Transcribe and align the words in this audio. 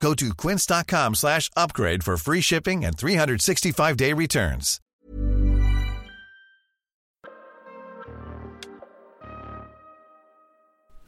Go 0.00 0.14
to 0.14 0.34
quince.com 0.34 1.14
slash 1.14 1.50
upgrade 1.56 2.02
for 2.02 2.16
free 2.16 2.40
shipping 2.40 2.84
and 2.84 2.96
365-day 2.96 4.12
returns. 4.12 4.80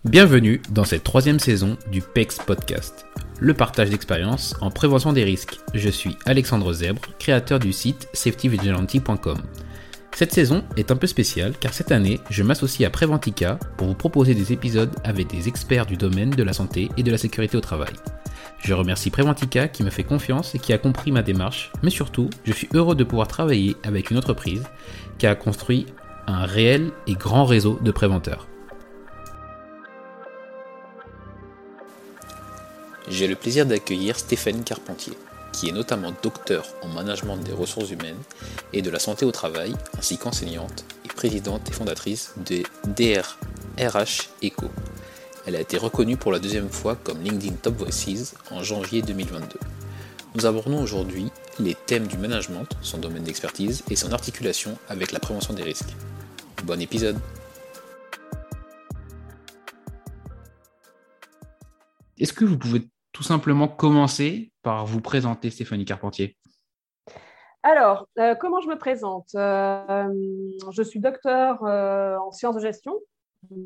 Bienvenue 0.04 0.62
dans 0.70 0.84
cette 0.84 1.04
troisième 1.04 1.38
saison 1.38 1.76
du 1.90 2.00
PEX 2.00 2.38
Podcast, 2.38 3.04
le 3.40 3.52
partage 3.52 3.90
d'expériences 3.90 4.54
en 4.60 4.70
prévention 4.70 5.12
des 5.12 5.24
risques. 5.24 5.58
Je 5.74 5.90
suis 5.90 6.16
Alexandre 6.24 6.72
Zèbre, 6.72 7.02
créateur 7.18 7.58
du 7.58 7.72
site 7.72 8.08
safetyvigilante.com. 8.14 9.42
Cette 10.14 10.32
saison 10.32 10.64
est 10.76 10.90
un 10.90 10.96
peu 10.96 11.06
spéciale 11.06 11.52
car 11.60 11.74
cette 11.74 11.92
année, 11.92 12.20
je 12.30 12.42
m'associe 12.42 12.86
à 12.86 12.90
Preventica 12.90 13.58
pour 13.76 13.88
vous 13.88 13.94
proposer 13.94 14.34
des 14.34 14.52
épisodes 14.52 14.94
avec 15.04 15.28
des 15.28 15.46
experts 15.46 15.86
du 15.86 15.96
domaine 15.96 16.30
de 16.30 16.42
la 16.42 16.54
santé 16.54 16.88
et 16.96 17.02
de 17.02 17.10
la 17.10 17.18
sécurité 17.18 17.56
au 17.56 17.60
travail. 17.60 17.92
Je 18.58 18.74
remercie 18.74 19.10
Preventica 19.10 19.68
qui 19.68 19.82
me 19.82 19.90
fait 19.90 20.04
confiance 20.04 20.54
et 20.54 20.58
qui 20.58 20.72
a 20.72 20.78
compris 20.78 21.12
ma 21.12 21.22
démarche, 21.22 21.72
mais 21.82 21.90
surtout, 21.90 22.28
je 22.44 22.52
suis 22.52 22.68
heureux 22.74 22.94
de 22.94 23.04
pouvoir 23.04 23.28
travailler 23.28 23.76
avec 23.82 24.10
une 24.10 24.18
entreprise 24.18 24.64
qui 25.18 25.26
a 25.26 25.34
construit 25.34 25.86
un 26.26 26.44
réel 26.44 26.90
et 27.06 27.14
grand 27.14 27.44
réseau 27.44 27.78
de 27.80 27.90
préventeurs. 27.90 28.46
J'ai 33.08 33.26
le 33.26 33.36
plaisir 33.36 33.64
d'accueillir 33.64 34.18
Stéphanie 34.18 34.64
Carpentier, 34.64 35.14
qui 35.52 35.70
est 35.70 35.72
notamment 35.72 36.12
docteur 36.22 36.66
en 36.82 36.88
management 36.88 37.38
des 37.38 37.52
ressources 37.52 37.90
humaines 37.90 38.18
et 38.74 38.82
de 38.82 38.90
la 38.90 38.98
santé 38.98 39.24
au 39.24 39.32
travail, 39.32 39.74
ainsi 39.96 40.18
qu'enseignante 40.18 40.84
et 41.06 41.08
présidente 41.08 41.70
et 41.70 41.72
fondatrice 41.72 42.34
de 42.36 42.62
DRH 42.86 44.28
Eco. 44.44 44.66
Elle 45.48 45.56
a 45.56 45.62
été 45.62 45.78
reconnue 45.78 46.18
pour 46.18 46.30
la 46.30 46.40
deuxième 46.40 46.68
fois 46.68 46.94
comme 46.94 47.22
LinkedIn 47.22 47.54
Top 47.54 47.76
Voices 47.76 48.34
en 48.50 48.62
janvier 48.62 49.00
2022. 49.00 49.58
Nous 50.34 50.44
abordons 50.44 50.82
aujourd'hui 50.82 51.32
les 51.58 51.74
thèmes 51.74 52.06
du 52.06 52.18
management, 52.18 52.66
son 52.82 52.98
domaine 52.98 53.22
d'expertise 53.24 53.82
et 53.90 53.96
son 53.96 54.12
articulation 54.12 54.76
avec 54.90 55.10
la 55.10 55.20
prévention 55.20 55.54
des 55.54 55.62
risques. 55.62 55.96
Bon 56.64 56.78
épisode 56.78 57.16
Est-ce 62.18 62.34
que 62.34 62.44
vous 62.44 62.58
pouvez 62.58 62.82
tout 63.12 63.22
simplement 63.22 63.68
commencer 63.68 64.52
par 64.62 64.84
vous 64.84 65.00
présenter, 65.00 65.48
Stéphanie 65.48 65.86
Carpentier? 65.86 66.36
Alors, 67.62 68.06
euh, 68.18 68.34
comment 68.34 68.60
je 68.60 68.68
me 68.68 68.76
présente? 68.76 69.30
Euh, 69.34 70.08
Je 70.72 70.82
suis 70.82 71.00
docteur 71.00 71.64
euh, 71.64 72.18
en 72.18 72.32
sciences 72.32 72.56
de 72.56 72.60
gestion, 72.60 72.92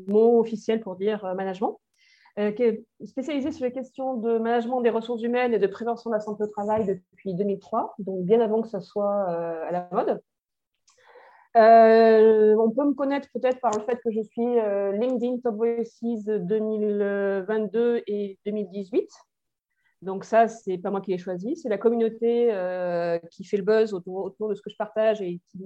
mot 0.07 0.39
officiel 0.39 0.79
pour 0.81 0.95
dire 0.95 1.23
management, 1.35 1.79
qui 2.35 2.63
est 2.63 2.85
spécialisé 3.05 3.51
sur 3.51 3.65
les 3.65 3.71
questions 3.71 4.15
de 4.15 4.39
management 4.39 4.81
des 4.81 4.89
ressources 4.89 5.21
humaines 5.21 5.53
et 5.53 5.59
de 5.59 5.67
prévention 5.67 6.09
de 6.09 6.15
la 6.15 6.21
santé 6.21 6.43
au 6.43 6.47
travail 6.47 6.85
depuis 6.85 7.35
2003, 7.35 7.93
donc 7.99 8.25
bien 8.25 8.41
avant 8.41 8.61
que 8.61 8.69
ça 8.69 8.81
soit 8.81 9.29
à 9.29 9.71
la 9.71 9.87
mode. 9.91 10.19
on 11.55 12.71
peut 12.71 12.85
me 12.85 12.93
connaître 12.93 13.29
peut-être 13.33 13.59
par 13.61 13.71
le 13.77 13.83
fait 13.83 13.99
que 14.03 14.11
je 14.11 14.21
suis 14.21 14.45
LinkedIn 14.99 15.37
Top 15.43 15.55
Voices 15.55 16.25
2022 16.25 18.03
et 18.07 18.39
2018. 18.45 19.09
Donc 20.03 20.25
ça, 20.25 20.47
c'est 20.49 20.77
pas 20.77 20.91
moi 20.91 20.99
qui 20.99 21.11
l'ai 21.11 21.17
choisi, 21.17 21.55
c'est 21.55 21.69
la 21.69 21.77
communauté 21.77 22.53
euh, 22.53 23.17
qui 23.31 23.45
fait 23.45 23.55
le 23.55 23.63
buzz 23.63 23.93
autour, 23.93 24.35
de 24.49 24.53
ce 24.53 24.61
que 24.61 24.69
je 24.69 24.75
partage 24.75 25.21
et 25.21 25.39
qui 25.49 25.65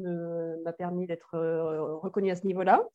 m'a 0.63 0.73
permis 0.73 1.07
d'être 1.07 1.34
euh, 1.34 1.96
reconnue 1.96 2.29
à 2.29 2.35
ce 2.35 2.46
niveau-là. 2.46 2.88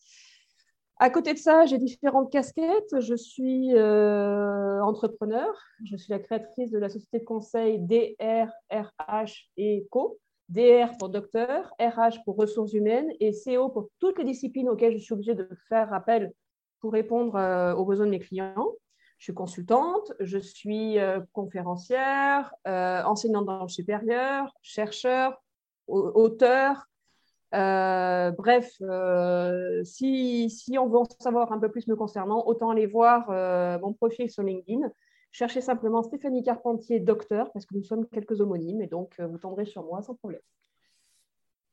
À 1.03 1.11
côté 1.11 1.35
de 1.35 1.39
ça, 1.39 1.67
j'ai 1.67 1.79
différentes 1.79 2.31
casquettes. 2.31 3.01
Je 3.01 3.17
suis 3.17 3.75
euh, 3.75 4.81
entrepreneur. 4.85 5.53
Je 5.85 5.97
suis 5.97 6.13
la 6.13 6.21
créatrice 6.21 6.71
de 6.71 6.79
la 6.79 6.89
société 6.89 7.19
de 7.19 7.25
conseil 7.25 7.81
DR, 7.81 8.47
RH 8.71 9.49
et 9.57 9.89
Co. 9.91 10.21
DR 10.49 10.97
pour 11.01 11.09
docteur, 11.09 11.75
RH 11.81 12.23
pour 12.25 12.37
ressources 12.37 12.73
humaines 12.73 13.11
et 13.19 13.33
CO 13.33 13.69
pour 13.69 13.89
toutes 13.99 14.17
les 14.21 14.25
disciplines 14.25 14.69
auxquelles 14.69 14.97
je 14.97 15.03
suis 15.03 15.13
obligée 15.13 15.35
de 15.35 15.49
faire 15.69 15.93
appel 15.93 16.33
pour 16.79 16.93
répondre 16.93 17.75
aux 17.77 17.85
besoins 17.85 18.07
de 18.07 18.13
mes 18.13 18.21
clients. 18.21 18.73
Je 19.19 19.25
suis 19.25 19.35
consultante, 19.35 20.13
je 20.21 20.39
suis 20.39 21.01
euh, 21.01 21.19
conférencière, 21.33 22.55
euh, 22.69 23.03
enseignante 23.03 23.47
dans 23.47 23.65
le 23.65 23.69
supérieur, 23.69 24.55
chercheur, 24.63 25.43
auteur. 25.89 26.87
Euh, 27.55 28.31
bref, 28.31 28.71
si, 29.85 30.51
si, 30.51 30.79
on 30.79 30.89
veut 30.89 30.99
en 30.99 31.05
savoir 31.21 31.53
un 31.53 31.59
peu 31.59 31.71
plus 31.71 31.87
me 31.87 31.97
concernant, 31.97 32.45
autant 32.47 32.71
aller 32.71 32.87
voir 32.87 33.29
mon 33.81 33.93
profil 33.93 34.31
sur 34.31 34.43
LinkedIn. 34.43 34.91
Cherchez 35.31 35.63
simplement 35.63 36.03
Stéphanie 36.03 36.43
Carpentier, 36.43 37.01
docteur, 37.01 37.51
parce 37.53 37.65
que 37.65 37.75
nous 37.75 37.85
sommes 37.85 38.07
quelques 38.07 38.41
homonymes, 38.41 38.83
et 38.83 38.87
donc 38.87 39.19
vous 39.19 39.39
tomberez 39.39 39.65
sur 39.65 39.83
moi 39.83 40.03
sans 40.03 40.15
problème. 40.15 40.41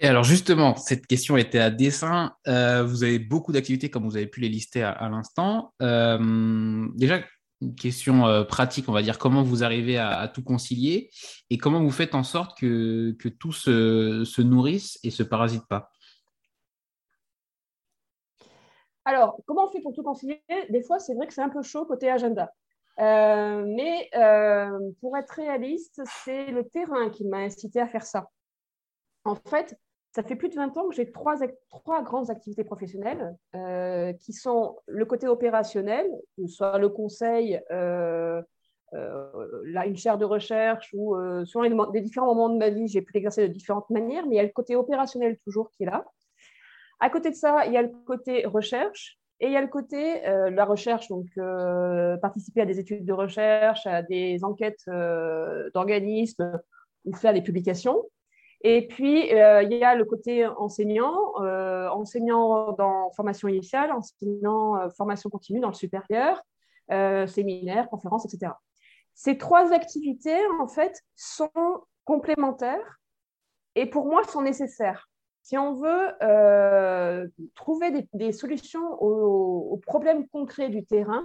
Et 0.01 0.07
alors 0.07 0.23
justement, 0.23 0.77
cette 0.77 1.05
question 1.07 1.35
était 1.35 1.59
à 1.59 1.69
dessein. 1.69 2.33
vous 2.45 3.03
avez 3.03 3.19
beaucoup 3.19 3.51
d'activités, 3.51 3.89
comme 3.89 4.03
vous 4.03 4.17
avez 4.17 4.27
pu 4.27 4.41
les 4.41 4.49
lister 4.49 4.83
à, 4.83 4.91
à 4.91 5.09
l'instant. 5.09 5.73
déjà, 5.79 7.21
une 7.61 7.75
question 7.75 8.25
euh, 8.25 8.43
pratique, 8.43 8.87
on 8.87 8.93
va 8.93 9.01
dire, 9.01 9.17
comment 9.17 9.43
vous 9.43 9.63
arrivez 9.63 9.97
à, 9.97 10.27
tout 10.27 10.43
concilier 10.43 11.09
et 11.49 11.57
comment 11.57 11.81
vous 11.81 11.91
faites 11.91 12.15
en 12.15 12.23
sorte 12.23 12.57
que, 12.57 13.15
que 13.19 13.27
tout 13.27 13.51
se, 13.51 14.23
se, 14.25 14.41
nourrisse 14.41 14.99
et 15.03 15.11
se 15.11 15.23
parasite 15.23 15.65
pas? 15.67 15.91
Alors, 19.05 19.37
comment 19.45 19.65
on 19.65 19.71
fait 19.71 19.81
pour 19.81 19.93
tout 19.93 20.03
concilier? 20.03 20.41
Des 20.69 20.83
fois, 20.83 20.99
c'est 20.99 21.15
vrai 21.15 21.27
que 21.27 21.33
c'est 21.33 21.41
un 21.41 21.49
peu 21.49 21.63
chaud 21.63 21.85
côté 21.85 22.09
agenda. 22.09 22.51
Euh, 22.99 23.65
mais 23.65 24.09
euh, 24.15 24.91
pour 24.99 25.17
être 25.17 25.31
réaliste, 25.31 26.01
c'est 26.23 26.51
le 26.51 26.67
terrain 26.67 27.09
qui 27.09 27.25
m'a 27.25 27.37
incité 27.37 27.79
à 27.79 27.87
faire 27.87 28.05
ça. 28.05 28.29
En 29.23 29.35
fait, 29.35 29.77
ça 30.11 30.23
fait 30.23 30.35
plus 30.35 30.49
de 30.49 30.55
20 30.55 30.75
ans 30.77 30.89
que 30.89 30.95
j'ai 30.95 31.11
trois, 31.11 31.37
grandes 32.03 32.29
activités 32.31 32.63
professionnelles 32.63 33.35
euh, 33.55 34.11
qui 34.13 34.33
sont 34.33 34.77
le 34.87 35.05
côté 35.05 35.27
opérationnel, 35.27 36.07
soit 36.47 36.79
le 36.79 36.89
conseil, 36.89 37.61
euh, 37.71 38.41
euh, 38.93 39.47
là, 39.65 39.85
une 39.85 39.95
chaire 39.95 40.17
de 40.17 40.25
recherche 40.25 40.89
ou 40.93 41.15
sur 41.45 41.61
les, 41.61 42.01
différents 42.01 42.33
moments 42.33 42.49
de 42.49 42.57
ma 42.57 42.69
vie, 42.69 42.87
j'ai 42.87 43.03
pu 43.03 43.13
l'exercer 43.13 43.47
de 43.47 43.53
différentes 43.53 43.89
manières, 43.91 44.25
mais 44.25 44.35
il 44.35 44.37
y 44.37 44.41
a 44.41 44.43
le 44.43 44.49
côté 44.49 44.75
opérationnel 44.75 45.37
toujours 45.43 45.69
qui 45.71 45.83
est 45.83 45.87
là. 45.87 46.05
À 46.99 47.09
côté 47.09 47.29
de 47.29 47.35
ça, 47.35 47.65
il 47.67 47.73
y 47.73 47.77
a 47.77 47.83
le 47.83 47.91
côté 48.05 48.45
recherche 48.47 49.19
et 49.39 49.45
il 49.45 49.53
y 49.53 49.57
a 49.57 49.61
le 49.61 49.67
côté 49.67 50.21
la 50.23 50.65
recherche, 50.65 51.07
donc 51.07 51.27
participer 52.19 52.61
à 52.61 52.65
des 52.65 52.79
études 52.79 53.05
de 53.05 53.13
recherche, 53.13 53.85
à 53.85 54.01
des 54.01 54.43
enquêtes 54.43 54.89
d'organismes 55.75 56.59
ou 57.05 57.13
faire 57.13 57.33
des 57.33 57.43
publications. 57.43 58.03
Et 58.61 58.87
puis, 58.87 59.33
euh, 59.33 59.63
il 59.63 59.71
y 59.71 59.83
a 59.83 59.95
le 59.95 60.03
côté 60.03 60.45
enseignant, 60.45 61.41
euh, 61.41 61.87
enseignant 61.89 62.73
dans 62.73 63.09
formation 63.11 63.47
initiale, 63.47 63.91
enseignant 63.93 64.75
euh, 64.77 64.89
formation 64.89 65.29
continue 65.29 65.61
dans 65.61 65.69
le 65.69 65.73
supérieur, 65.73 66.41
séminaire, 67.27 67.87
conférences, 67.89 68.25
etc. 68.25 68.53
Ces 69.13 69.37
trois 69.37 69.73
activités, 69.73 70.39
en 70.59 70.67
fait, 70.67 71.03
sont 71.15 71.51
complémentaires 72.03 72.99
et 73.75 73.85
pour 73.85 74.07
moi 74.07 74.23
sont 74.23 74.41
nécessaires. 74.41 75.07
Si 75.43 75.55
on 75.55 75.75
veut 75.75 76.15
trouver 77.53 78.07
des, 78.13 78.31
solutions 78.31 79.01
aux, 79.01 79.77
problèmes 79.85 80.27
concrets 80.29 80.69
du 80.69 80.83
terrain, 80.83 81.23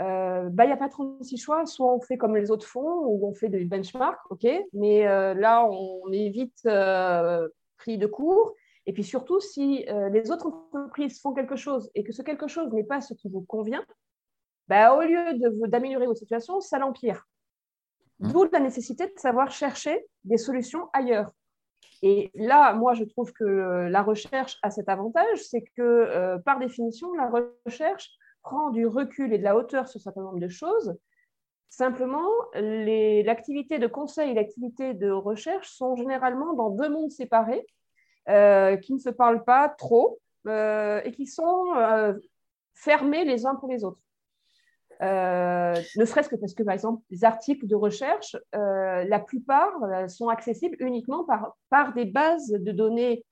euh, 0.00 0.48
bah, 0.50 0.64
il 0.64 0.68
n'y 0.68 0.72
a 0.72 0.76
pas 0.76 0.88
36 0.88 1.36
choix. 1.38 1.66
Soit 1.66 1.92
on 1.92 2.00
fait 2.00 2.16
comme 2.16 2.36
les 2.36 2.50
autres 2.50 2.66
font, 2.66 3.04
ou 3.06 3.26
on 3.26 3.34
fait 3.34 3.48
des 3.48 3.64
benchmarks, 3.64 4.20
ok, 4.30 4.46
mais 4.72 5.06
euh, 5.06 5.34
là, 5.34 5.66
on 5.66 6.10
est 6.12 6.30
vite 6.30 6.60
euh, 6.66 7.48
pris 7.76 7.98
de 7.98 8.06
court. 8.06 8.54
Et 8.86 8.92
puis 8.92 9.04
surtout, 9.04 9.40
si 9.40 9.86
les 10.12 10.30
autres 10.30 10.46
entreprises 10.46 11.18
font 11.18 11.32
quelque 11.32 11.56
chose 11.56 11.90
et 11.94 12.04
que 12.04 12.12
ce 12.12 12.20
quelque 12.20 12.48
chose 12.48 12.70
n'est 12.74 12.84
pas 12.84 13.00
ce 13.00 13.14
qui 13.14 13.30
vous 13.30 13.40
convient, 13.40 13.82
bah, 14.68 14.94
au 14.94 15.00
lieu 15.00 15.38
d'améliorer 15.68 16.06
votre 16.06 16.18
situation, 16.18 16.60
ça 16.60 16.78
l'empire. 16.78 17.26
Mmh. 18.18 18.32
D'où 18.32 18.44
la 18.52 18.60
nécessité 18.60 19.06
de 19.06 19.18
savoir 19.18 19.50
chercher 19.50 20.06
des 20.24 20.36
solutions 20.36 20.90
ailleurs. 20.92 21.32
Et 22.02 22.30
là, 22.34 22.74
moi, 22.74 22.92
je 22.92 23.04
trouve 23.04 23.32
que 23.32 23.88
la 23.88 24.02
recherche 24.02 24.58
a 24.62 24.70
cet 24.70 24.90
avantage, 24.90 25.38
c'est 25.38 25.64
que 25.78 26.36
par 26.44 26.58
définition, 26.58 27.14
la 27.14 27.30
recherche 27.64 28.10
prend 28.44 28.70
du 28.70 28.86
recul 28.86 29.32
et 29.32 29.38
de 29.38 29.44
la 29.44 29.56
hauteur 29.56 29.88
sur 29.88 29.98
un 29.98 30.02
certain 30.02 30.22
nombre 30.22 30.38
de 30.38 30.48
choses 30.48 30.96
Simplement, 31.76 32.30
l'activité 32.54 33.80
de 33.80 33.88
conseil 33.88 34.30
et 34.30 34.34
l'activité 34.34 34.94
de 34.94 35.10
recherche 35.10 35.68
sont 35.70 35.96
généralement 35.96 36.52
dans 36.52 36.70
deux 36.70 36.88
mondes 36.88 37.10
séparés 37.10 37.66
euh, 38.28 38.76
qui 38.76 38.94
ne 38.94 39.00
se 39.00 39.10
parlent 39.10 39.42
pas 39.42 39.68
trop 39.70 40.20
euh, 40.46 41.00
et 41.02 41.10
qui 41.10 41.26
sont 41.26 41.74
euh, 41.74 42.14
fermés 42.74 43.24
les 43.24 43.44
uns 43.44 43.56
pour 43.56 43.68
les 43.68 43.82
autres. 43.82 43.98
ne 45.00 46.04
serait-ce 46.04 46.28
que 46.28 46.36
parce 46.36 46.54
que, 46.54 46.62
par 46.62 46.74
exemple, 46.74 47.02
les 47.10 47.24
articles 47.24 47.66
de 47.66 47.74
recherche, 47.74 48.36
la 48.52 49.18
plupart 49.18 49.72
sont 50.08 50.28
accessibles 50.28 50.76
uniquement 50.78 51.24
par, 51.24 51.56
par 51.70 51.92
des 51.92 52.04
bases 52.04 52.52
de 52.52 52.70
données 52.70 53.24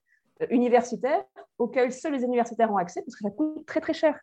universitaires 0.51 1.23
auxquelles 1.59 1.93
seuls 1.93 2.15
les 2.15 2.25
universitaires 2.25 2.73
ont 2.73 2.77
accès 2.77 3.03
parce 3.03 3.15
que 3.15 3.23
ça 3.23 3.31
coûte 3.31 3.65
très 3.67 3.81
très 3.81 3.95
cher. 3.95 4.19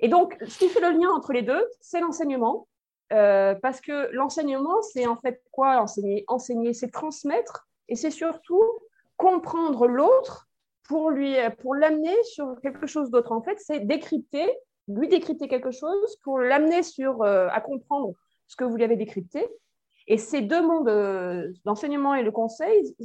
Et 0.00 0.08
donc, 0.08 0.36
ce 0.46 0.58
qui 0.58 0.68
fait 0.68 0.80
le 0.80 0.98
lien 0.98 1.10
entre 1.10 1.32
les 1.32 1.42
deux, 1.42 1.64
c'est 1.80 2.00
l'enseignement. 2.00 2.66
Euh, 3.12 3.54
parce 3.60 3.80
que 3.80 4.08
l'enseignement, 4.12 4.80
c'est 4.82 5.06
en 5.06 5.16
fait 5.16 5.42
quoi 5.50 5.80
enseigner? 5.80 6.24
Enseigner, 6.28 6.72
c'est 6.74 6.90
transmettre 6.90 7.68
et 7.88 7.96
c'est 7.96 8.10
surtout 8.10 8.62
comprendre 9.16 9.86
l'autre 9.88 10.48
pour 10.84 11.10
lui, 11.10 11.34
pour 11.60 11.74
l'amener 11.74 12.14
sur 12.24 12.60
quelque 12.62 12.86
chose 12.86 13.10
d'autre. 13.10 13.32
En 13.32 13.42
fait, 13.42 13.58
c'est 13.58 13.80
décrypter, 13.80 14.48
lui 14.88 15.08
décrypter 15.08 15.48
quelque 15.48 15.72
chose 15.72 16.16
pour 16.22 16.38
l'amener 16.38 16.82
sur 16.82 17.22
euh, 17.22 17.48
à 17.50 17.60
comprendre 17.60 18.14
ce 18.46 18.56
que 18.56 18.64
vous 18.64 18.76
lui 18.76 18.84
avez 18.84 18.96
décrypté. 18.96 19.46
Et 20.06 20.16
ces 20.16 20.40
deux 20.40 20.62
mondes, 20.62 20.88
euh, 20.88 21.52
l'enseignement 21.64 22.14
et 22.14 22.22
le 22.22 22.32
conseil, 22.32 22.96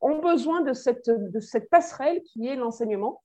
ont 0.00 0.18
besoin 0.18 0.60
de 0.60 0.72
cette, 0.72 1.08
de 1.08 1.40
cette 1.40 1.70
passerelle 1.70 2.22
qui 2.22 2.46
est 2.46 2.56
l'enseignement 2.56 3.22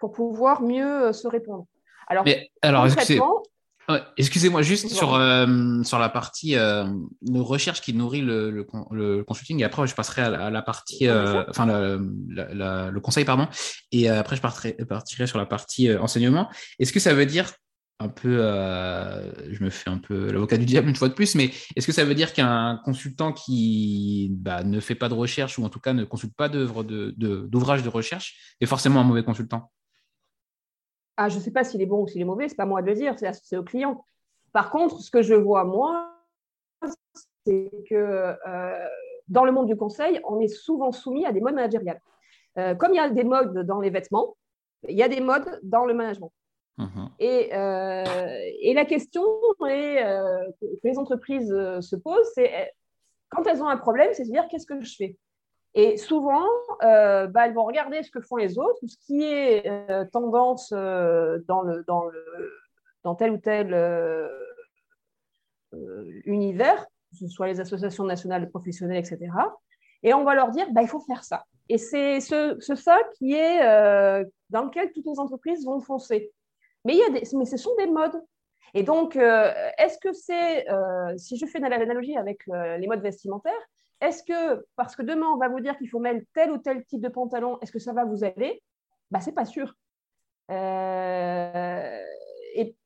pour 0.00 0.12
pouvoir 0.12 0.62
mieux 0.62 1.12
se 1.12 1.28
répondre. 1.28 1.66
Alors, 2.08 2.24
Mais, 2.24 2.50
alors 2.62 2.86
concrètement, 2.88 3.42
Excusez-moi, 4.16 4.62
juste 4.62 4.88
sur, 4.88 5.14
euh, 5.14 5.82
sur 5.82 5.98
la 5.98 6.08
partie 6.08 6.56
euh, 6.56 6.84
recherche 7.34 7.80
qui 7.80 7.94
nourrit 7.94 8.20
le, 8.20 8.50
le, 8.50 9.24
consulting, 9.24 9.60
et 9.60 9.64
après 9.64 9.86
je 9.86 9.94
passerai 9.94 10.22
à 10.22 10.50
la, 10.50 10.62
partie, 10.62 11.08
euh, 11.08 11.44
enfin 11.48 11.66
le 11.66 12.98
conseil, 12.98 13.24
pardon, 13.24 13.48
et 13.92 14.08
après 14.08 14.36
je 14.36 14.42
partirai, 14.42 14.72
partirai 14.88 15.26
sur 15.26 15.38
la 15.38 15.46
partie 15.46 15.92
enseignement. 15.92 16.48
Est-ce 16.78 16.92
que 16.92 17.00
ça 17.00 17.14
veut 17.14 17.26
dire 17.26 17.52
un 18.02 18.08
peu, 18.08 18.38
je 18.38 19.62
me 19.62 19.68
fais 19.68 19.90
un 19.90 19.98
peu 19.98 20.30
l'avocat 20.32 20.56
du 20.56 20.64
diable 20.64 20.88
une 20.88 20.96
fois 20.96 21.08
de 21.08 21.14
plus, 21.14 21.34
mais 21.34 21.50
est-ce 21.76 21.86
que 21.86 21.92
ça 21.92 22.04
veut 22.04 22.14
dire 22.14 22.32
qu'un 22.32 22.80
consultant 22.84 23.32
qui 23.32 24.30
bah, 24.32 24.62
ne 24.62 24.80
fait 24.80 24.94
pas 24.94 25.08
de 25.08 25.14
recherche 25.14 25.58
ou 25.58 25.64
en 25.64 25.68
tout 25.68 25.80
cas 25.80 25.92
ne 25.92 26.04
consulte 26.04 26.34
pas 26.34 26.48
de, 26.48 26.64
de, 26.64 27.46
de 27.46 27.88
recherche 27.88 28.56
est 28.60 28.66
forcément 28.66 29.00
un 29.00 29.04
mauvais 29.04 29.22
consultant? 29.22 29.70
Ah, 31.16 31.28
je 31.28 31.36
ne 31.36 31.40
sais 31.40 31.50
pas 31.50 31.64
s'il 31.64 31.82
est 31.82 31.86
bon 31.86 32.02
ou 32.02 32.08
s'il 32.08 32.20
est 32.20 32.24
mauvais, 32.24 32.48
ce 32.48 32.54
n'est 32.54 32.56
pas 32.56 32.66
moi 32.66 32.82
de 32.82 32.86
le 32.86 32.94
dire, 32.94 33.14
c'est 33.18 33.56
au 33.56 33.62
client. 33.62 34.04
Par 34.52 34.70
contre, 34.70 35.00
ce 35.00 35.10
que 35.10 35.22
je 35.22 35.34
vois, 35.34 35.64
moi, 35.64 36.16
c'est 37.46 37.70
que 37.88 38.36
euh, 38.46 38.88
dans 39.28 39.44
le 39.44 39.52
monde 39.52 39.66
du 39.66 39.76
conseil, 39.76 40.20
on 40.24 40.40
est 40.40 40.48
souvent 40.48 40.92
soumis 40.92 41.26
à 41.26 41.32
des 41.32 41.40
modes 41.40 41.54
managériales. 41.54 42.00
Euh, 42.58 42.74
comme 42.74 42.92
il 42.92 42.96
y 42.96 43.00
a 43.00 43.08
des 43.08 43.24
modes 43.24 43.58
dans 43.66 43.80
les 43.80 43.90
vêtements, 43.90 44.36
il 44.88 44.96
y 44.96 45.02
a 45.02 45.08
des 45.08 45.20
modes 45.20 45.60
dans 45.62 45.84
le 45.84 45.94
management. 45.94 46.32
Mhm. 46.78 47.10
Et, 47.18 47.54
euh, 47.54 48.04
et, 48.62 48.72
la 48.72 48.84
question 48.86 49.22
est, 49.68 50.02
que 50.60 50.88
les 50.88 50.98
entreprises 50.98 51.48
se 51.48 51.96
posent, 51.96 52.30
c'est 52.34 52.72
quand 53.28 53.46
elles 53.46 53.62
ont 53.62 53.68
un 53.68 53.76
problème, 53.76 54.10
c'est 54.12 54.22
de 54.22 54.28
se 54.28 54.32
dire 54.32 54.48
qu'est-ce 54.48 54.66
que 54.66 54.80
je 54.80 54.96
fais? 54.96 55.16
Et 55.74 55.96
souvent, 55.96 56.46
euh, 56.82 57.28
bah, 57.28 57.46
elles 57.46 57.54
vont 57.54 57.64
regarder 57.64 58.02
ce 58.02 58.10
que 58.10 58.20
font 58.20 58.36
les 58.36 58.58
autres, 58.58 58.80
ce 58.86 58.96
qui 59.06 59.22
est 59.22 59.68
euh, 59.68 60.04
tendance 60.04 60.72
euh, 60.76 61.38
dans, 61.46 61.62
le, 61.62 61.84
dans, 61.86 62.06
le, 62.06 62.52
dans, 63.04 63.14
tel 63.14 63.30
ou 63.30 63.38
tel 63.38 63.72
univers, 66.24 66.84
que 67.12 67.18
ce 67.18 67.28
soit 67.28 67.46
les 67.46 67.60
associations 67.60 68.04
nationales 68.04 68.44
de 68.44 68.50
professionnels, 68.50 68.98
etc. 68.98 69.30
Et 70.02 70.12
on 70.12 70.24
va 70.24 70.34
leur 70.34 70.50
dire, 70.50 70.66
bah, 70.72 70.82
il 70.82 70.88
faut 70.88 71.00
faire 71.00 71.22
ça. 71.22 71.44
Et 71.68 71.78
c'est 71.78 72.20
ce, 72.20 72.56
ce, 72.58 72.74
ça 72.74 72.98
qui 73.16 73.34
est 73.34 73.60
dans 74.50 74.64
lequel 74.64 74.90
toutes 74.92 75.06
les 75.06 75.20
entreprises 75.20 75.64
vont 75.64 75.80
foncer. 75.80 76.32
Mais, 76.84 76.94
il 76.94 76.98
y 76.98 77.04
a 77.04 77.10
des, 77.10 77.36
mais 77.36 77.44
ce 77.44 77.56
sont 77.56 77.76
des 77.76 77.86
modes. 77.86 78.20
Et 78.74 78.82
donc, 78.82 79.14
est-ce 79.14 79.98
que 79.98 80.12
c'est, 80.12 80.66
si 81.16 81.36
je 81.36 81.46
fais 81.46 81.60
l'analogie 81.60 82.16
avec 82.16 82.40
les 82.48 82.88
modes 82.88 83.02
vestimentaires, 83.02 83.52
est-ce 84.00 84.22
que, 84.22 84.64
parce 84.76 84.96
que 84.96 85.02
demain, 85.02 85.26
on 85.26 85.36
va 85.36 85.48
vous 85.48 85.60
dire 85.60 85.76
qu'il 85.76 85.88
faut 85.88 85.98
mettre 85.98 86.24
tel 86.32 86.50
ou 86.50 86.58
tel 86.58 86.84
type 86.84 87.02
de 87.02 87.08
pantalon, 87.08 87.58
est-ce 87.60 87.72
que 87.72 87.78
ça 87.78 87.92
va 87.92 88.04
vous 88.04 88.24
aller? 88.24 88.62
Bah, 89.10 89.20
Ce 89.20 89.26
n'est 89.26 89.34
pas 89.34 89.44
sûr. 89.44 89.74
Euh, 90.50 92.02
et, 92.54 92.76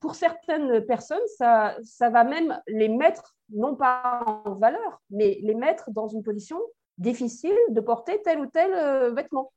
pour 0.00 0.14
certaines 0.14 0.84
personnes, 0.84 1.26
ça, 1.38 1.76
ça 1.82 2.10
va 2.10 2.24
même 2.24 2.60
les 2.68 2.88
mettre, 2.88 3.34
non 3.50 3.74
pas 3.74 4.42
en 4.44 4.54
valeur, 4.54 5.00
mais 5.10 5.38
les 5.42 5.54
mettre 5.54 5.90
dans 5.90 6.08
une 6.08 6.22
position 6.22 6.60
difficile 6.98 7.56
de 7.70 7.80
porter 7.80 8.20
tel 8.22 8.40
ou 8.40 8.46
tel 8.46 8.72
euh, 8.74 9.12
vêtement. 9.12 9.52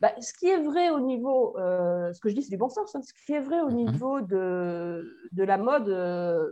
Bah, 0.00 0.12
ce 0.20 0.32
qui 0.34 0.48
est 0.48 0.60
vrai 0.62 0.90
au 0.90 1.00
niveau, 1.00 1.56
euh, 1.58 2.12
ce 2.12 2.20
que 2.20 2.28
je 2.28 2.34
dis 2.34 2.42
c'est 2.42 2.50
du 2.50 2.56
bon 2.56 2.68
sens, 2.68 2.94
hein, 2.94 3.02
ce 3.02 3.12
qui 3.24 3.32
est 3.32 3.40
vrai 3.40 3.60
au 3.60 3.70
mhm. 3.70 3.76
niveau 3.76 4.20
de, 4.20 5.16
de 5.32 5.44
la 5.44 5.58
mode 5.58 5.88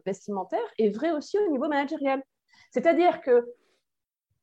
vestimentaire 0.06 0.64
est 0.78 0.90
vrai 0.90 1.10
aussi 1.10 1.38
au 1.38 1.50
niveau 1.50 1.68
managérial. 1.68 2.22
C'est-à-dire 2.70 3.20
que 3.20 3.46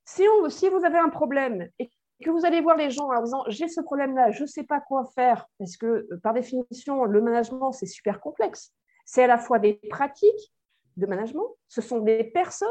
si, 0.06 0.24
vous 0.69 0.86
avez 0.86 0.98
un 0.98 1.10
problème 1.10 1.68
et 1.80 1.90
que 2.24 2.30
vous 2.30 2.46
allez 2.46 2.62
voir 2.62 2.78
les 2.78 2.92
gens 2.92 3.10
en 3.10 3.22
disant 3.22 3.44
j'ai 3.48 3.68
ce 3.68 3.81
problème-là, 3.81 4.31
je 4.31 4.44
ne 4.44 4.48
sais 4.48 4.63
pas 4.63 4.80
quoi 4.80 5.06
faire, 5.16 5.48
parce 5.60 5.75
que 5.75 5.86
euh, 5.86 6.19
par 6.24 6.34
définition, 6.34 7.04
le 7.04 7.22
management, 7.22 7.72
c'est 7.72 7.86
super 7.86 8.22
complexe. 8.22 8.72
C'est 9.06 9.24
à 9.24 9.28
la 9.28 9.38
fois 9.38 9.60
des 9.60 9.74
pratiques 9.90 10.54
de 10.98 11.06
management, 11.06 11.48
ce 11.68 11.81
sont 11.81 12.00
des 12.00 12.24
personnes 12.24 12.69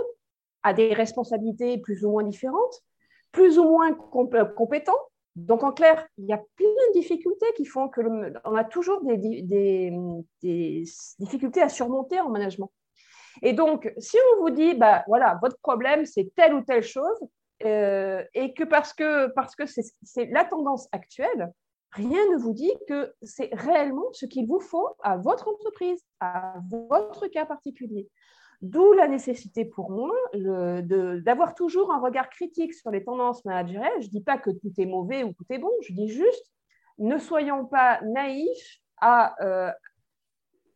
à 0.62 0.72
des 0.72 0.94
responsabilités 0.94 1.78
plus 1.78 2.04
ou 2.04 2.10
moins 2.10 2.24
différentes, 2.24 2.82
plus 3.32 3.58
ou 3.58 3.64
moins 3.64 3.90
euh, 3.92 4.44
compétents. 4.44 4.92
Donc, 5.36 5.64
en 5.64 5.72
clair, 5.72 6.06
il 6.16 6.26
y 6.26 6.32
a 6.32 6.38
plein 6.38 6.66
de 6.66 6.92
difficultés 6.92 7.46
qui 7.56 7.66
font 7.66 7.88
que 7.88 8.00
a 8.56 8.64
toujours 8.64 9.02
des, 9.02 9.92
difficultés 11.18 11.60
à 11.60 11.68
surmonter 11.68 12.20
en 12.20 12.30
management. 12.30 12.70
Et 13.42 13.52
donc, 13.52 13.92
si 13.98 14.16
on 14.32 14.42
vous 14.42 14.50
dit, 14.50 14.74
bah, 14.74 15.04
voilà, 15.08 15.38
votre 15.42 15.58
problème, 15.58 16.04
c'est 16.06 16.32
telle 16.34 16.54
ou 16.54 16.62
telle 16.62 16.82
chose, 16.82 17.18
euh, 17.64 18.22
et 18.34 18.52
que 18.52 18.64
parce 18.64 18.92
que 18.92 19.28
parce 19.28 19.54
que 19.54 19.64
c'est 19.66 20.26
la 20.26 20.44
tendance 20.44 20.88
actuelle, 20.92 21.52
rien 21.92 22.20
ne 22.32 22.36
vous 22.36 22.52
dit 22.52 22.72
que 22.88 23.14
c'est 23.22 23.50
réellement 23.52 24.12
ce 24.12 24.26
qu'il 24.26 24.46
vous 24.46 24.60
faut 24.60 24.88
à 25.02 25.16
votre 25.16 25.48
entreprise, 25.48 26.02
à 26.20 26.56
votre 26.68 27.26
cas 27.28 27.46
particulier. 27.46 28.08
D'où 28.60 28.92
la 28.94 29.08
nécessité 29.08 29.64
pour 29.64 29.90
moi 29.90 30.14
d'avoir 30.32 31.54
toujours 31.54 31.92
un 31.92 32.00
regard 32.00 32.28
critique 32.30 32.74
sur 32.74 32.90
les 32.90 33.04
tendances 33.04 33.44
managériales. 33.44 34.00
Je 34.00 34.06
ne 34.06 34.10
dis 34.10 34.22
pas 34.22 34.38
que 34.38 34.50
tout 34.50 34.72
est 34.78 34.86
mauvais 34.86 35.22
ou 35.22 35.32
tout 35.32 35.44
est 35.50 35.58
bon, 35.58 35.70
je 35.82 35.92
dis 35.92 36.08
juste 36.08 36.50
ne 36.98 37.18
soyons 37.18 37.66
pas 37.66 38.00
naïfs 38.02 38.80
à, 39.00 39.34
euh, 39.44 39.72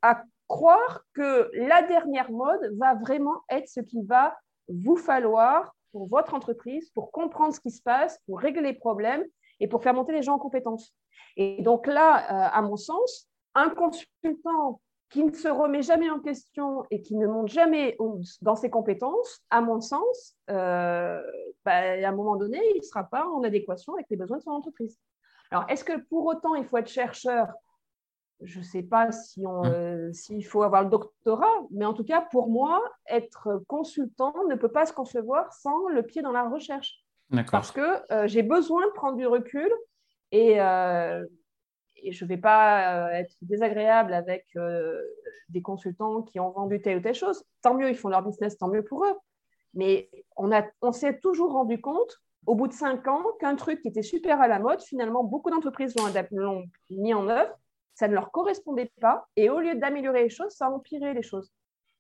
à 0.03 0.23
croire 0.49 1.05
que 1.14 1.50
la 1.55 1.83
dernière 1.83 2.31
mode 2.31 2.76
va 2.78 2.95
vraiment 2.95 3.43
être 3.50 3.69
ce 3.69 3.81
qu'il 3.81 4.07
va 4.07 4.37
vous 4.69 4.97
falloir 4.97 5.75
pour 5.93 6.09
votre 6.09 6.35
entreprise, 6.35 6.90
pour 6.90 7.12
comprendre 7.12 7.55
ce 7.55 7.61
qui 7.61 7.71
se 7.71 7.83
passe, 7.83 8.19
pour 8.26 8.40
régler 8.40 8.62
les 8.62 8.75
problèmes 8.75 9.25
et 9.61 9.69
pour 9.69 9.83
faire 9.83 9.95
monter 9.95 10.12
les 10.12 10.23
gens 10.23 10.35
en 10.35 10.38
compétences. 10.38 10.95
Et 11.37 11.62
donc 11.62 11.87
là, 11.87 12.19
euh, 12.19 12.50
à 12.52 12.62
mon 12.62 12.76
sens, 12.76 13.28
un 13.55 13.71
consultant 13.71 14.81
qui 15.11 15.25
ne 15.25 15.33
se 15.33 15.49
remet 15.49 15.83
jamais 15.83 16.11
en 16.11 16.21
question 16.21 16.85
et 16.90 17.00
qui 17.00 17.17
ne 17.17 17.26
monte 17.26 17.49
jamais 17.49 17.97
dans 18.43 18.57
ses 18.57 18.69
compétences, 18.69 19.40
à 19.49 19.61
mon 19.61 19.81
sens, 19.81 20.37
euh, 20.50 21.23
bah, 21.64 21.76
à 21.76 22.09
un 22.09 22.12
moment 22.12 22.37
donné, 22.37 22.61
il 22.75 22.78
ne 22.78 22.83
sera 22.83 23.05
pas 23.05 23.26
en 23.26 23.43
adéquation 23.43 23.95
avec 23.95 24.07
les 24.11 24.17
besoins 24.17 24.37
de 24.37 24.43
son 24.43 24.50
entreprise. 24.50 24.99
Alors, 25.50 25.64
est-ce 25.71 25.85
que 25.85 25.99
pour 26.09 26.26
autant, 26.26 26.55
il 26.55 26.64
faut 26.64 26.76
être 26.76 26.90
chercheur 26.90 27.49
je 28.42 28.59
ne 28.61 28.64
sais 28.64 28.83
pas 28.83 29.09
mmh. 29.09 29.40
euh, 29.64 30.12
s'il 30.12 30.45
faut 30.47 30.62
avoir 30.62 30.85
le 30.85 30.90
doctorat, 30.90 31.47
mais 31.71 31.85
en 31.85 31.95
tout 31.95 32.04
cas, 32.04 32.21
pour 32.30 32.49
moi, 32.49 32.83
être 33.09 33.62
consultant 33.66 34.35
ne 34.49 34.54
peut 34.54 34.71
pas 34.71 34.87
se 34.87 34.92
concevoir 34.92 35.52
sans 35.52 35.88
le 35.88 36.02
pied 36.02 36.23
dans 36.23 36.33
la 36.33 36.49
recherche. 36.49 37.04
Parce 37.50 37.73
que 37.73 38.12
euh, 38.12 38.26
j'ai 38.26 38.42
besoin 38.42 38.87
de 38.87 38.92
prendre 38.92 39.16
du 39.16 39.26
recul 39.26 39.71
et, 40.33 40.61
euh, 40.61 41.26
et 41.97 42.12
je 42.12 42.25
ne 42.25 42.28
vais 42.28 42.38
pas 42.38 43.12
être 43.12 43.35
désagréable 43.42 44.14
avec 44.14 44.47
des 45.49 45.61
consultants 45.62 46.23
qui 46.23 46.40
ont 46.40 46.52
vendu 46.52 46.80
telle 46.80 46.99
ou 46.99 47.00
telle 47.02 47.14
chose. 47.14 47.45
Tant 47.61 47.75
mieux, 47.75 47.90
ils 47.90 47.97
font 47.97 48.09
leur 48.09 48.23
business, 48.23 48.57
tant 48.57 48.68
mieux 48.68 48.85
pour 48.85 49.04
eux. 49.04 49.14
Mais 49.75 50.09
on, 50.37 50.52
a, 50.52 50.64
on 50.80 50.92
s'est 50.92 51.18
toujours 51.18 51.52
rendu 51.52 51.80
compte, 51.80 52.18
au 52.47 52.54
bout 52.54 52.68
de 52.68 52.73
cinq 52.73 53.07
ans, 53.09 53.25
qu'un 53.40 53.57
truc 53.57 53.83
qui 53.83 53.88
était 53.88 54.02
super 54.02 54.40
à 54.40 54.49
la 54.49 54.59
mode, 54.59 54.80
finalement, 54.80 55.23
beaucoup 55.23 55.50
d'entreprises 55.50 55.95
l'ont 56.30 56.64
mis 56.88 57.12
en 57.12 57.28
œuvre 57.28 57.54
ça 57.99 58.07
ne 58.07 58.14
leur 58.14 58.31
correspondait 58.31 58.93
pas. 59.00 59.26
Et 59.35 59.50
au 59.50 59.59
lieu 59.59 59.75
d'améliorer 59.75 60.23
les 60.23 60.28
choses, 60.28 60.52
ça 60.52 60.67
a 60.67 60.71
empiré 60.71 61.14
les 61.14 61.23
choses. 61.23 61.52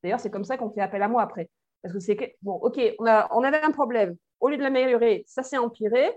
D'ailleurs, 0.02 0.20
c'est 0.20 0.30
comme 0.30 0.44
ça 0.44 0.56
qu'on 0.56 0.70
fait 0.70 0.80
appel 0.80 1.02
à 1.02 1.08
moi 1.08 1.22
après. 1.22 1.50
Parce 1.82 1.92
que 1.92 1.98
c'est 1.98 2.14
que, 2.14 2.24
bon, 2.40 2.52
OK, 2.54 2.80
on, 3.00 3.06
a, 3.06 3.48
avait 3.48 3.62
un 3.62 3.72
problème. 3.72 4.16
Au 4.38 4.48
lieu 4.48 4.56
de 4.56 4.62
l'améliorer, 4.62 5.24
ça 5.26 5.42
s'est 5.42 5.58
empiré. 5.58 6.16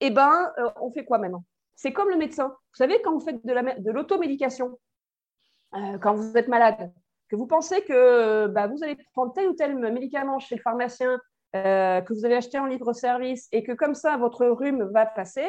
Eh 0.00 0.10
bien, 0.10 0.52
euh, 0.58 0.68
on 0.80 0.90
fait 0.90 1.04
quoi 1.04 1.18
maintenant? 1.18 1.44
C'est 1.76 1.92
comme 1.92 2.10
le 2.10 2.16
médecin. 2.16 2.48
Vous 2.48 2.76
savez, 2.76 3.00
quand 3.02 3.12
vous 3.12 3.20
faites 3.20 3.44
de 3.46 3.90
l'automédication, 3.92 4.80
euh, 5.74 5.98
quand 5.98 6.14
vous 6.14 6.36
êtes 6.36 6.48
malade, 6.48 6.92
que 7.28 7.36
vous 7.36 7.46
pensez 7.46 7.82
que 7.82 8.48
bah, 8.48 8.66
vous 8.66 8.82
allez 8.82 8.96
prendre 9.12 9.32
tel 9.32 9.48
ou 9.48 9.54
tel 9.54 9.76
médicament 9.92 10.40
chez 10.40 10.56
le 10.56 10.60
pharmacien 10.60 11.20
euh, 11.54 12.00
que 12.00 12.12
vous 12.12 12.24
avez 12.24 12.34
acheté 12.34 12.58
en 12.58 12.66
libre-service 12.66 13.46
et 13.52 13.62
que 13.62 13.70
comme 13.70 13.94
ça, 13.94 14.16
votre 14.16 14.44
rhume 14.44 14.90
va 14.92 15.06
passer, 15.06 15.48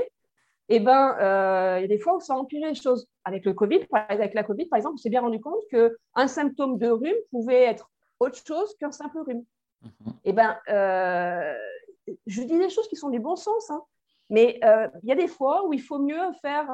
eh 0.69 0.79
ben, 0.79 1.15
euh, 1.19 1.79
il 1.79 1.81
y 1.81 1.85
a 1.85 1.87
des 1.87 1.99
fois 1.99 2.15
où 2.15 2.19
ça 2.19 2.35
empire 2.35 2.67
les 2.67 2.75
choses. 2.75 3.07
Avec 3.23 3.45
le 3.45 3.53
Covid, 3.53 3.81
avec 3.91 4.33
la 4.33 4.43
Covid, 4.43 4.65
par 4.65 4.77
exemple, 4.77 4.95
on 4.95 4.97
s'est 4.97 5.09
bien 5.09 5.21
rendu 5.21 5.39
compte 5.39 5.61
qu'un 5.69 6.27
symptôme 6.27 6.77
de 6.77 6.89
rhume 6.89 7.15
pouvait 7.31 7.63
être 7.63 7.89
autre 8.19 8.37
chose 8.45 8.75
qu'un 8.79 8.91
simple 8.91 9.19
rhume. 9.19 9.43
Mhm. 9.81 10.13
Eh 10.25 10.33
ben, 10.33 10.57
euh, 10.69 11.53
je 12.27 12.41
dis 12.43 12.57
des 12.57 12.69
choses 12.69 12.87
qui 12.87 12.95
sont 12.95 13.09
du 13.09 13.19
bon 13.19 13.35
sens, 13.35 13.69
hein. 13.71 13.81
mais 14.29 14.59
il 15.03 15.09
y 15.09 15.11
a 15.11 15.15
des 15.15 15.27
fois 15.27 15.65
où 15.67 15.73
il 15.73 15.81
faut 15.81 15.99
mieux 15.99 16.31
faire, 16.41 16.67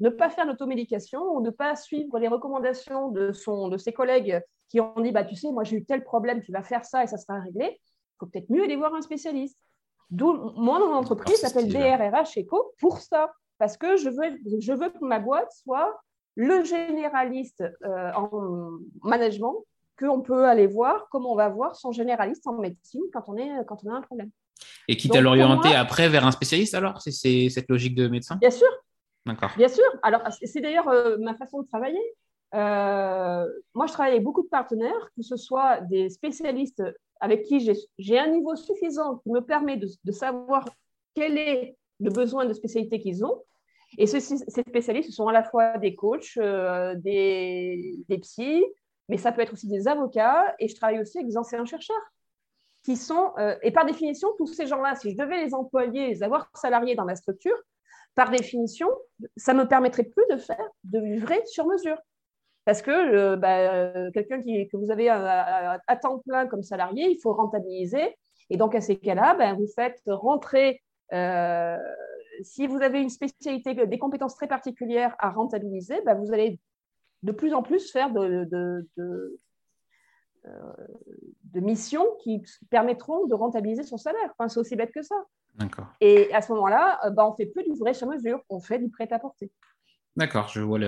ne 0.00 0.08
pas 0.08 0.30
faire 0.30 0.46
l'automédication 0.46 1.22
ou 1.22 1.40
ne 1.40 1.50
pas 1.50 1.76
suivre 1.76 2.18
les 2.18 2.28
recommandations 2.28 3.08
de, 3.08 3.32
son, 3.32 3.68
de 3.68 3.78
ses 3.78 3.92
collègues 3.92 4.40
qui 4.68 4.80
ont 4.80 5.00
dit, 5.00 5.12
bah, 5.12 5.24
tu 5.24 5.36
sais, 5.36 5.52
moi 5.52 5.62
j'ai 5.62 5.76
eu 5.76 5.84
tel 5.84 6.02
problème, 6.02 6.42
tu 6.42 6.50
vas 6.50 6.62
faire 6.62 6.84
ça 6.84 7.04
et 7.04 7.06
ça 7.06 7.18
sera 7.18 7.38
réglé 7.38 7.80
faut 8.22 8.30
peut-être 8.30 8.50
mieux 8.50 8.62
aller 8.62 8.76
voir 8.76 8.94
un 8.94 9.02
spécialiste. 9.02 9.58
D'où 10.10 10.32
moi, 10.56 10.78
mon 10.78 10.94
entreprise 10.94 11.36
s'appelle 11.36 11.68
DRRH 11.68 12.38
Eco 12.38 12.74
pour 12.78 12.98
ça, 12.98 13.32
parce 13.58 13.76
que 13.76 13.96
je 13.96 14.08
veux, 14.08 14.60
je 14.60 14.72
veux 14.72 14.90
que 14.90 15.04
ma 15.04 15.18
boîte 15.18 15.50
soit 15.52 16.00
le 16.34 16.64
généraliste 16.64 17.62
euh, 17.84 18.12
en 18.14 18.78
management 19.02 19.64
qu'on 19.98 20.22
peut 20.22 20.46
aller 20.46 20.66
voir, 20.66 21.08
comme 21.10 21.26
on 21.26 21.34
va 21.34 21.48
voir 21.48 21.76
son 21.76 21.92
généraliste 21.92 22.46
en 22.46 22.54
médecine 22.54 23.02
quand 23.12 23.24
on, 23.28 23.36
est, 23.36 23.50
quand 23.66 23.78
on 23.84 23.90
a 23.90 23.94
un 23.94 24.00
problème. 24.02 24.30
Et 24.88 24.96
quitte 24.96 25.14
à 25.14 25.20
l'orienter 25.20 25.74
après 25.74 26.08
vers 26.08 26.26
un 26.26 26.30
spécialiste 26.30 26.74
alors 26.74 27.00
C'est 27.00 27.48
cette 27.48 27.68
logique 27.68 27.94
de 27.94 28.08
médecin? 28.08 28.36
Bien 28.36 28.50
sûr. 28.50 28.68
D'accord. 29.26 29.50
Bien 29.56 29.68
sûr. 29.68 29.84
Alors, 30.02 30.22
c'est 30.30 30.60
d'ailleurs 30.60 30.88
euh, 30.88 31.16
ma 31.18 31.34
façon 31.34 31.62
de 31.62 31.66
travailler. 31.68 32.00
Euh, 32.54 33.46
moi, 33.74 33.86
je 33.86 33.92
travaille 33.92 34.12
avec 34.12 34.24
beaucoup 34.24 34.42
de 34.42 34.48
partenaires, 34.48 35.10
que 35.16 35.22
ce 35.22 35.36
soit 35.36 35.80
des 35.82 36.10
spécialistes 36.10 36.82
avec 37.20 37.44
qui 37.44 37.60
j'ai 37.98 38.18
un 38.18 38.28
niveau 38.28 38.56
suffisant 38.56 39.18
qui 39.18 39.30
me 39.30 39.40
permet 39.40 39.76
de, 39.76 40.12
savoir 40.12 40.68
quel 41.14 41.38
est 41.38 41.76
le 42.00 42.10
besoin 42.10 42.46
de 42.46 42.52
spécialité 42.52 42.98
qu'ils 42.98 43.24
ont. 43.24 43.42
Et 43.98 44.06
ces 44.06 44.20
spécialistes, 44.20 45.10
ce 45.10 45.14
sont 45.14 45.28
à 45.28 45.32
la 45.32 45.44
fois 45.44 45.78
des 45.78 45.94
coachs, 45.94 46.36
euh, 46.38 46.94
des, 46.96 47.96
des 48.08 48.20
mais 49.08 49.18
ça 49.18 49.30
peut 49.32 49.42
être 49.42 49.52
aussi 49.52 49.68
des 49.68 49.86
avocats. 49.86 50.54
Et 50.58 50.68
je 50.68 50.74
travaille 50.74 51.00
aussi 51.00 51.18
avec 51.18 51.28
des 51.28 51.36
anciens 51.36 51.64
chercheurs 51.64 52.12
qui 52.82 52.96
sont, 52.96 53.32
euh, 53.38 53.56
et 53.62 53.70
par 53.70 53.86
définition, 53.86 54.28
tous 54.36 54.46
ces 54.46 54.66
gens-là, 54.66 54.96
si 54.96 55.12
je 55.12 55.16
devais 55.16 55.44
les 55.44 55.54
employer, 55.54 56.08
les 56.08 56.22
avoir 56.22 56.50
salariés 56.54 56.94
dans 56.94 57.04
ma 57.04 57.14
structure, 57.14 57.56
par 58.14 58.30
définition, 58.30 58.88
ça 59.36 59.54
me 59.54 59.66
permettrait 59.66 60.04
plus 60.04 60.24
de 60.30 60.36
faire 60.36 60.68
de 60.84 61.20
vrai 61.20 61.42
sur 61.46 61.66
mesure. 61.66 61.96
Parce 62.64 62.80
que 62.82 62.90
euh, 62.90 63.36
bah, 63.36 64.10
quelqu'un 64.12 64.40
que 64.40 64.76
vous 64.76 64.90
avez 64.90 65.08
à, 65.08 65.80
temps 66.00 66.18
plein 66.20 66.46
comme 66.46 66.62
salarié, 66.62 67.08
il 67.10 67.18
faut 67.20 67.32
rentabiliser. 67.32 68.16
Et 68.50 68.56
donc, 68.56 68.74
à 68.74 68.80
ces 68.80 68.96
cas-là, 68.96 69.34
ben, 69.34 69.56
vous 69.56 69.66
faites 69.74 70.02
rentrer, 70.06 70.82
euh, 71.12 71.76
si 72.42 72.66
vous 72.66 72.82
avez 72.82 73.00
une 73.00 73.08
spécialité, 73.08 73.74
des 73.74 73.98
compétences 73.98 74.36
très 74.36 74.46
particulières 74.46 75.16
à 75.18 75.30
rentabiliser, 75.30 76.00
ben, 76.04 76.14
vous 76.14 76.32
allez 76.32 76.60
de 77.22 77.32
plus 77.32 77.54
en 77.54 77.62
plus 77.62 77.90
faire 77.90 78.10
de, 78.10 78.44
de, 78.44 78.88
de, 78.96 79.38
euh, 80.46 81.60
missions 81.60 82.06
qui 82.22 82.42
permettront 82.70 83.26
de 83.26 83.34
rentabiliser 83.34 83.82
son 83.82 83.96
salaire. 83.96 84.30
Enfin, 84.32 84.48
c'est 84.48 84.60
aussi 84.60 84.76
bête 84.76 84.92
que 84.92 85.02
ça. 85.02 85.16
Et 86.00 86.32
à 86.32 86.42
ce 86.42 86.52
moment-là, 86.52 87.00
ben, 87.10 87.24
on 87.24 87.30
ne 87.30 87.36
fait 87.36 87.46
plus 87.46 87.64
du 87.64 87.76
vrai 87.78 87.92
sur 87.94 88.06
mesure, 88.06 88.40
on 88.48 88.60
fait 88.60 88.78
du 88.78 88.88
prêt-à-porter. 88.88 89.50
D'accord, 90.16 90.48
je 90.48 90.60
vois 90.60 90.78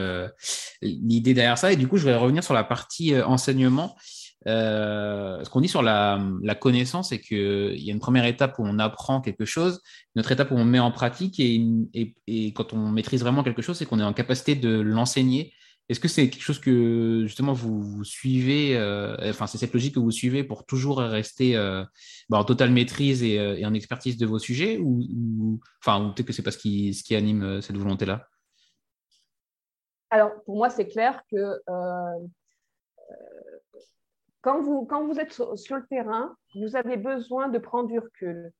l'idée 0.83 1.35
derrière 1.35 1.59
ça. 1.59 1.73
Et 1.73 1.76
du 1.76 1.88
coup, 1.88 1.97
je 1.97 2.04
vais 2.04 2.14
revenir 2.14 2.43
sur 2.45 2.54
la 2.54 2.64
partie 2.64 3.14
euh, 3.14 3.26
enseignement. 3.26 3.97
Euh, 4.47 5.43
ce 5.43 5.49
qu'on 5.49 5.61
dit 5.61 5.69
sur 5.69 5.83
la, 5.83 6.21
connaissance, 6.61 7.09
c'est 7.09 7.21
qu'il 7.21 7.78
y 7.78 7.90
a 7.90 7.93
une 7.93 8.00
première 8.00 8.26
étape 8.26 8.59
où 8.59 8.62
on 8.64 8.78
apprend 8.78 9.21
quelque 9.21 9.47
chose, 9.47 9.81
une 10.14 10.21
autre 10.21 10.33
étape 10.33 10.50
où 10.50 10.57
on 10.57 10.64
met 10.64 10.78
en 10.78 10.90
pratique, 10.90 11.40
et, 11.40 11.64
et, 12.26 12.52
quand 12.52 12.75
on 12.75 12.90
maîtrise 12.90 13.21
vraiment 13.23 13.43
quelque 13.43 13.62
chose, 13.62 13.78
c'est 13.78 13.87
qu'on 13.87 14.00
est 14.00 14.04
en 14.04 14.12
capacité 14.12 14.54
de 14.54 14.81
l'enseigner. 14.81 15.54
Est-ce 15.88 16.00
que 16.00 16.09
c'est 16.09 16.31
quelque 16.31 16.43
chose 16.43 16.59
que 16.59 17.25
justement 17.26 17.52
vous, 17.52 18.04
suivez, 18.04 18.76
euh, 18.76 19.16
enfin 19.28 19.47
c'est 19.47 19.59
cette 19.59 19.75
logique 19.75 19.95
que 19.95 20.00
vous 20.00 20.11
suivez 20.11 20.43
pour 20.43 20.64
toujours 20.64 20.99
rester 20.99 21.54
bah, 22.31 22.38
en 22.38 22.45
totale 22.45 22.71
maîtrise 22.71 23.23
et, 23.23 23.64
en 23.64 23.75
expertise 23.75 24.16
de 24.16 24.26
vos 24.26 24.38
sujets, 24.38 24.78
ou, 24.78 25.61
enfin 25.83 26.12
peut-être 26.14 26.26
que 26.26 26.33
c'est 26.35 26.43
pas 26.43 26.52
ce 26.52 26.59
qui 26.59 27.16
anime 27.16 27.62
cette 27.62 27.76
volonté-là? 27.76 28.28
Alors, 30.14 30.44
pour 30.44 30.54
moi, 30.54 30.71
c'est 30.71 30.87
clair 30.87 31.21
que 31.28 31.37
euh, 31.68 32.26
quand, 34.42 34.61
vous, 34.61 34.87
quand 34.87 35.04
vous 35.04 35.18
êtes 35.18 35.33
sur, 35.33 35.76
le 35.76 35.85
terrain, 35.90 36.37
vous 36.54 36.76
avez 36.76 36.97
besoin 36.97 37.49
de 37.49 37.59
prendre 37.59 37.88
du 37.88 37.99
recul. 37.99 38.52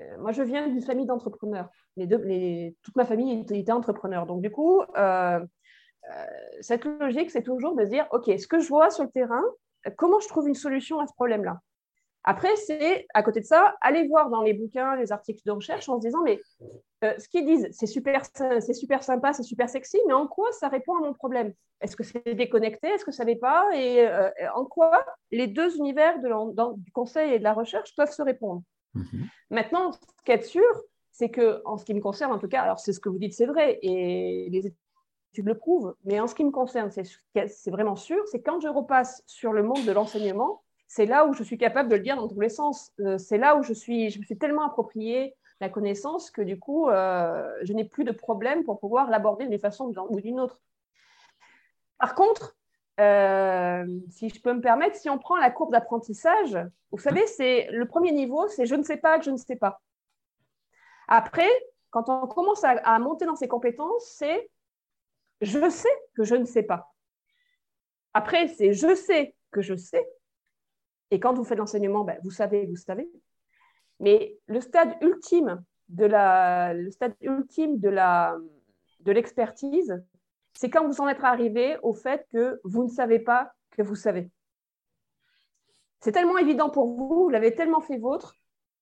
Euh, 0.00 0.18
moi, 0.18 0.30
je 0.30 0.44
viens 0.44 0.68
d'une 0.68 0.80
famille 0.80 1.06
d'entrepreneurs. 1.06 1.68
Toute 1.96 2.94
ma 2.94 3.04
famille 3.04 3.44
était, 3.50 3.72
entrepreneur. 3.72 4.26
Donc, 4.26 4.42
du 4.42 4.52
coup, 4.52 4.80
euh, 4.96 5.44
cette 6.60 6.84
logique, 6.84 7.32
c'est 7.32 7.42
toujours 7.42 7.74
de 7.74 7.82
dire, 7.82 8.06
OK, 8.12 8.30
ce 8.38 8.46
que 8.46 8.60
je 8.60 8.68
vois 8.68 8.90
sur 8.90 9.02
le 9.02 9.10
terrain, 9.10 9.42
comment 9.96 10.20
je 10.20 10.28
trouve 10.28 10.46
une 10.46 10.54
solution 10.54 11.00
à 11.00 11.08
ce 11.08 11.14
problème-là? 11.14 11.58
Après, 12.24 12.54
c'est 12.56 13.06
à 13.14 13.22
côté 13.22 13.40
de 13.40 13.44
ça, 13.44 13.74
aller 13.80 14.06
voir 14.06 14.30
dans 14.30 14.42
les 14.42 14.52
bouquins, 14.52 14.96
les 14.96 15.10
articles 15.10 15.42
de 15.44 15.50
recherche 15.50 15.88
en 15.88 16.00
se 16.00 16.06
disant, 16.06 16.22
mais 16.22 16.40
euh, 17.02 17.14
ce 17.18 17.28
qu'ils 17.28 17.46
disent, 17.46 17.68
c'est 17.72 17.86
super, 17.86 18.22
c'est 18.34 18.74
super 18.74 19.02
sympa, 19.02 19.32
c'est 19.32 19.42
super 19.42 19.68
sexy, 19.68 19.98
mais 20.06 20.12
en 20.12 20.28
quoi 20.28 20.52
ça 20.52 20.68
répond 20.68 20.96
à 20.96 21.00
mon 21.00 21.12
problème? 21.12 21.52
Est-ce 21.80 21.96
que 21.96 22.04
c'est 22.04 22.34
déconnecté? 22.34 22.88
Est-ce 22.88 23.04
que 23.04 23.10
ça 23.10 23.24
n'est 23.24 23.36
pas? 23.36 23.68
Et 23.74 24.06
euh, 24.06 24.30
en 24.54 24.64
quoi 24.64 25.04
les 25.32 25.48
deux 25.48 25.76
univers 25.76 26.20
de 26.20 26.76
du 26.76 26.92
conseil 26.92 27.34
et 27.34 27.38
de 27.38 27.44
la 27.44 27.54
recherche 27.54 27.94
peuvent 27.96 28.12
se 28.12 28.22
répondre? 28.22 28.62
Mhm. 28.94 29.26
Maintenant, 29.50 29.92
ce 29.92 29.98
qui 30.24 30.32
est 30.32 30.42
sûr, 30.42 30.62
c'est 31.10 31.28
que, 31.28 31.60
en 31.64 31.76
ce 31.76 31.84
qui 31.84 31.94
me 31.94 32.00
concerne, 32.00 32.32
en 32.32 32.38
tout 32.38 32.48
cas, 32.48 32.62
alors 32.62 32.78
c'est 32.78 32.92
ce 32.92 33.00
que 33.00 33.08
vous 33.08 33.18
dites, 33.18 33.34
c'est 33.34 33.46
vrai, 33.46 33.80
et 33.82 34.48
les 34.50 34.66
études 34.66 35.46
le 35.46 35.58
prouvent, 35.58 35.96
mais 36.04 36.20
en 36.20 36.26
ce 36.28 36.34
qui 36.34 36.44
me 36.44 36.50
concerne, 36.50 36.90
c'est 36.90 37.70
vraiment 37.70 37.96
sûr, 37.96 38.22
c'est 38.30 38.42
quand 38.42 38.60
je 38.60 38.68
repasse 38.68 39.22
sur 39.26 39.52
le 39.52 39.62
monde 39.62 39.84
de 39.84 39.92
l'enseignement, 39.92 40.62
c'est 40.94 41.06
là 41.06 41.24
où 41.24 41.32
je 41.32 41.42
suis 41.42 41.56
capable 41.56 41.88
de 41.88 41.96
le 41.96 42.02
dire 42.02 42.16
dans 42.16 42.28
tous 42.28 42.38
les 42.38 42.50
sens. 42.50 42.92
Euh, 43.00 43.16
c'est 43.16 43.38
là 43.38 43.56
où 43.56 43.62
je, 43.62 43.72
suis, 43.72 44.04
me 44.18 44.24
suis 44.24 44.36
tellement 44.36 44.66
approprié 44.66 45.34
la 45.58 45.70
connaissance 45.70 46.30
que 46.30 46.42
du 46.42 46.58
coup, 46.58 46.90
euh, 46.90 47.50
je 47.62 47.72
n'ai 47.72 47.84
plus 47.84 48.04
de 48.04 48.12
problème 48.12 48.62
pour 48.62 48.78
pouvoir 48.78 49.08
l'aborder 49.08 49.46
d'une 49.46 49.58
façon 49.58 49.90
ou 50.10 50.20
d'une 50.20 50.38
autre. 50.38 50.60
Par 51.98 52.14
contre, 52.14 52.58
euh, 53.00 53.86
si 54.10 54.28
je 54.28 54.38
peux 54.42 54.52
me 54.52 54.60
permettre, 54.60 54.96
si 54.96 55.08
on 55.08 55.16
prend 55.16 55.38
la 55.38 55.50
courbe 55.50 55.72
d'apprentissage, 55.72 56.58
vous 56.90 56.98
savez, 56.98 57.26
c'est 57.26 57.68
le 57.70 57.86
premier 57.86 58.12
niveau, 58.12 58.46
c'est 58.48 58.66
je 58.66 58.74
ne 58.74 58.82
sais 58.82 58.98
pas 58.98 59.18
que 59.18 59.24
je 59.24 59.30
ne 59.30 59.38
sais 59.38 59.56
pas. 59.56 59.80
Après, 61.08 61.48
quand 61.88 62.10
on 62.10 62.26
commence 62.26 62.64
à 62.64 62.98
monter 62.98 63.24
dans 63.24 63.36
ses 63.36 63.48
compétences, 63.48 64.04
c'est 64.18 64.50
je 65.40 65.70
sais 65.70 66.02
que 66.14 66.24
je 66.24 66.34
ne 66.34 66.44
sais 66.44 66.64
pas. 66.64 66.92
Après, 68.12 68.46
c'est 68.48 68.74
je 68.74 68.94
sais 68.94 69.34
que 69.52 69.62
je 69.62 69.74
sais. 69.74 70.06
Et 71.12 71.20
quand 71.20 71.34
vous 71.34 71.44
faites 71.44 71.58
l'enseignement, 71.58 72.04
ben, 72.04 72.18
vous 72.24 72.30
savez, 72.30 72.64
vous 72.64 72.76
savez. 72.76 73.06
Mais 74.00 74.38
le 74.46 74.62
stade 74.62 74.96
ultime 75.02 75.62
de 75.90 76.06
la, 76.06 76.72
le 76.72 76.90
stade 76.90 77.14
ultime 77.20 77.78
de 77.78 77.90
la, 77.90 78.38
de 79.00 79.12
l'expertise, 79.12 80.02
c'est 80.54 80.70
quand 80.70 80.86
vous 80.86 81.02
en 81.02 81.08
êtes 81.08 81.22
arrivé 81.22 81.76
au 81.82 81.92
fait 81.92 82.26
que 82.32 82.58
vous 82.64 82.84
ne 82.84 82.88
savez 82.88 83.18
pas 83.18 83.52
que 83.72 83.82
vous 83.82 83.94
savez. 83.94 84.30
C'est 86.00 86.12
tellement 86.12 86.38
évident 86.38 86.70
pour 86.70 86.88
vous, 86.88 87.24
vous 87.24 87.28
l'avez 87.28 87.54
tellement 87.54 87.82
fait 87.82 87.98
vôtre, 87.98 88.38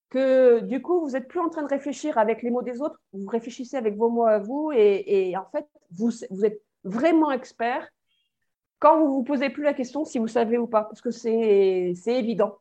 que 0.09 0.61
du 0.61 0.81
coup, 0.81 1.01
vous 1.01 1.11
n'êtes 1.11 1.27
plus 1.27 1.41
en 1.41 1.49
train 1.49 1.63
de 1.63 1.67
réfléchir 1.67 2.17
avec 2.17 2.43
les 2.43 2.49
mots 2.49 2.61
des 2.61 2.81
autres, 2.81 3.01
vous 3.11 3.27
réfléchissez 3.27 3.75
avec 3.75 3.97
vos 3.97 4.09
mots 4.09 4.25
à 4.25 4.39
vous, 4.39 4.71
et, 4.73 5.35
en 5.35 5.45
fait, 5.51 5.67
vous 5.91 6.45
êtes 6.45 6.61
vraiment 6.85 7.31
expert 7.31 7.89
quand 8.81 8.99
vous 8.99 9.05
ne 9.05 9.11
vous 9.11 9.23
posez 9.23 9.51
plus 9.51 9.63
la 9.63 9.75
question 9.75 10.03
si 10.05 10.17
vous 10.17 10.27
savez 10.27 10.57
ou 10.57 10.65
pas, 10.65 10.83
parce 10.83 11.01
que 11.01 11.11
c'est 11.11 11.93
évident. 12.07 12.57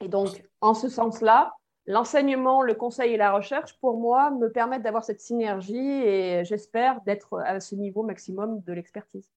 Et 0.00 0.08
donc, 0.08 0.28
en 0.60 0.72
ce 0.72 0.88
sens-là, 0.88 1.52
l'enseignement, 1.86 2.62
le 2.62 2.74
conseil 2.74 3.12
et 3.12 3.16
la 3.16 3.32
recherche, 3.32 3.76
pour 3.80 3.98
moi, 3.98 4.30
me 4.30 4.52
permettent 4.52 4.84
d'avoir 4.84 5.04
cette 5.04 5.20
synergie 5.20 5.76
et 5.76 6.44
j'espère 6.44 7.00
d'être 7.06 7.40
à 7.40 7.58
ce 7.58 7.74
niveau 7.74 8.04
maximum 8.04 8.62
de 8.62 8.72
l'expertise. 8.72 9.28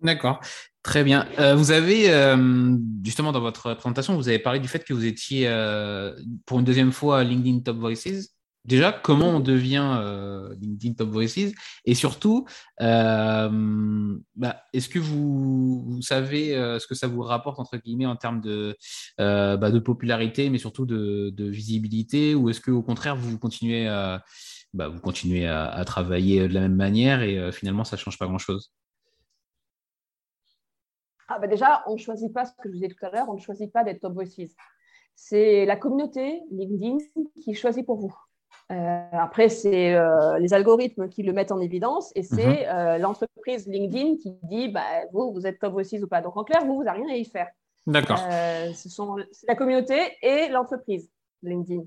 D'accord, 0.00 0.40
très 0.82 1.04
bien. 1.04 1.28
Euh, 1.38 1.54
vous 1.54 1.70
avez, 1.70 2.10
euh, 2.10 2.76
justement, 3.04 3.32
dans 3.32 3.40
votre 3.40 3.74
présentation, 3.74 4.16
vous 4.16 4.28
avez 4.28 4.38
parlé 4.38 4.58
du 4.58 4.68
fait 4.68 4.84
que 4.84 4.94
vous 4.94 5.04
étiez 5.04 5.48
euh, 5.48 6.14
pour 6.46 6.60
une 6.60 6.64
deuxième 6.64 6.92
fois 6.92 7.24
LinkedIn 7.24 7.60
Top 7.60 7.76
Voices. 7.76 8.37
Déjà, 8.68 8.92
comment 8.92 9.30
on 9.30 9.40
devient 9.40 9.96
euh, 9.98 10.54
LinkedIn 10.60 10.92
Top 10.92 11.08
Voices 11.08 11.54
Et 11.86 11.94
surtout, 11.94 12.46
euh, 12.82 14.18
bah, 14.36 14.62
est-ce 14.74 14.90
que 14.90 14.98
vous, 14.98 15.98
savez 16.02 16.54
euh, 16.54 16.78
ce 16.78 16.86
que 16.86 16.94
ça 16.94 17.06
vous 17.06 17.22
rapporte, 17.22 17.58
entre 17.60 17.78
guillemets, 17.78 18.04
en 18.04 18.16
termes 18.16 18.42
de, 18.42 18.76
bah, 19.16 19.80
popularité, 19.80 20.50
mais 20.50 20.58
surtout 20.58 20.84
de, 20.84 21.32
visibilité 21.48 22.34
Ou 22.34 22.50
est-ce 22.50 22.60
qu'au 22.60 22.82
contraire, 22.82 23.16
vous 23.16 23.38
continuez, 23.38 23.88
à, 23.88 24.22
bah, 24.74 24.92
travailler 25.86 26.46
de 26.46 26.52
la 26.52 26.60
même 26.60 26.76
manière 26.76 27.22
et 27.22 27.50
finalement, 27.52 27.84
ça 27.84 27.96
ne 27.96 28.00
change 28.00 28.18
pas 28.18 28.26
grand-chose? 28.26 28.70
Ah 31.28 31.38
Déjà, 31.46 31.82
on 31.86 31.94
ne 31.94 31.98
choisit 31.98 32.34
pas 32.34 32.44
ce 32.44 32.52
que 32.52 32.64
je 32.64 32.68
vous 32.68 32.74
disais 32.74 32.88
tout 32.88 33.06
à 33.06 33.08
l'heure, 33.08 33.30
on 33.30 33.34
ne 33.36 33.40
choisit 33.40 33.72
pas 33.72 33.82
d'être 33.82 34.00
top 34.00 34.12
voices. 34.12 34.54
C'est 35.14 35.64
la 35.64 35.76
communauté 35.76 36.42
LinkedIn 36.50 36.98
qui 37.42 37.54
choisit 37.54 37.86
pour 37.86 37.96
vous. 37.96 38.27
Euh, 38.70 39.00
après, 39.12 39.48
c'est 39.48 39.94
euh, 39.94 40.38
les 40.38 40.52
algorithmes 40.52 41.08
qui 41.08 41.22
le 41.22 41.32
mettent 41.32 41.52
en 41.52 41.60
évidence 41.60 42.12
et 42.14 42.22
c'est 42.22 42.66
mhm. 42.66 42.66
euh, 42.68 42.98
l'entreprise 42.98 43.66
LinkedIn 43.66 44.16
qui 44.16 44.34
dit 44.42 44.68
bah, 44.68 44.82
vous, 45.12 45.32
vous 45.32 45.46
êtes 45.46 45.58
top 45.58 45.72
voices 45.72 45.94
ou 45.94 46.06
pas. 46.06 46.20
Donc, 46.20 46.36
en 46.36 46.44
clair, 46.44 46.64
vous, 46.64 46.76
vous 46.76 46.84
n'avez 46.84 47.02
rien 47.02 47.14
à 47.14 47.16
y 47.16 47.24
faire. 47.24 47.48
D'accord. 47.86 48.18
ce 48.18 48.88
sont 48.90 49.16
la 49.46 49.54
communauté 49.54 49.98
et 50.20 50.48
l'entreprise 50.48 51.10
LinkedIn. 51.42 51.84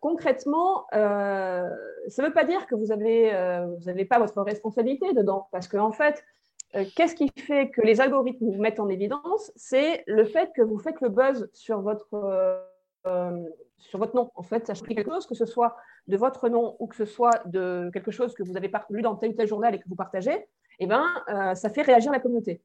concrètement, 0.00 0.84
ça 0.90 1.68
ne 2.18 2.26
veut 2.26 2.32
pas 2.32 2.42
dire 2.42 2.66
que 2.66 2.74
vous 2.74 2.86
n'avez 2.86 4.04
pas 4.04 4.18
votre 4.18 4.42
responsabilité 4.42 5.12
dedans, 5.12 5.46
parce 5.52 5.68
qu'en 5.68 5.86
en 5.86 5.92
fait, 5.92 6.24
qu'est-ce 6.96 7.14
qui 7.14 7.30
fait 7.38 7.70
que 7.70 7.82
les 7.82 8.00
algorithmes 8.00 8.50
vous 8.50 8.60
mettent 8.60 8.80
en 8.80 8.88
évidence? 8.88 9.52
C'est 9.54 10.02
le 10.08 10.24
fait 10.24 10.50
que 10.56 10.62
vous 10.62 10.80
faites 10.80 11.00
le 11.00 11.08
buzz 11.08 11.48
sur 11.52 11.82
votre 11.82 12.66
sur 13.78 13.98
votre 13.98 14.14
nom. 14.14 14.30
En 14.34 14.42
fait, 14.42 14.66
ça 14.66 14.74
change 14.74 14.88
quelque 14.88 15.10
chose, 15.10 15.26
que 15.26 15.34
ce 15.34 15.46
soit 15.46 15.76
de 16.06 16.16
votre 16.16 16.48
nom 16.48 16.76
ou 16.78 16.86
que 16.86 16.96
ce 16.96 17.04
soit 17.04 17.42
de 17.46 17.90
quelque 17.92 18.10
chose 18.10 18.34
que 18.34 18.42
vous 18.42 18.56
avez 18.56 18.70
lu 18.90 19.02
dans 19.02 19.16
tel 19.16 19.30
ou 19.30 19.34
tel 19.34 19.46
journal 19.46 19.74
et 19.74 19.78
que 19.78 19.88
vous 19.88 19.96
partagez, 19.96 20.46
eh 20.78 20.86
ben, 20.86 21.04
euh, 21.28 21.54
ça 21.54 21.70
fait 21.70 21.82
réagir 21.82 22.12
la 22.12 22.20
communauté. 22.20 22.62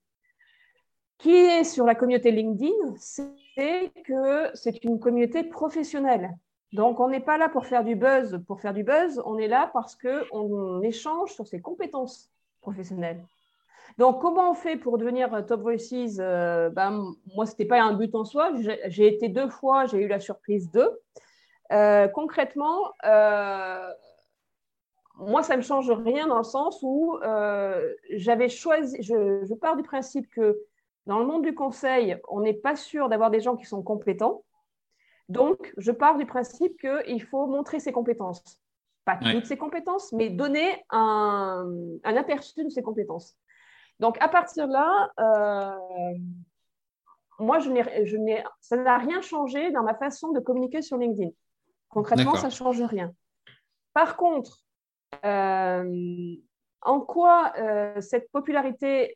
Qui 1.18 1.34
est 1.34 1.64
sur 1.64 1.86
la 1.86 1.96
communauté 1.96 2.32
LinkedIn, 2.32 2.96
c'est 2.98 3.92
que 4.06 4.52
c'est 4.54 4.84
une 4.84 5.00
communauté 5.00 5.44
professionnelle. 5.44 6.36
Donc, 6.74 7.00
on 7.00 7.08
n'est 7.08 7.22
pas 7.22 7.38
là 7.38 7.48
pour 7.48 7.66
faire 7.66 7.86
du 7.86 7.96
buzz, 7.96 8.42
pour 8.48 8.60
faire 8.60 8.74
du 8.74 8.84
buzz, 8.84 9.22
on 9.26 9.38
est 9.38 9.48
là 9.48 9.70
parce 9.72 9.96
qu'on 9.96 10.82
échange 10.82 11.34
sur 11.34 11.48
ses 11.48 11.62
compétences 11.62 12.30
professionnelles. 12.60 13.24
Donc, 13.98 14.22
comment 14.22 14.52
on 14.52 14.54
fait 14.54 14.76
pour 14.76 14.98
devenir 14.98 15.34
euh, 15.34 15.42
Top 15.42 15.62
Voices 15.62 16.20
euh, 16.20 16.70
ben, 16.70 17.14
Moi, 17.36 17.46
ce 17.46 17.52
n'était 17.52 17.66
pas 17.66 17.82
un 17.82 17.94
but 17.94 18.14
en 18.14 18.26
soi. 18.26 18.52
J'ai 18.88 19.08
été 19.08 19.30
deux 19.30 19.50
fois, 19.50 19.86
j'ai 19.86 20.00
eu 20.00 20.08
la 20.08 20.20
surprise 20.20 20.70
d'eux. 20.72 21.00
Euh, 21.72 22.08
concrètement, 22.08 22.92
moi, 25.18 25.44
ça 25.44 25.54
ne 25.54 25.58
me 25.58 25.62
change 25.62 25.90
rien 25.90 26.28
dans 26.28 26.38
le 26.38 26.44
sens 26.44 26.80
où 26.82 27.18
j'avais 28.12 28.50
choisi, 28.50 29.02
je, 29.02 29.54
pars 29.56 29.78
du 29.78 29.84
principe 29.84 30.30
que 30.30 30.60
dans 31.06 31.20
le 31.20 31.26
monde 31.26 31.44
du 31.44 31.56
conseil, 31.56 32.18
on 32.28 32.42
n'est 32.42 32.54
pas 32.54 32.76
sûr 32.76 33.10
d'avoir 33.10 33.32
des 33.32 33.40
gens 33.40 33.56
qui 33.56 33.66
sont 33.66 33.82
compétents. 33.82 34.44
Donc, 35.30 35.74
je 35.78 35.92
pars 35.92 36.18
du 36.18 36.26
principe 36.26 36.80
qu'il 36.80 37.24
faut 37.24 37.48
montrer 37.48 37.80
ses 37.80 37.92
compétences. 37.92 38.60
Pas 39.06 39.18
toutes 39.18 39.46
ses 39.46 39.58
compétences, 39.58 40.12
mais 40.12 40.30
donner 40.30 40.84
un, 40.90 41.66
un 42.04 42.18
aperçu 42.18 42.64
de 42.64 42.70
ses 42.70 42.82
compétences. 42.82 43.38
Donc, 44.00 44.18
à 44.22 44.28
partir 44.28 44.68
de 44.68 44.74
là, 44.74 45.10
euh, 45.20 46.18
moi, 47.40 47.60
je 47.60 47.70
je 47.70 48.18
ça 48.60 48.78
n'a 48.78 48.98
rien 48.98 49.22
changé 49.22 49.72
dans 49.72 49.84
ma 49.84 49.96
façon 49.96 50.32
de 50.32 50.40
communiquer 50.40 50.82
sur 50.82 50.98
LinkedIn. 50.98 51.32
Concrètement, 51.90 52.36
ça 52.36 52.48
ne 52.48 52.52
change 52.52 52.82
rien. 52.82 53.14
Par 53.94 54.18
contre, 54.18 54.60
euh, 55.24 56.36
en 56.82 57.00
quoi 57.00 57.54
euh, 57.58 58.02
cette 58.02 58.30
popularité 58.32 59.16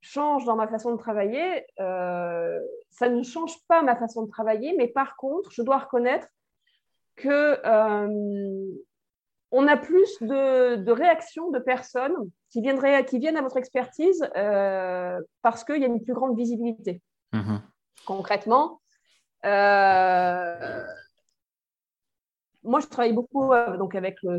change 0.00 0.44
dans 0.44 0.56
ma 0.56 0.68
façon 0.68 0.92
de 0.92 0.98
travailler 0.98 1.64
Ça 1.78 3.08
ne 3.08 3.22
change 3.22 3.54
pas 3.68 3.82
ma 3.82 3.96
façon 3.96 4.24
de 4.24 4.30
travailler, 4.30 4.74
mais 4.76 4.88
par 4.88 5.16
contre, 5.16 5.50
je 5.52 5.62
dois 5.62 5.78
reconnaître 5.78 6.28
que 7.16 7.60
on 9.56 9.68
a 9.68 9.76
plus 9.76 10.20
de, 10.20 10.90
réactions 10.90 11.50
de 11.52 11.60
personnes 11.60 12.16
qui, 12.50 12.60
qui 12.60 13.18
viennent 13.20 13.36
à 13.36 13.42
votre 13.42 13.56
expertise 13.56 14.28
euh, 14.36 15.20
parce 15.42 15.62
qu'il 15.62 15.80
y 15.80 15.84
a 15.84 15.86
une 15.86 16.02
plus 16.02 16.12
grande 16.12 16.36
visibilité. 16.36 17.00
Mhm. 17.32 17.62
Concrètement, 18.04 18.80
euh, 19.44 20.84
moi, 22.64 22.80
je 22.80 22.86
travaille 22.86 23.12
beaucoup 23.12 23.52
euh, 23.52 23.76
donc 23.76 23.94
avec 23.94 24.16
le, 24.24 24.38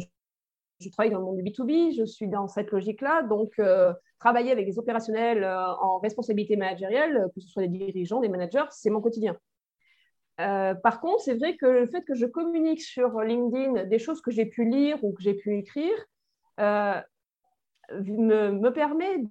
je 0.79 0.89
travaille 0.89 1.11
dans 1.11 1.19
le 1.19 1.25
monde 1.25 1.37
du 1.37 1.43
B2B, 1.43 1.95
je 1.95 2.03
suis 2.03 2.27
dans 2.27 2.49
cette 2.49 2.71
logique-là. 2.71 3.23
Donc, 3.23 3.53
travailler 4.19 4.51
avec 4.51 4.65
des 4.65 4.77
opérationnels 4.77 5.45
en 5.45 5.99
responsabilité 5.99 6.57
managérielle, 6.57 7.27
que 7.33 7.39
ce 7.39 7.47
soit 7.47 7.67
des 7.67 7.69
dirigeants, 7.69 8.19
des 8.19 8.27
managers, 8.27 8.65
c'est 8.69 8.89
mon 8.89 8.99
quotidien. 8.99 9.37
Euh, 10.41 10.73
par 10.75 10.99
contre, 10.99 11.21
c'est 11.21 11.35
vrai 11.35 11.55
que 11.55 11.65
le 11.65 11.85
fait 11.85 12.03
que 12.03 12.15
je 12.15 12.25
communique 12.25 12.81
sur 12.81 13.21
LinkedIn 13.21 13.85
des 13.85 13.99
choses 13.99 14.21
que 14.21 14.31
j'ai 14.31 14.45
pu 14.45 14.65
lire 14.65 15.01
ou 15.03 15.13
que 15.13 15.21
j'ai 15.21 15.33
pu 15.33 15.57
écrire 15.57 15.95
euh, 16.59 16.99
me, 17.91 18.69
permet, 18.69 19.23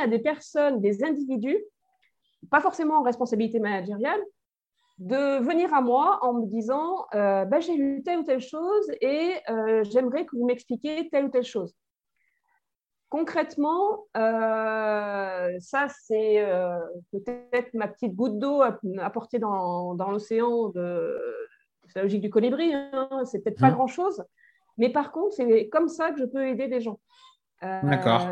à 0.00 0.06
des 0.06 0.18
personnes, 0.20 0.80
des 0.80 1.02
individus, 1.02 1.58
pas 2.50 2.60
forcément 2.60 2.98
en 2.98 3.02
responsabilité 3.02 3.58
managériale, 3.58 4.20
de 4.98 5.42
venir 5.42 5.72
à 5.74 5.80
moi 5.80 6.18
en 6.22 6.34
me 6.34 6.46
disant 6.46 7.06
euh, 7.14 7.44
bah, 7.46 7.60
j'ai 7.60 7.74
lu 7.74 8.02
telle 8.04 8.18
ou 8.20 8.22
telle 8.22 8.40
chose 8.40 8.90
et 9.00 9.32
j'aimerais 9.90 10.26
que 10.26 10.36
vous 10.36 10.46
m'expliquiez 10.46 11.08
telle 11.10 11.26
ou 11.26 11.30
telle 11.30 11.44
chose. 11.44 11.74
Concrètement, 13.10 14.06
euh, 14.16 15.50
ça, 15.58 15.88
c'est 15.88 16.40
euh, 16.40 16.78
peut-être 17.10 17.74
ma 17.74 17.88
petite 17.88 18.14
goutte 18.14 18.38
d'eau 18.38 18.62
apportée 19.00 19.40
dans, 19.40 19.96
dans 19.96 20.12
l'océan 20.12 20.68
de, 20.68 21.20
la 21.96 22.02
logique 22.02 22.20
du 22.20 22.30
colibri. 22.30 22.72
Hein, 22.72 23.22
c'est 23.24 23.40
peut-être 23.42 23.58
pas 23.58 23.70
mmh. 23.70 23.74
grand-chose. 23.74 24.24
Mais 24.78 24.90
par 24.90 25.10
contre, 25.10 25.34
c'est 25.34 25.68
comme 25.70 25.88
ça 25.88 26.12
que 26.12 26.20
je 26.20 26.24
peux 26.24 26.46
aider 26.46 26.68
des 26.68 26.80
gens. 26.80 27.00
Euh, 27.64 27.80
D'accord. 27.82 28.30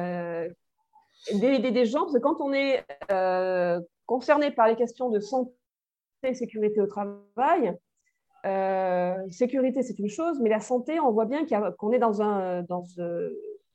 aider 1.29 1.73
des 1.73 1.85
gens, 1.85 2.03
parce 2.03 2.15
que 2.15 2.21
quand 2.21 2.41
on 2.41 2.53
est 2.53 2.85
concerné 4.07 4.53
par 4.53 4.69
les 4.69 4.77
questions 4.77 5.11
de 5.11 5.19
santé 5.19 5.51
et 6.23 6.35
sécurité 6.35 6.81
au 6.81 6.87
travail, 6.87 7.77
sécurité, 9.33 9.83
c'est 9.83 9.99
une 9.99 10.09
chose, 10.09 10.39
mais 10.41 10.51
la 10.51 10.61
santé, 10.61 11.01
on 11.01 11.11
voit 11.11 11.27
bien 11.27 11.45
qu'on 11.79 11.91
est 11.91 11.99
dans 11.99 12.23
un, 12.23 12.63
dans, 12.63 12.85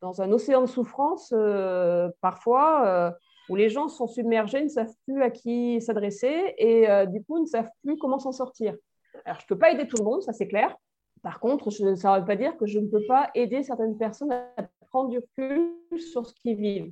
dans 0.03 0.21
un 0.21 0.33
océan 0.33 0.61
de 0.61 0.67
souffrance, 0.67 1.33
euh, 1.33 2.09
parfois, 2.19 2.85
euh, 2.85 3.11
où 3.47 3.55
les 3.55 3.69
gens 3.69 3.87
sont 3.87 4.05
submergés, 4.05 4.61
ne 4.61 4.67
savent 4.67 4.93
plus 5.05 5.23
à 5.23 5.29
qui 5.29 5.79
s'adresser 5.79 6.53
et 6.57 6.89
euh, 6.89 7.05
du 7.05 7.23
coup 7.23 7.39
ne 7.39 7.45
savent 7.45 7.69
plus 7.83 7.97
comment 7.97 8.19
s'en 8.19 8.33
sortir. 8.33 8.75
Alors, 9.23 9.39
je 9.39 9.45
ne 9.45 9.47
peux 9.47 9.57
pas 9.57 9.71
aider 9.71 9.87
tout 9.87 9.95
le 9.97 10.03
monde, 10.03 10.21
ça 10.21 10.33
c'est 10.33 10.47
clair. 10.47 10.75
Par 11.21 11.39
contre, 11.39 11.71
ça 11.71 11.85
ne 11.85 12.19
veut 12.19 12.25
pas 12.25 12.35
dire 12.35 12.57
que 12.57 12.65
je 12.65 12.79
ne 12.79 12.87
peux 12.87 13.05
pas 13.07 13.31
aider 13.33 13.63
certaines 13.63 13.97
personnes 13.97 14.33
à 14.33 14.67
prendre 14.89 15.09
du 15.09 15.19
recul 15.19 15.71
sur 16.11 16.27
ce 16.27 16.33
qu'ils 16.33 16.57
vivent. 16.57 16.91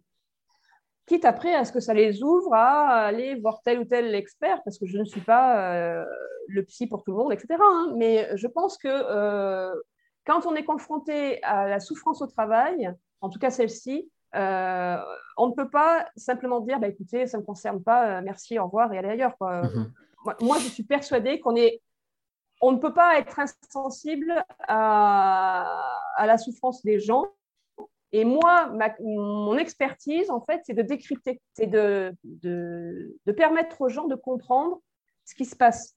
Quitte 1.05 1.25
après 1.25 1.53
à 1.53 1.65
ce 1.65 1.73
que 1.73 1.81
ça 1.81 1.93
les 1.93 2.23
ouvre 2.23 2.53
à 2.53 3.07
aller 3.07 3.35
voir 3.35 3.61
tel 3.61 3.79
ou 3.79 3.83
tel 3.83 4.15
expert, 4.15 4.61
parce 4.63 4.79
que 4.79 4.85
je 4.85 4.97
ne 4.97 5.03
suis 5.03 5.19
pas 5.19 6.05
le 6.47 6.63
psy 6.63 6.87
pour 6.87 7.03
tout 7.03 7.11
le 7.11 7.17
monde, 7.17 7.33
etc. 7.33 7.59
Hein. 7.59 7.93
Mais 7.97 8.29
je 8.37 8.47
pense 8.47 8.77
que 8.77 9.73
quand 10.25 10.45
on 10.45 10.55
est 10.55 10.63
confronté 10.63 11.41
à 11.43 11.67
la 11.67 11.79
souffrance 11.79 12.21
au 12.21 12.27
travail, 12.27 12.93
en 13.21 13.29
tout 13.29 13.39
cas 13.39 13.49
celle-ci, 13.49 14.09
euh, 14.35 14.97
on 15.37 15.47
ne 15.47 15.53
peut 15.53 15.69
pas 15.69 16.07
simplement 16.15 16.61
dire 16.61 16.79
bah, 16.79 16.87
écoutez, 16.87 17.27
ça 17.27 17.37
ne 17.37 17.41
me 17.41 17.45
concerne 17.45 17.83
pas, 17.83 18.19
euh, 18.19 18.21
merci, 18.23 18.57
au 18.59 18.65
revoir 18.65 18.93
et 18.93 18.97
aller 18.97 19.09
ailleurs. 19.09 19.35
Mhm. 19.41 19.91
Moi, 20.41 20.57
je 20.59 20.67
suis 20.67 20.83
persuadée 20.83 21.39
qu'on 21.39 21.55
est. 21.55 21.81
On 22.61 22.71
ne 22.71 22.77
peut 22.77 22.93
pas 22.93 23.17
être 23.17 23.39
insensible 23.39 24.45
à, 24.67 25.97
la 26.19 26.37
souffrance 26.37 26.83
des 26.83 26.99
gens. 26.99 27.25
Et 28.11 28.23
moi, 28.23 28.71
mon 28.99 29.57
expertise, 29.57 30.29
en 30.29 30.41
fait, 30.41 30.61
c'est 30.65 30.75
de 30.75 30.83
décrypter, 30.83 31.41
c'est 31.53 31.65
de, 31.65 32.15
de 32.23 33.31
permettre 33.31 33.81
aux 33.81 33.89
gens 33.89 34.05
de 34.05 34.15
comprendre 34.15 34.79
ce 35.25 35.33
qui 35.33 35.45
se 35.45 35.55
passe. 35.55 35.95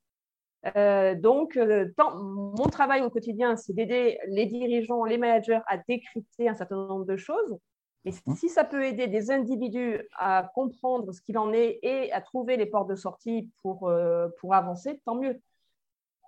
Euh, 0.77 1.15
donc, 1.15 1.57
euh, 1.57 1.89
mon 1.99 2.69
travail 2.69 3.03
au 3.03 3.11
quotidien, 3.11 3.57
c'est 3.57 3.73
d'aider 3.73 4.19
les 4.29 4.47
dirigeants, 4.47 5.05
les 5.05 5.19
managers 5.19 5.61
à 5.67 5.77
décrypter 5.77 6.49
un 6.49 6.55
certain 6.55 6.87
nombre 6.87 7.05
de 7.05 7.17
choses. 7.17 7.59
Et 8.07 8.11
mmh. 8.11 8.35
si 8.35 8.49
ça 8.49 8.65
peut 8.65 8.85
aider 8.85 9.07
des 9.07 9.31
individus 9.31 10.01
à 10.19 10.51
comprendre 10.55 11.13
ce 11.13 11.23
qu'il 11.23 11.39
en 11.39 11.53
est 11.53 11.79
et 11.83 12.13
à 12.13 12.21
trouver 12.21 12.57
les 12.57 12.67
portes 12.67 12.89
de 12.89 12.97
sortie 12.97 13.51
pour, 13.63 13.89
euh, 13.89 14.29
pour 14.41 14.55
avancer, 14.55 15.01
tant 15.07 15.15
mieux. 15.15 15.41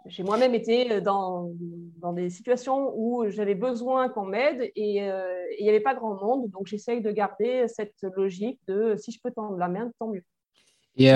J'ai 0.07 0.22
moi-même 0.22 0.55
été 0.55 1.01
dans, 1.01 1.51
dans, 1.99 2.12
des 2.12 2.31
situations 2.31 2.92
où 2.94 3.29
j'avais 3.29 3.57
besoin 3.57 4.09
qu'on 4.09 4.25
m'aide 4.25 4.70
et 4.77 4.99
il 4.99 5.62
n'y 5.62 5.68
avait 5.68 5.81
pas 5.81 5.96
grand 5.96 6.14
monde. 6.14 6.49
Donc, 6.51 6.68
j'essaye 6.68 7.01
de 7.01 7.11
garder 7.11 7.66
cette 7.66 8.01
logique 8.14 8.61
de 8.68 8.94
si 8.96 9.11
je 9.11 9.18
peux 9.20 9.33
tendre 9.33 9.57
la 9.57 9.66
main, 9.66 9.90
tant 9.99 10.07
mieux. 10.07 10.22
Et 10.96 11.11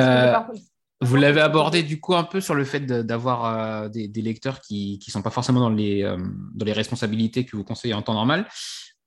vous 1.02 1.16
l'avez 1.16 1.40
abordé 1.40 1.82
du 1.82 1.98
coup 1.98 2.14
un 2.14 2.24
peu 2.24 2.40
sur 2.40 2.54
le 2.54 2.64
fait 2.64 2.80
d'avoir 2.80 3.44
euh, 3.44 3.88
des, 3.88 4.22
lecteurs 4.22 4.60
qui 4.60 5.00
ne 5.06 5.10
sont 5.10 5.22
pas 5.22 5.30
forcément 5.30 5.60
dans 5.60 5.70
les, 5.70 6.02
euh, 6.02 6.18
dans 6.54 6.66
les 6.66 6.72
responsabilités 6.72 7.46
que 7.46 7.56
vous 7.56 7.64
conseillez 7.64 7.94
en 7.94 8.02
temps 8.02 8.14
normal. 8.14 8.46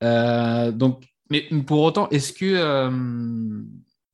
Euh, 0.02 0.72
donc, 0.72 1.04
mais 1.30 1.48
pour 1.66 1.82
autant, 1.82 2.08
est-ce 2.10 2.32
que, 2.32 2.90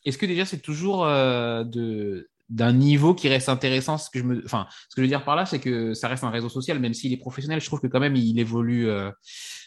est-ce 0.04 0.18
que 0.18 0.26
déjà 0.26 0.44
c'est 0.44 0.60
toujours 0.60 1.04
de, 1.06 2.28
d'un 2.50 2.72
niveau 2.72 3.14
qui 3.14 3.28
reste 3.28 3.48
intéressant? 3.48 3.98
Ce 3.98 4.10
que 4.10 4.18
je 4.18 4.24
me, 4.24 4.44
enfin, 4.44 4.66
ce 4.88 4.94
que 4.94 5.00
je 5.00 5.02
veux 5.02 5.08
dire 5.08 5.24
par 5.24 5.34
là, 5.34 5.46
c'est 5.46 5.58
que 5.58 5.94
ça 5.94 6.06
reste 6.06 6.22
un 6.22 6.30
réseau 6.30 6.48
social, 6.48 6.78
même 6.78 6.94
s'il 6.94 7.12
est 7.12 7.16
professionnel. 7.16 7.60
Je 7.60 7.66
trouve 7.66 7.80
que 7.80 7.88
quand 7.88 7.98
même, 7.98 8.14
il 8.14 8.38
évolue 8.38 8.88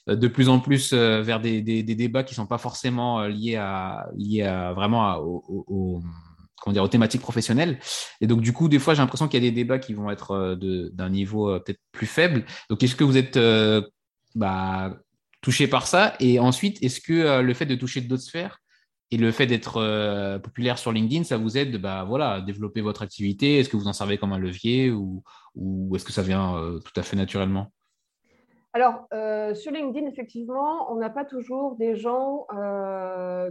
de 0.08 0.28
plus 0.30 0.48
en 0.48 0.60
plus 0.60 0.94
vers 0.94 1.42
des, 1.42 1.62
des, 1.62 1.84
débats 1.84 2.24
qui 2.24 2.34
sont 2.34 2.48
pas 2.48 2.58
forcément 2.58 3.24
liés 3.28 3.58
à, 3.58 4.08
liés 4.16 4.44
vraiment 4.74 5.06
à, 5.06 5.20
comment 6.64 6.74
dire, 6.74 6.84
aux 6.84 6.88
thématiques 6.88 7.22
professionnelles. 7.22 7.78
Et 8.22 8.28
donc, 8.28 8.40
du 8.40 8.54
coup, 8.54 8.70
des 8.70 8.80
fois, 8.80 8.94
j'ai 8.94 9.02
l'impression 9.02 9.28
qu'il 9.28 9.44
y 9.44 9.46
a 9.46 9.50
des 9.50 9.54
débats 9.54 9.80
qui 9.80 9.94
vont 9.94 10.10
être 10.10 10.56
d'un 10.56 11.10
niveau 11.10 11.60
peut-être 11.60 11.82
plus 11.92 12.08
faible. 12.08 12.46
Donc, 12.70 12.82
est-ce 12.82 12.96
que 12.96 13.04
vous 13.04 13.18
êtes 13.18 13.38
bah, 14.34 14.96
touché 15.42 15.68
par 15.68 15.88
ça? 15.88 16.16
Et 16.22 16.40
ensuite, 16.40 16.82
est-ce 16.82 17.02
que 17.02 17.42
le 17.42 17.54
fait 17.54 17.66
de 17.66 17.76
toucher 17.76 18.00
d'autres 18.00 18.24
sphères 18.24 18.60
et 19.12 19.18
le 19.18 19.32
fait 19.32 19.46
d'être 19.46 19.78
euh, 19.78 20.40
populaire 20.40 20.80
sur 20.80 20.92
LinkedIn, 20.92 21.24
ça 21.24 21.38
vous 21.38 21.56
aide 21.56 21.78
bah, 21.78 22.04
voilà, 22.04 22.32
à 22.32 22.42
développer 22.42 22.82
votre 22.82 23.04
activité? 23.04 23.60
Est-ce 23.60 23.70
que 23.70 23.78
vous 23.78 23.88
en 23.88 23.94
servez 23.94 24.18
comme 24.18 24.34
un 24.34 24.40
levier 24.40 24.90
ou, 24.90 25.22
ou 25.54 25.96
est-ce 25.96 26.06
que 26.06 26.14
ça 26.14 26.24
vient 26.24 26.56
euh, 26.56 26.80
tout 26.80 27.00
à 27.00 27.04
fait 27.04 27.16
naturellement? 27.16 27.72
Alors, 28.74 29.08
euh, 29.14 29.54
sur 29.54 29.72
LinkedIn, 29.72 30.08
effectivement, 30.08 30.92
on 30.92 30.96
n'a 30.96 31.10
pas 31.10 31.26
toujours 31.26 31.76
des 31.76 31.96
gens 31.96 32.48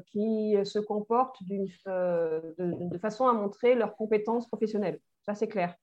qui 0.06 0.56
se 0.64 0.78
comportent 0.78 1.42
de, 1.44 2.54
de, 2.58 2.98
façon 2.98 3.26
à 3.26 3.32
montrer 3.32 3.74
leurs 3.74 3.96
compétences 3.96 4.48
professionnelles. 4.48 4.98
Ça, 5.22 5.34
c'est 5.34 5.48
clair. 5.48 5.74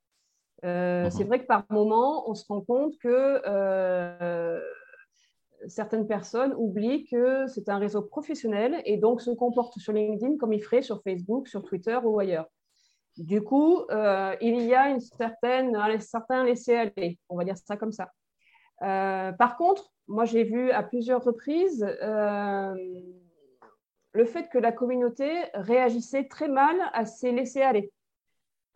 C'est 0.62 1.23
vrai 1.23 1.39
que 1.39 1.45
par 1.45 1.65
moment, 1.69 2.30
on 2.30 2.36
se 2.36 2.45
rend 2.47 2.62
compte 2.62 2.97
que 2.97 3.41
certaines 5.67 6.08
personnes 6.08 6.54
oublient 6.58 7.06
que 7.06 7.47
c'est 7.47 7.69
un 7.69 7.78
réseau 7.78 8.02
professionnel 8.02 8.82
et 8.86 8.97
donc 8.97 9.21
se 9.21 9.32
comportent 9.32 9.78
sur 9.80 9.93
LinkedIn 9.93 10.38
comme 10.38 10.54
ils 10.54 10.63
feraient 10.63 10.82
sur 10.82 11.02
Facebook, 11.04 11.47
sur 11.47 11.63
Twitter 11.63 11.97
ou 12.04 12.19
ailleurs. 12.19 12.47
Du 13.17 13.41
coup, 13.41 13.82
euh, 13.91 14.36
il 14.39 14.62
y 14.62 14.73
a 14.73 14.89
une 14.89 15.02
certaine, 15.02 15.75
un 15.75 15.99
certain 15.99 16.45
laisser-aller, 16.45 17.19
on 17.28 17.36
va 17.36 17.43
dire 17.43 17.58
ça 17.58 17.75
comme 17.75 17.91
ça. 17.91 18.10
Euh, 18.81 19.31
par 19.33 19.57
contre, 19.57 19.91
moi 20.07 20.25
j'ai 20.25 20.43
vu 20.43 20.71
à 20.71 20.83
plusieurs 20.83 21.23
reprises 21.23 21.85
euh, 22.01 22.73
le 24.13 24.25
fait 24.25 24.49
que 24.49 24.57
la 24.57 24.71
communauté 24.71 25.29
réagissait 25.53 26.25
très 26.25 26.47
mal 26.47 26.75
à 26.93 27.05
ces 27.05 27.31
laisser-aller. 27.31 27.91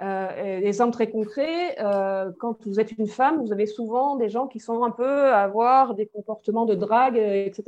Euh, 0.02 0.60
exemple 0.60 0.92
très 0.92 1.10
concret, 1.10 1.78
quand 2.40 2.66
vous 2.66 2.80
êtes 2.80 2.92
une 2.94 3.08
femme, 3.08 3.42
vous 3.42 3.54
avez 3.54 3.66
souvent 3.66 4.16
des 4.16 4.30
gens 4.30 4.48
qui 4.48 4.60
sont 4.60 4.84
un 4.84 4.92
peu 4.92 5.26
à 5.28 5.44
avoir 5.44 5.96
des 5.96 6.08
comportements 6.08 6.66
de 6.66 6.76
drague, 6.76 7.18
etc. 7.18 7.64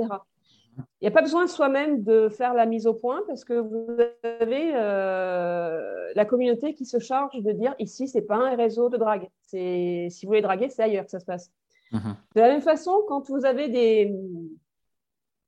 Il 0.78 1.04
n'y 1.04 1.08
a 1.08 1.12
pas 1.12 1.22
besoin 1.22 1.48
soi-même 1.48 2.04
de 2.04 2.28
faire 2.28 2.54
la 2.54 2.66
mise 2.66 2.88
au 2.88 2.94
point 2.94 3.22
parce 3.28 3.46
que 3.46 3.54
vous 3.54 3.98
avez 4.24 4.72
la 4.72 6.26
communauté 6.26 6.74
qui 6.74 6.86
se 6.86 7.00
charge 7.00 7.42
de 7.42 7.52
dire 7.52 7.74
ici, 7.80 8.08
ce 8.08 8.18
n'est 8.18 8.26
pas 8.26 8.36
un 8.36 8.56
réseau 8.56 8.90
de 8.90 8.98
drague. 8.98 9.30
Si 9.46 10.10
vous 10.24 10.28
voulez 10.28 10.42
draguer, 10.42 10.70
c'est 10.70 10.84
ailleurs 10.84 11.06
que 11.06 11.12
ça 11.12 11.20
se 11.20 11.26
passe. 11.26 11.52
Mhm. 11.92 12.16
De 12.36 12.42
la 12.42 12.48
même 12.48 12.62
façon, 12.62 13.04
quand 13.08 13.30
vous 13.30 13.46
avez 13.46 13.70
des. 13.70 14.14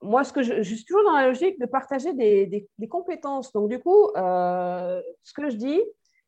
Moi, 0.01 0.23
ce 0.23 0.31
que 0.31 0.43
je, 0.43 0.61
suis 0.61 0.85
toujours 0.85 1.03
dans 1.05 1.13
la 1.13 1.27
logique 1.27 1.59
de 1.59 1.65
partager 1.65 2.13
des, 2.13 2.67
des 2.77 2.87
compétences. 2.87 3.51
Donc, 3.51 3.67
du 3.69 3.79
coup, 3.79 4.11
ce 4.15 5.33
que 5.33 5.49
je 5.49 5.55
dis, 5.55 5.81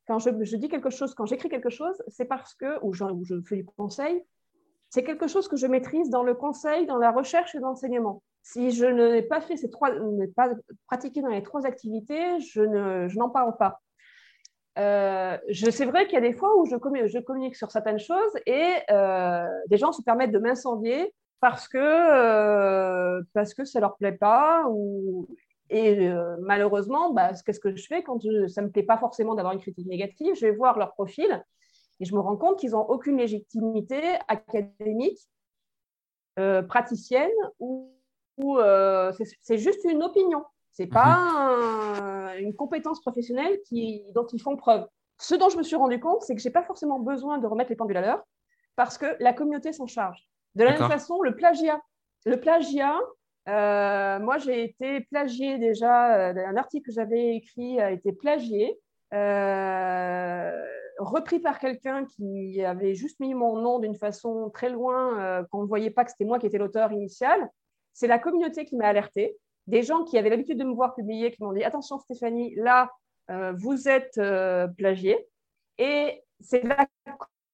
quand 0.10 0.18
je, 0.18 0.56
dis 0.56 0.70
quelque 0.70 0.90
chose, 0.90 1.14
quand 1.14 1.28
j'écris 1.28 1.50
quelque 1.50 1.70
chose, 1.70 2.02
c'est 2.08 2.26
parce 2.26 2.56
que, 2.56 2.84
ou 2.84 2.94
je, 2.94 3.06
je, 3.22 3.36
fais 3.48 3.58
du 3.58 3.66
conseil, 3.66 4.24
c'est 4.90 5.04
quelque 5.04 5.28
chose 5.28 5.48
que 5.48 5.56
je 5.56 5.68
maîtrise 5.68 6.10
dans 6.10 6.24
le 6.24 6.34
conseil, 6.34 6.88
dans 6.88 6.98
la 6.98 7.12
recherche 7.12 7.54
et 7.54 7.60
l'enseignement. 7.60 8.24
Si 8.42 8.72
je 8.72 8.88
n'ai 8.88 9.22
pas 9.22 9.40
fait 9.40 9.56
ces 9.56 9.70
trois, 9.70 9.92
pas 10.36 10.50
pratiqué 10.88 11.22
dans 11.22 11.30
les 11.30 11.44
trois 11.44 11.68
activités, 11.68 12.40
je, 12.40 13.08
je 13.08 13.20
n'en 13.20 13.30
parle 13.30 13.56
pas. 13.58 13.82
Euh, 14.80 15.38
c'est 15.52 15.86
vrai 15.86 16.06
qu'il 16.06 16.14
y 16.14 16.18
a 16.18 16.22
des 16.22 16.34
fois 16.34 16.56
où 16.58 16.66
je 16.66 16.76
communique, 16.78 17.12
je 17.12 17.20
communique 17.20 17.56
sur 17.56 17.70
certaines 17.70 18.00
choses 18.00 18.32
et 18.46 18.76
euh, 18.90 19.48
des 19.68 19.78
gens 19.78 19.92
se 19.92 20.02
permettent 20.02 20.32
de 20.32 20.40
m'incendier 20.40 21.14
parce 21.42 21.68
que, 21.68 21.78
euh, 21.78 23.22
parce 23.34 23.54
que 23.54 23.66
ça 23.66 23.80
leur 23.80 23.98
plaît 23.98 24.14
pas 24.14 24.66
ou 24.70 25.28
et 25.72 26.10
euh, 26.10 26.36
malheureusement, 26.42 27.14
bah, 27.14 27.32
qu'est-ce 27.46 27.60
que 27.60 27.76
je 27.76 27.86
fais 27.86 28.02
quand 28.02 28.20
ça 28.48 28.62
ne 28.62 28.68
me 28.68 28.72
plaît 28.72 28.84
pas 28.84 28.98
forcément 28.98 29.36
d'avoir 29.36 29.54
une 29.54 29.60
critique 29.60 29.86
négative? 29.86 30.34
Je 30.36 30.48
vais 30.48 30.56
voir 30.56 30.80
leur 30.80 30.94
profil 30.94 31.44
et 32.00 32.06
je 32.06 32.16
me 32.16 32.20
rends 32.20 32.38
compte 32.38 32.58
qu'ils 32.58 32.72
n'ont 32.72 32.88
aucune 32.88 33.18
légitimité 33.18 34.02
académique, 34.28 35.20
praticienne 36.68 37.30
ou, 37.60 37.92
c'est 39.44 39.58
juste 39.58 39.84
une 39.84 40.02
opinion. 40.02 40.44
Ce 40.72 40.84
n'est 40.84 40.90
pas 40.90 41.18
mhm. 42.02 42.19
Une 42.50 42.56
compétence 42.56 43.00
professionnelle 43.02 43.60
qui, 43.68 44.04
dont 44.14 44.26
ils 44.34 44.42
font 44.42 44.56
preuve. 44.56 44.88
Ce 45.20 45.36
dont 45.36 45.50
je 45.50 45.58
me 45.58 45.64
suis 45.64 45.76
rendu 45.76 46.00
compte, 46.00 46.22
c'est 46.24 46.36
que 46.36 46.42
je 46.42 46.48
n'ai 46.48 46.54
pas 46.54 46.64
forcément 46.64 47.00
besoin 47.00 47.38
de 47.38 47.48
remettre 47.48 47.70
les 47.70 47.76
pendules 47.76 47.98
à 47.98 48.02
l'heure 48.02 48.24
parce 48.76 48.98
que 48.98 49.18
la 49.20 49.34
communauté 49.34 49.74
s'en 49.74 49.88
charge. 49.88 50.28
De 50.56 50.64
la 50.64 50.72
même 50.72 50.90
façon, 50.90 51.22
le 51.22 51.36
plagiat. 51.36 51.82
Le 52.26 52.40
plagiat, 52.40 52.98
euh, 53.48 54.20
moi, 54.20 54.38
j'ai 54.38 54.64
été 54.64 55.02
plagié 55.02 55.58
déjà. 55.58 56.30
Euh, 56.30 56.48
un 56.48 56.56
article 56.56 56.86
que 56.88 56.94
j'avais 56.94 57.36
écrit 57.36 57.80
a 57.80 57.92
été 57.92 58.12
plagié, 58.14 58.80
euh, 59.14 60.52
repris 60.98 61.40
par 61.40 61.60
quelqu'un 61.60 62.06
qui 62.06 62.64
avait 62.64 62.94
juste 62.94 63.20
mis 63.20 63.34
mon 63.34 63.58
nom 63.58 63.80
d'une 63.80 63.96
façon 63.96 64.50
très 64.54 64.70
loin, 64.70 65.44
qu'on 65.52 65.64
ne 65.64 65.68
voyait 65.68 65.92
pas 65.92 66.06
que 66.06 66.12
c'était 66.12 66.26
moi 66.26 66.40
qui 66.40 66.46
étais 66.46 66.58
l'auteur 66.58 66.92
initial. 66.92 67.50
C'est 67.94 68.08
la 68.08 68.20
communauté 68.20 68.66
qui 68.66 68.76
m'a 68.76 68.88
alerté. 68.88 69.38
Des 69.70 69.84
gens 69.84 70.04
qui 70.04 70.18
avaient 70.18 70.30
l'habitude 70.30 70.58
de 70.58 70.64
me 70.64 70.74
voir 70.74 70.96
publier, 70.96 71.32
qui 71.32 71.44
m'ont 71.44 71.54
dit 71.54 71.64
Attention, 71.64 72.00
Stéphanie, 72.00 72.56
là, 72.56 72.92
vous 73.58 73.88
êtes 73.88 74.20
plagié. 74.78 75.28
Et 75.78 76.24
c'est 76.40 76.64
la 76.64 76.88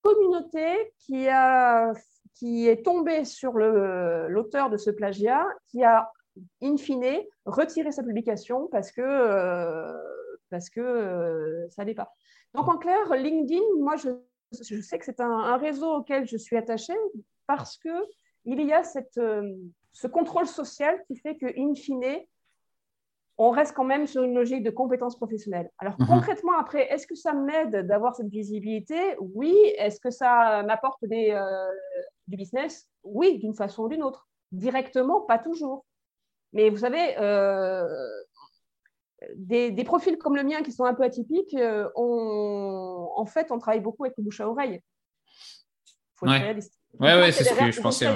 communauté 0.02 0.94
qui 1.00 1.28
a 1.28 1.94
qui 2.36 2.68
est 2.68 2.84
tombé 2.84 3.26
sur 3.26 3.54
l'auteur 3.54 4.70
de 4.70 4.78
ce 4.78 4.92
plagiat, 4.92 5.48
qui 5.68 5.84
a, 5.84 6.12
in 6.62 6.78
fine, 6.78 7.24
retiré 7.46 7.92
sa 7.92 8.04
publication 8.04 8.68
parce 8.68 8.92
que, 8.92 9.02
euh, 9.02 9.94
parce 10.50 10.70
que 10.70 10.82
euh, 10.82 11.70
ça 11.70 11.82
n'allait 11.82 11.96
pas. 11.96 12.14
Donc, 12.54 12.68
en 12.68 12.78
clair, 12.78 13.16
LinkedIn, 13.16 13.64
moi, 13.80 13.96
je, 13.96 14.10
sais 14.82 15.00
que 15.00 15.06
c'est 15.06 15.22
un, 15.22 15.58
réseau 15.58 15.96
auquel 15.96 16.28
je 16.28 16.38
suis 16.38 16.58
attachée 16.58 16.94
parce 17.48 17.78
qu'il 17.78 18.62
y 18.62 18.74
a 18.74 18.84
cette, 18.84 19.18
euh, 19.18 19.56
ce 19.96 20.08
contrôle 20.08 20.46
social 20.46 21.02
qui 21.08 21.16
fait 21.16 21.38
que, 21.38 21.46
in 21.58 21.74
fine, 21.74 22.20
on 23.38 23.50
reste 23.50 23.74
quand 23.74 23.86
même 23.86 24.08
sur 24.08 24.24
une 24.24 24.36
logique 24.36 24.62
de 24.62 24.70
compétences 24.70 25.16
professionnelles. 25.16 25.70
Alors 25.78 25.96
mhm. 26.00 26.08
concrètement, 26.08 26.58
après, 26.60 26.92
est-ce 26.92 27.08
que 27.08 27.16
ça 27.16 27.34
m'aide 27.34 27.88
d'avoir 27.88 28.14
cette 28.14 28.28
visibilité? 28.28 29.16
Oui. 29.20 29.56
Est-ce 29.78 30.02
que 30.02 30.12
ça 30.12 30.64
m'apporte 30.64 31.04
des, 31.06 31.34
du 32.28 32.36
business? 32.36 32.90
Oui, 33.04 33.40
d'une 33.40 33.54
façon 33.54 33.84
ou 33.84 33.90
d'une 33.90 34.04
autre. 34.04 34.28
Directement, 34.52 35.22
pas 35.22 35.40
toujours. 35.40 35.86
Mais 36.52 36.70
vous 36.70 36.78
savez, 36.78 37.18
euh, 37.20 37.88
des, 39.36 39.84
profils 39.86 40.18
comme 40.18 40.36
le 40.36 40.44
mien 40.44 40.62
qui 40.62 40.74
sont 40.74 40.86
un 40.86 40.94
peu 40.94 41.04
atypiques, 41.04 41.56
euh, 41.56 41.90
en 41.96 43.26
fait, 43.26 43.50
on 43.50 43.60
travaille 43.60 43.82
beaucoup 43.82 44.04
avec 44.04 44.18
le 44.18 44.24
bouche 44.24 44.42
à 44.42 44.50
oreille. 44.50 44.82
Faut 46.16 46.28
ouais. 46.28 46.58
Ouais, 47.00 47.32
c'est 47.32 47.46
ce 47.46 47.54
que 47.54 47.72
je 47.72 47.82
pensais. 47.82 48.08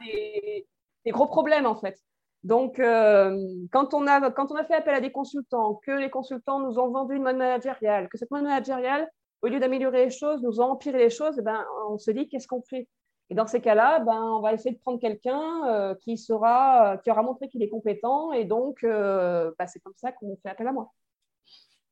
Des, 0.00 0.66
des, 1.04 1.10
gros 1.10 1.26
problèmes, 1.26 1.66
en 1.66 1.76
fait. 1.76 1.98
Donc, 2.46 2.78
euh, 2.78 3.36
quand, 3.72 3.92
on 3.92 4.06
a, 4.06 4.30
quand 4.30 4.52
on 4.52 4.54
a 4.54 4.64
fait 4.64 4.74
appel 4.74 4.94
à 4.94 5.00
des 5.00 5.10
consultants, 5.10 5.80
que 5.84 5.90
les 5.90 6.10
consultants 6.10 6.60
nous 6.60 6.78
ont 6.78 6.92
vendu 6.92 7.16
une 7.16 7.24
mode 7.24 7.36
managériale, 7.36 8.08
que 8.08 8.18
cette 8.18 8.30
mode 8.30 8.44
managériale, 8.44 9.10
au 9.42 9.48
lieu 9.48 9.58
d'améliorer 9.58 10.04
les 10.04 10.10
choses, 10.12 10.42
nous 10.42 10.60
ont 10.60 10.70
empiré 10.70 10.98
les 10.98 11.10
choses, 11.10 11.34
eh 11.40 11.42
ben, 11.42 11.64
on 11.88 11.98
se 11.98 12.10
dit 12.12 12.28
qu'est-ce 12.28 12.46
qu'on 12.46 12.62
fait? 12.62 12.88
Et 13.30 13.34
dans 13.34 13.48
ces 13.48 13.60
cas-là, 13.60 13.98
ben, 13.98 14.22
on 14.22 14.40
va 14.40 14.52
essayer 14.52 14.72
de 14.72 14.78
prendre 14.78 15.00
quelqu'un 15.00 15.42
euh, 15.66 15.94
qui, 15.96 16.16
sera, 16.16 16.98
qui 17.02 17.10
aura 17.10 17.22
montré 17.22 17.48
qu'il 17.48 17.64
est 17.64 17.68
compétent 17.68 18.32
et 18.32 18.44
donc 18.44 18.84
euh, 18.84 19.50
ben, 19.58 19.66
c'est 19.66 19.80
comme 19.80 19.94
ça 19.96 20.12
qu'on 20.12 20.38
fait 20.40 20.50
appel 20.50 20.68
à 20.68 20.72
moi. 20.72 20.92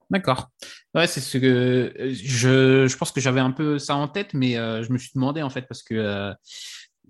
D'accord. 0.09 0.51
Ouais, 0.95 1.09
c'est 1.09 1.21
ce 1.21 1.38
que 1.38 1.93
je, 2.12 2.87
je 2.87 2.97
pense 2.97 3.11
que 3.11 3.21
j'avais 3.21 3.40
un 3.40 3.51
peu 3.51 3.81
ça 3.81 3.97
en 3.97 4.07
tête, 4.07 4.35
mais 4.35 4.53
je 4.53 4.93
me 4.93 4.99
suis 4.99 5.11
demandé 5.14 5.43
en 5.43 5.51
fait 5.51 5.62
parce 5.62 5.83
que 5.83 6.33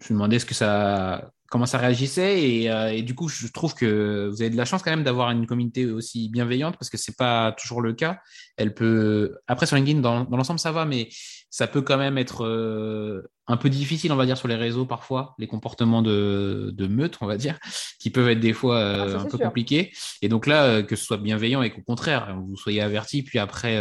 je 0.01 0.13
me 0.13 0.19
demandais 0.19 0.39
ce 0.39 0.47
que 0.47 0.55
ça 0.55 1.31
comment 1.55 1.67
ça 1.67 1.79
réagissait. 1.79 2.69
Euh, 2.69 2.89
et, 2.89 3.03
du 3.03 3.15
coup, 3.15 3.29
je 3.29 3.47
trouve 3.47 3.75
que 3.75 4.29
vous 4.29 4.43
avez 4.43 4.51
de 4.51 4.57
la 4.57 4.65
chance 4.65 4.83
quand 4.83 4.91
même 4.91 5.05
d'avoir 5.05 5.31
une 5.31 5.47
communauté 5.47 5.87
aussi 5.87 6.29
bienveillante 6.29 6.77
parce 6.77 6.91
que 6.91 6.97
c'est 6.97 7.17
pas 7.17 7.53
toujours 7.53 7.81
le 7.81 7.93
cas. 7.93 8.19
Elle 8.57 8.75
peut, 8.75 9.37
après 9.47 9.67
sur 9.67 9.77
LinkedIn, 9.77 10.01
dans, 10.01 10.25
dans 10.25 10.37
l'ensemble, 10.37 10.59
ça 10.59 10.73
va, 10.73 10.85
mais 10.85 11.09
ça 11.51 11.69
peut 11.69 11.83
quand 11.83 11.97
même 11.97 12.19
être 12.19 12.45
euh, 12.45 13.23
un 13.47 13.57
peu 13.57 13.71
difficile, 13.71 14.11
on 14.11 14.17
va 14.17 14.27
dire, 14.27 14.37
sur 14.37 14.49
les 14.49 14.57
réseaux 14.57 14.85
parfois, 14.85 15.37
les 15.39 15.47
comportements 15.47 16.03
de, 16.03 16.73
de 16.75 16.87
meute, 16.89 17.19
on 17.21 17.27
va 17.27 17.37
dire, 17.37 17.61
qui 18.01 18.11
peuvent 18.11 18.29
être 18.29 18.41
des 18.41 18.53
fois 18.53 18.79
euh, 18.79 19.17
ah, 19.17 19.23
un 19.23 19.25
peu 19.27 19.39
compliqués. 19.39 19.93
Et 20.23 20.29
donc 20.29 20.49
là, 20.49 20.83
que 20.83 20.97
ce 20.97 21.05
soit 21.05 21.19
bienveillant 21.19 21.63
et 21.63 21.71
qu'au 21.71 21.83
contraire, 21.83 22.37
vous 22.37 22.57
soyez 22.57 22.81
averti, 22.81 23.23
puis 23.23 23.39
après, 23.39 23.79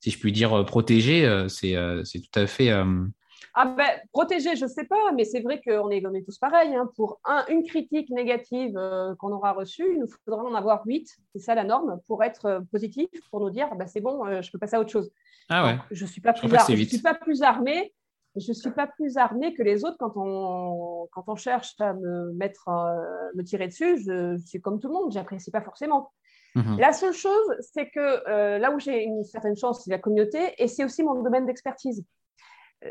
si 0.00 0.10
je 0.10 0.18
puis 0.18 0.32
dire, 0.32 0.64
protégé, 0.64 1.46
c'est 1.48 1.74
tout 1.74 2.40
à 2.40 2.46
fait 2.46 2.72
ah 3.54 3.66
ben, 3.66 4.00
protéger, 4.12 4.56
je 4.56 4.64
ne 4.64 4.70
sais 4.70 4.84
pas, 4.84 5.12
mais 5.14 5.24
c'est 5.24 5.40
vrai 5.40 5.60
qu'on 5.60 5.90
est, 5.90 6.04
on 6.06 6.14
est 6.14 6.24
tous 6.24 6.38
pareils. 6.38 6.74
Hein. 6.74 6.90
Pour 6.96 7.20
un, 7.24 7.44
une 7.48 7.64
critique 7.64 8.08
négative 8.10 8.76
euh, 8.78 9.14
qu'on 9.16 9.30
aura 9.30 9.52
reçue, 9.52 9.84
il 9.92 10.00
nous 10.00 10.06
faudra 10.24 10.42
en 10.42 10.54
avoir 10.54 10.82
huit, 10.86 11.08
c'est 11.34 11.40
ça 11.40 11.54
la 11.54 11.64
norme, 11.64 12.00
pour 12.06 12.24
être 12.24 12.46
euh, 12.46 12.60
positif, 12.70 13.08
pour 13.30 13.40
nous 13.40 13.50
dire 13.50 13.68
bah, 13.76 13.86
c'est 13.86 14.00
bon, 14.00 14.24
euh, 14.26 14.40
je 14.40 14.50
peux 14.50 14.58
passer 14.58 14.76
à 14.76 14.80
autre 14.80 14.90
chose. 14.90 15.10
Ah 15.50 15.66
ouais. 15.66 15.78
je 15.90 16.04
ne 16.04 16.08
suis, 16.08 16.22
pas 16.22 16.32
plus, 16.32 16.48
je 16.48 16.84
suis 16.84 17.02
pas 17.02 17.14
plus 17.14 17.42
armée. 17.42 17.92
Je 18.34 18.54
suis 18.54 18.70
pas 18.70 18.86
plus 18.86 19.18
armée 19.18 19.52
que 19.52 19.62
les 19.62 19.84
autres 19.84 19.98
quand 19.98 20.14
on, 20.16 21.06
quand 21.12 21.24
on 21.26 21.36
cherche 21.36 21.78
à 21.80 21.92
me, 21.92 22.32
mettre, 22.32 22.70
me 23.34 23.42
tirer 23.42 23.68
dessus. 23.68 23.98
Je, 23.98 24.38
suis 24.38 24.58
comme 24.58 24.80
tout 24.80 24.88
le 24.88 24.94
monde, 24.94 25.12
j'apprécie 25.12 25.50
pas 25.50 25.60
forcément. 25.60 26.10
Mhm. 26.54 26.78
La 26.78 26.94
seule 26.94 27.12
chose, 27.12 27.54
c'est 27.60 27.90
que 27.90 28.56
là 28.58 28.72
où 28.72 28.80
j'ai 28.80 29.02
une 29.02 29.22
certaine 29.24 29.54
chance, 29.54 29.84
c'est 29.84 29.90
la 29.90 29.98
communauté 29.98 30.54
et 30.56 30.66
c'est 30.66 30.82
aussi 30.82 31.02
mon 31.02 31.22
domaine 31.22 31.44
d'expertise 31.44 32.06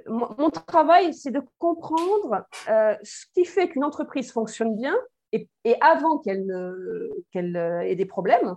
mon 0.08 0.50
travail, 0.50 1.14
c'est 1.14 1.32
de 1.32 1.42
comprendre 1.58 2.46
euh, 2.70 2.96
ce 3.04 3.26
qui 3.34 3.46
fait 3.46 3.70
qu'une 3.70 3.84
entreprise 3.84 4.32
fonctionne 4.32 4.76
bien 4.76 4.96
et, 5.32 5.48
avant 5.82 6.20
qu'elle 6.20 7.06
ait 7.34 7.96
des 7.96 8.06
problèmes 8.06 8.56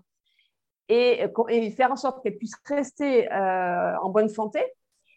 et, 0.88 1.29
faire 1.77 1.92
en 1.92 1.97
sorte 1.97 2.23
qu'elle 2.23 2.37
puisse 2.37 2.55
rester 2.66 3.31
euh, 3.33 3.97
en 4.01 4.11
bonne 4.11 4.29
santé. 4.29 4.61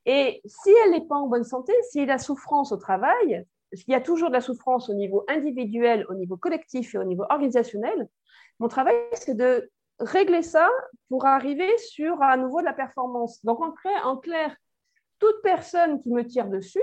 Et 0.05 0.41
si 0.45 0.69
elle 0.85 0.91
n'est 0.91 1.05
pas 1.05 1.15
en 1.15 1.27
bonne 1.27 1.43
santé, 1.43 1.73
s'il 1.89 2.01
y 2.01 2.03
a 2.03 2.07
la 2.07 2.17
souffrance 2.17 2.71
au 2.71 2.77
travail, 2.77 3.45
s'il 3.73 3.91
y 3.91 3.95
a 3.95 4.01
toujours 4.01 4.29
de 4.29 4.33
la 4.33 4.41
souffrance 4.41 4.89
au 4.89 4.93
niveau 4.93 5.25
individuel, 5.27 6.05
au 6.09 6.13
niveau 6.13 6.37
collectif 6.37 6.95
et 6.95 6.97
au 6.97 7.03
niveau 7.03 7.25
organisationnel, 7.29 8.07
mon 8.59 8.69
travail, 8.69 8.95
c'est 9.13 9.35
de 9.35 9.69
régler 9.99 10.43
ça 10.43 10.69
pour 11.09 11.25
arriver 11.25 11.77
sur 11.77 12.21
à 12.21 12.37
nouveau 12.37 12.61
de 12.61 12.65
la 12.65 12.73
performance. 12.73 13.43
Donc 13.43 13.59
en 13.61 14.17
clair 14.17 14.55
toute 15.19 15.41
personne 15.41 16.01
qui 16.01 16.09
me 16.09 16.25
tire 16.25 16.47
dessus, 16.47 16.81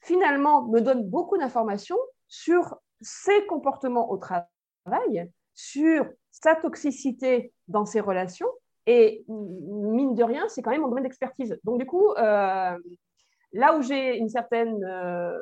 finalement, 0.00 0.62
me 0.68 0.80
donne 0.80 1.08
beaucoup 1.08 1.38
d'informations 1.38 1.98
sur 2.28 2.76
ses 3.00 3.46
comportements 3.46 4.10
au 4.10 4.16
travail, 4.16 5.30
sur 5.54 6.06
sa 6.30 6.54
toxicité 6.54 7.52
dans 7.68 7.86
ses 7.86 8.00
relations. 8.00 8.48
Et 8.86 9.24
mine 9.28 10.14
de 10.14 10.22
rien, 10.22 10.46
c'est 10.48 10.62
quand 10.62 10.70
même 10.70 10.82
mon 10.82 10.88
domaine 10.88 11.04
d'expertise. 11.04 11.58
Donc, 11.64 11.78
du 11.78 11.86
coup, 11.86 12.10
euh, 12.12 12.76
là 13.52 13.76
où 13.76 13.82
j'ai 13.82 14.16
une 14.18 14.28
certaine 14.28 14.84
euh, 14.84 15.38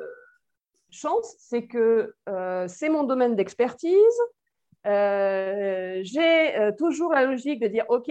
chance, 0.89 1.35
c'est 1.39 1.67
que 1.67 2.15
euh, 2.29 2.67
c'est 2.67 2.89
mon 2.89 3.03
domaine 3.03 3.35
d'expertise. 3.35 4.19
j'ai 4.85 6.71
toujours 6.77 7.11
la 7.13 7.25
logique 7.25 7.61
de 7.61 7.67
dire, 7.67 7.85
OK, 7.89 8.09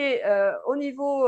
au 0.66 0.76
niveau 0.76 1.26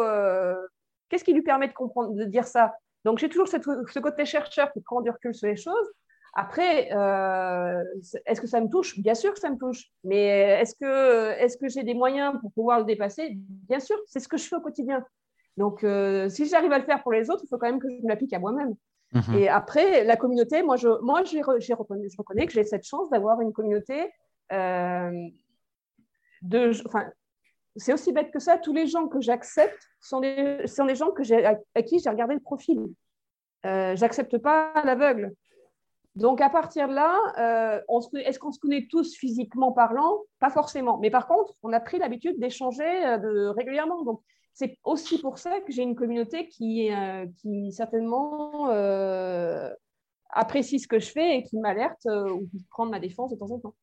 Qu'est-ce 1.08 1.24
qui 1.24 1.32
lui 1.32 1.42
permet 1.42 1.68
de 1.68 1.72
comprendre, 1.72 2.14
de 2.14 2.24
dire 2.24 2.46
ça? 2.46 2.74
Donc, 3.04 3.18
j'ai 3.18 3.28
toujours 3.28 3.48
ce 3.48 3.98
côté 3.98 4.24
chercheur 4.24 4.72
qui 4.72 4.80
prend 4.80 5.00
du 5.00 5.10
recul 5.10 5.34
sur 5.34 5.48
les 5.48 5.56
choses. 5.56 5.92
Après, 6.34 6.92
euh, 6.92 7.84
est-ce 8.26 8.40
que 8.40 8.46
ça 8.48 8.60
me 8.60 8.68
touche? 8.68 8.98
Bien 8.98 9.14
sûr 9.14 9.32
que 9.32 9.38
ça 9.38 9.50
me 9.50 9.56
touche. 9.56 9.84
Mais 10.02 10.26
est-ce 10.60 10.74
que, 10.74 11.30
est 11.32 11.60
que 11.60 11.68
j'ai 11.68 11.84
des 11.84 11.94
moyens 11.94 12.40
pour 12.40 12.52
pouvoir 12.52 12.80
le 12.80 12.84
dépasser? 12.84 13.36
Bien 13.68 13.78
sûr, 13.78 13.96
c'est 14.06 14.20
ce 14.20 14.26
que 14.26 14.36
je 14.36 14.44
fais 14.44 14.56
au 14.56 14.60
quotidien. 14.60 15.04
Donc, 15.56 15.84
euh, 15.84 16.28
si 16.28 16.46
j'arrive 16.46 16.72
à 16.72 16.78
le 16.78 16.84
faire 16.84 17.02
pour 17.02 17.12
les 17.12 17.30
autres, 17.30 17.42
il 17.44 17.48
faut 17.48 17.58
quand 17.58 17.68
même 17.68 17.78
que 17.78 17.88
je 17.88 18.02
me 18.02 18.08
l'applique 18.08 18.32
à 18.32 18.40
moi-même. 18.40 18.74
Mhm. 19.12 19.34
Et 19.38 19.48
après, 19.48 20.02
la 20.02 20.16
communauté, 20.16 20.64
moi, 20.64 20.76
je, 20.76 20.88
moi, 21.02 21.22
je, 21.22 21.38
reconnais, 21.72 22.08
je 22.08 22.16
reconnais 22.16 22.46
que 22.46 22.52
j'ai 22.52 22.64
cette 22.64 22.84
chance 22.84 23.08
d'avoir 23.10 23.40
une 23.40 23.52
communauté 23.52 24.10
euh, 24.52 25.28
de, 26.42 26.72
enfin, 26.84 27.06
c'est 27.76 27.92
aussi 27.92 28.12
bête 28.12 28.30
que 28.30 28.38
ça. 28.38 28.58
Tous 28.58 28.72
les 28.72 28.86
gens 28.86 29.08
que 29.08 29.20
j'accepte 29.20 29.82
sont 30.00 30.20
des, 30.20 30.66
sont 30.66 30.84
des 30.84 30.94
gens 30.94 31.10
que 31.10 31.22
à, 31.44 31.82
qui 31.82 31.98
j'ai 31.98 32.10
regardé 32.10 32.34
le 32.34 32.40
profil. 32.40 32.80
Euh, 33.66 33.96
j'accepte 33.96 34.38
pas 34.38 34.72
l'aveugle. 34.84 35.34
Donc, 36.16 36.40
à 36.40 36.48
partir 36.48 36.88
de 36.88 36.94
là, 36.94 37.18
euh, 37.38 37.80
est-ce 38.20 38.38
qu'on 38.38 38.52
se 38.52 38.60
connaît 38.60 38.86
tous 38.88 39.16
physiquement 39.16 39.72
parlant? 39.72 40.20
Pas 40.38 40.50
forcément. 40.50 40.98
Mais 40.98 41.10
par 41.10 41.26
contre, 41.26 41.54
on 41.62 41.72
a 41.72 41.80
pris 41.80 41.98
l'habitude 41.98 42.38
d'échanger 42.38 42.84
euh, 42.84 43.50
régulièrement. 43.50 44.04
Donc, 44.04 44.22
c'est 44.52 44.78
aussi 44.84 45.20
pour 45.20 45.38
ça 45.38 45.60
que 45.60 45.72
j'ai 45.72 45.82
une 45.82 45.96
communauté 45.96 46.46
qui, 46.46 46.92
euh, 46.94 47.26
qui 47.38 47.72
certainement 47.72 48.68
apprécie 50.30 50.78
ce 50.78 50.86
que 50.86 51.00
je 51.00 51.10
fais 51.10 51.38
et 51.38 51.42
qui 51.42 51.58
m'alerte 51.58 52.06
ou 52.06 52.46
qui 52.50 52.64
prend 52.70 52.86
ma 52.86 53.00
défense 53.00 53.32
de 53.32 53.36
temps 53.36 53.50
en 53.50 53.58
temps. 53.58 53.74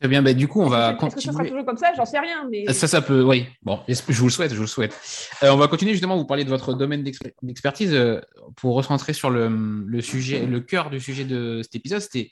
Très 0.00 0.08
bien, 0.08 0.22
bah, 0.22 0.34
du 0.34 0.48
coup, 0.48 0.60
on 0.60 0.68
va 0.68 0.92
continuer. 0.94 1.06
Est-ce 1.06 1.14
que 1.14 1.22
ça 1.22 1.32
sera 1.32 1.44
toujours 1.44 1.64
comme 1.64 1.76
ça 1.76 1.92
J'en 1.96 2.04
sais 2.04 2.18
rien. 2.18 2.48
Mais... 2.50 2.70
Ça, 2.72 2.86
ça 2.88 3.00
peut, 3.00 3.22
oui. 3.22 3.46
Bon, 3.62 3.80
je 3.88 4.18
vous 4.18 4.26
le 4.26 4.30
souhaite, 4.30 4.50
je 4.50 4.56
vous 4.56 4.62
le 4.62 4.68
souhaite. 4.68 4.94
Euh, 5.42 5.50
on 5.50 5.56
va 5.56 5.68
continuer 5.68 5.92
justement, 5.92 6.16
vous 6.16 6.26
parler 6.26 6.44
de 6.44 6.50
votre 6.50 6.74
domaine 6.74 7.02
d'expertise 7.02 7.94
euh, 7.94 8.20
pour 8.56 8.74
recentrer 8.74 9.12
sur 9.12 9.30
le, 9.30 9.48
le, 9.86 10.00
sujet, 10.00 10.46
le 10.46 10.60
cœur 10.60 10.90
du 10.90 11.00
sujet 11.00 11.24
de 11.24 11.60
cet 11.62 11.76
épisode. 11.76 12.00
C'était 12.00 12.30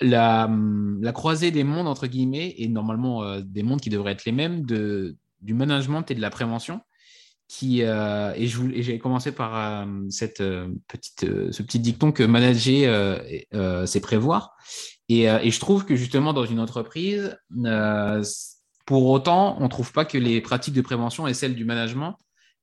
la, 0.00 0.50
la, 1.00 1.12
croisée 1.12 1.50
des 1.50 1.64
mondes, 1.64 1.88
entre 1.88 2.06
guillemets, 2.06 2.54
et 2.58 2.68
normalement 2.68 3.24
euh, 3.24 3.40
des 3.42 3.62
mondes 3.62 3.80
qui 3.80 3.90
devraient 3.90 4.12
être 4.12 4.24
les 4.24 4.32
mêmes, 4.32 4.64
de, 4.64 5.16
du 5.40 5.54
management 5.54 6.08
et 6.10 6.14
de 6.14 6.20
la 6.20 6.30
prévention. 6.30 6.80
Qui, 7.54 7.82
et 7.82 8.46
j'ai 8.46 8.98
commencé 8.98 9.30
par 9.30 9.86
cette, 10.08 10.42
petite, 10.88 11.20
ce 11.52 11.62
petit 11.62 11.80
dicton 11.80 12.10
que 12.10 12.22
manager, 12.22 13.22
c'est 13.86 14.00
prévoir. 14.00 14.56
Euh, 15.20 15.38
et, 15.42 15.50
je 15.50 15.60
trouve 15.60 15.84
que 15.84 15.96
justement, 15.96 16.32
dans 16.32 16.44
une 16.44 16.60
entreprise, 16.60 17.36
euh, 17.64 18.24
pour 18.86 19.06
autant, 19.10 19.56
on 19.60 19.68
trouve 19.68 19.92
pas 19.92 20.04
que 20.04 20.18
les 20.18 20.40
pratiques 20.40 20.74
de 20.74 20.80
prévention 20.80 21.26
et 21.26 21.34
celles 21.34 21.54
du 21.54 21.64
management, 21.64 22.16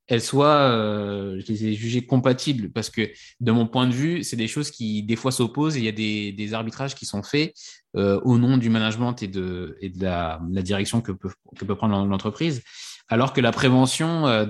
elles 0.08 0.22
soient, 0.22 0.72
euh, 0.72 1.40
je 1.40 1.52
les 1.52 1.66
ai 1.68 1.74
jugées 1.76 2.06
compatibles 2.06 2.72
parce 2.72 2.90
que, 2.90 3.12
de 3.40 3.52
mon 3.52 3.68
point 3.68 3.88
de 3.88 3.94
vue, 3.94 4.24
c'est 4.24 4.36
des 4.36 4.48
choses 4.48 4.72
qui, 4.72 5.04
des 5.04 5.16
fois, 5.16 5.32
s'opposent 5.32 5.76
il 5.76 5.84
y 5.84 5.88
a 5.88 5.92
des, 5.92 6.54
arbitrages 6.54 6.96
qui 6.96 7.06
sont 7.06 7.24
faits 7.24 7.54
au 7.94 8.38
nom 8.38 8.58
du 8.58 8.70
management 8.70 9.22
et 9.22 9.28
de, 9.28 9.78
la, 10.00 10.40
direction 10.64 11.02
que 11.02 11.12
peut 11.12 11.76
prendre 11.76 12.06
l'entreprise, 12.06 12.64
alors 13.10 13.34
que 13.34 13.42
la 13.42 13.52
prévention 13.52 14.46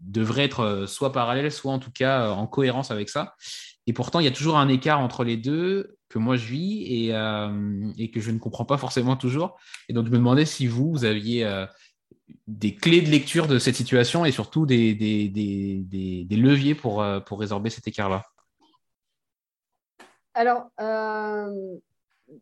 devrait 0.00 0.44
être 0.44 0.84
soit 0.86 1.12
parallèle, 1.12 1.50
soit 1.50 1.72
en 1.72 1.78
tout 1.78 1.90
cas 1.92 2.30
en 2.30 2.46
cohérence 2.46 2.90
avec 2.90 3.08
ça. 3.08 3.34
Et 3.86 3.92
pourtant, 3.92 4.20
il 4.20 4.24
y 4.24 4.28
a 4.28 4.32
toujours 4.32 4.56
un 4.56 4.68
écart 4.68 5.00
entre 5.00 5.24
les 5.24 5.36
deux 5.36 5.98
que 6.10 6.18
moi 6.18 6.36
je 6.36 6.46
vis 6.46 7.06
et, 7.06 7.14
euh, 7.14 7.48
que 8.12 8.20
je 8.20 8.30
ne 8.30 8.38
comprends 8.38 8.66
pas 8.66 8.76
forcément 8.76 9.16
toujours. 9.16 9.58
Et 9.88 9.92
donc, 9.92 10.06
je 10.06 10.10
me 10.10 10.18
demandais 10.18 10.44
si 10.44 10.66
vous, 10.66 10.90
vous 10.90 11.04
aviez 11.04 11.44
euh, 11.44 11.66
des 12.46 12.74
clés 12.74 13.00
de 13.00 13.08
lecture 13.08 13.46
de 13.46 13.58
cette 13.58 13.76
situation 13.76 14.24
et 14.24 14.32
surtout 14.32 14.66
des, 14.66 14.94
leviers 16.30 16.76
euh, 16.84 17.20
pour 17.20 17.40
résorber 17.40 17.70
cet 17.70 17.88
écart-là. 17.88 18.24
Alors, 20.34 20.66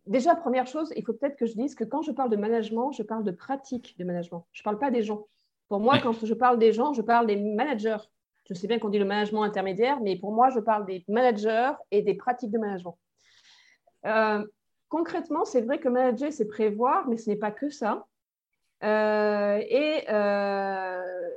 déjà, 0.07 0.35
première 0.35 0.67
chose, 0.67 0.93
il 0.97 1.05
faut 1.05 1.13
peut-être 1.13 1.37
que 1.37 1.47
je 1.47 1.55
dise 1.55 1.75
que 1.75 1.85
quand 1.85 2.03
je 2.03 2.13
parle 2.13 2.31
de 2.31 2.37
management, 2.37 2.93
je 2.93 3.03
parle 3.03 3.25
de 3.25 3.31
pratique 3.31 3.97
de 3.99 4.05
management. 4.05 4.47
Je 4.53 4.61
ne 4.61 4.65
parle 4.65 4.79
pas 4.79 4.91
des 4.91 5.03
gens. 5.03 5.27
Pour 5.69 5.81
moi, 5.81 5.99
quand 5.99 6.25
je 6.25 6.35
parle 6.35 6.59
des 6.59 6.73
gens, 6.73 6.95
je 6.95 7.03
parle 7.03 7.27
des 7.27 7.37
managers. 7.37 7.99
Je 8.49 8.55
sais 8.55 8.67
bien 8.67 8.79
qu'on 8.79 8.89
dit 8.89 8.99
le 8.99 9.05
management 9.05 9.43
intermédiaire, 9.43 10.01
mais 10.01 10.17
pour 10.17 10.33
moi, 10.33 10.49
je 10.51 10.61
parle 10.61 10.87
des 10.87 11.05
managers 11.09 11.73
et 11.91 12.03
des 12.03 12.15
pratiques 12.15 12.51
de 12.51 12.59
management. 12.59 12.97
Euh, 14.07 14.47
concrètement, 14.89 15.45
c'est 15.45 15.61
vrai 15.61 15.79
que 15.79 15.89
manager, 15.89 16.33
c'est 16.33 16.47
prévoir, 16.47 17.07
mais 17.09 17.19
ce 17.19 17.29
n'est 17.29 17.37
pas 17.37 17.51
que 17.51 17.69
ça. 17.69 18.07
Euh, 18.83 19.59
et, 19.69 20.05
euh, 20.09 21.29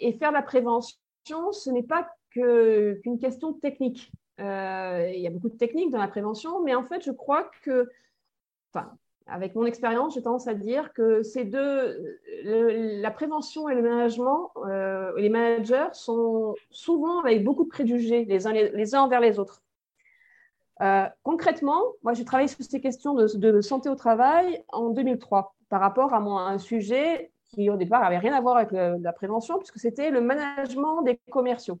et, 0.00 0.12
faire 0.14 0.32
la 0.32 0.42
prévention, 0.42 1.52
ce 1.52 1.70
n'est 1.70 1.84
pas 1.84 2.08
qu'une 2.30 3.18
question 3.20 3.52
technique. 3.52 4.10
il 4.38 5.20
y 5.20 5.26
a 5.26 5.30
beaucoup 5.30 5.50
de 5.50 5.56
techniques 5.56 5.90
dans 5.90 5.98
la 5.98 6.08
prévention, 6.08 6.64
mais 6.64 6.74
en 6.74 6.82
fait, 6.82 7.04
je 7.04 7.12
crois 7.12 7.48
que, 7.62 7.88
enfin, 8.72 8.90
avec 9.30 9.54
mon 9.54 9.64
expérience, 9.64 10.14
j'ai 10.14 10.22
tendance 10.22 10.48
à 10.48 10.54
dire 10.54 10.92
que 10.92 11.22
ces 11.22 11.44
deux, 11.44 12.18
la 12.44 13.10
prévention 13.10 13.68
et 13.68 13.74
le 13.74 13.82
management, 13.82 14.50
les 15.16 15.28
managers 15.28 15.88
sont 15.92 16.54
souvent 16.70 17.20
avec 17.20 17.44
beaucoup 17.44 17.64
de 17.64 17.68
préjugés 17.68 18.24
les 18.24 18.46
uns, 18.46 18.52
les 18.52 18.94
uns 18.94 19.02
envers 19.02 19.20
les 19.20 19.38
autres. 19.38 19.62
Euh, 20.82 21.06
concrètement, 21.22 21.82
moi, 22.02 22.14
j'ai 22.14 22.24
travaillé 22.24 22.48
sur 22.48 22.64
ces 22.64 22.80
questions 22.80 23.14
de, 23.14 23.60
santé 23.60 23.88
au 23.88 23.94
travail 23.94 24.64
en 24.68 24.88
2003 24.90 25.54
par 25.68 25.80
rapport 25.80 26.14
à, 26.14 26.18
un 26.18 26.58
sujet 26.58 27.30
qui, 27.48 27.68
au 27.68 27.76
départ, 27.76 28.02
n'avait 28.02 28.18
rien 28.18 28.34
à 28.34 28.40
voir 28.40 28.56
avec 28.56 28.70
la 28.72 29.12
prévention, 29.12 29.58
puisque 29.58 29.78
c'était 29.78 30.10
le 30.10 30.20
management 30.20 31.02
des 31.02 31.18
commerciaux, 31.30 31.78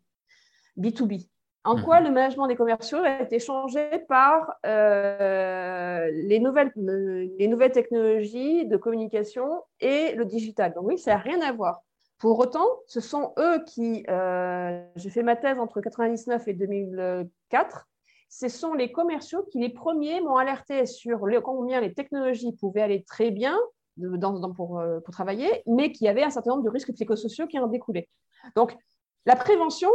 B2B. 0.78 1.28
En 1.64 1.76
mmh. 1.76 1.82
quoi 1.82 2.00
le 2.00 2.10
management 2.10 2.46
des 2.46 2.56
commerciaux 2.56 2.98
a 2.98 3.20
été 3.20 3.38
changé 3.38 3.86
par 4.08 4.54
euh, 4.64 6.10
les, 6.12 6.38
nouvelles, 6.38 6.72
les 6.76 7.48
nouvelles 7.48 7.72
technologies 7.72 8.66
de 8.66 8.76
communication 8.76 9.62
et 9.80 10.14
le 10.14 10.24
digital? 10.24 10.72
Donc 10.74 10.84
oui, 10.86 10.98
ça 10.98 11.12
n'a 11.12 11.18
rien 11.18 11.40
à 11.42 11.52
voir. 11.52 11.82
Pour 12.18 12.38
autant, 12.38 12.66
ce 12.86 13.00
sont 13.00 13.32
eux 13.38 13.62
qui, 13.66 14.04
euh, 14.08 14.82
j'ai 14.96 15.10
fait 15.10 15.22
ma 15.22 15.36
thèse 15.36 15.58
entre 15.58 15.78
1999 15.78 16.48
et 16.48 16.54
2004, 16.54 17.88
ce 18.28 18.48
sont 18.48 18.74
les 18.74 18.92
commerciaux 18.92 19.42
qui, 19.50 19.58
les 19.58 19.70
premiers, 19.70 20.20
m'ont 20.20 20.36
alerté 20.36 20.86
sur 20.86 21.26
le, 21.26 21.40
combien 21.40 21.80
les 21.80 21.92
technologies 21.92 22.52
pouvaient 22.52 22.82
aller 22.82 23.04
très 23.04 23.30
bien 23.30 23.58
dans, 23.96 24.52
pour, 24.52 24.78
euh, 24.78 25.00
pour, 25.00 25.12
travailler, 25.12 25.62
mais 25.66 25.92
qu'il 25.92 26.06
y 26.06 26.08
avait 26.08 26.22
un 26.22 26.30
certain 26.30 26.52
nombre 26.52 26.62
de 26.62 26.70
risques 26.70 26.92
psychosociaux 26.92 27.46
qui 27.46 27.58
en 27.58 27.66
découlaient. 27.66 28.08
Donc, 28.54 28.76
La 29.26 29.36
prévention, 29.36 29.90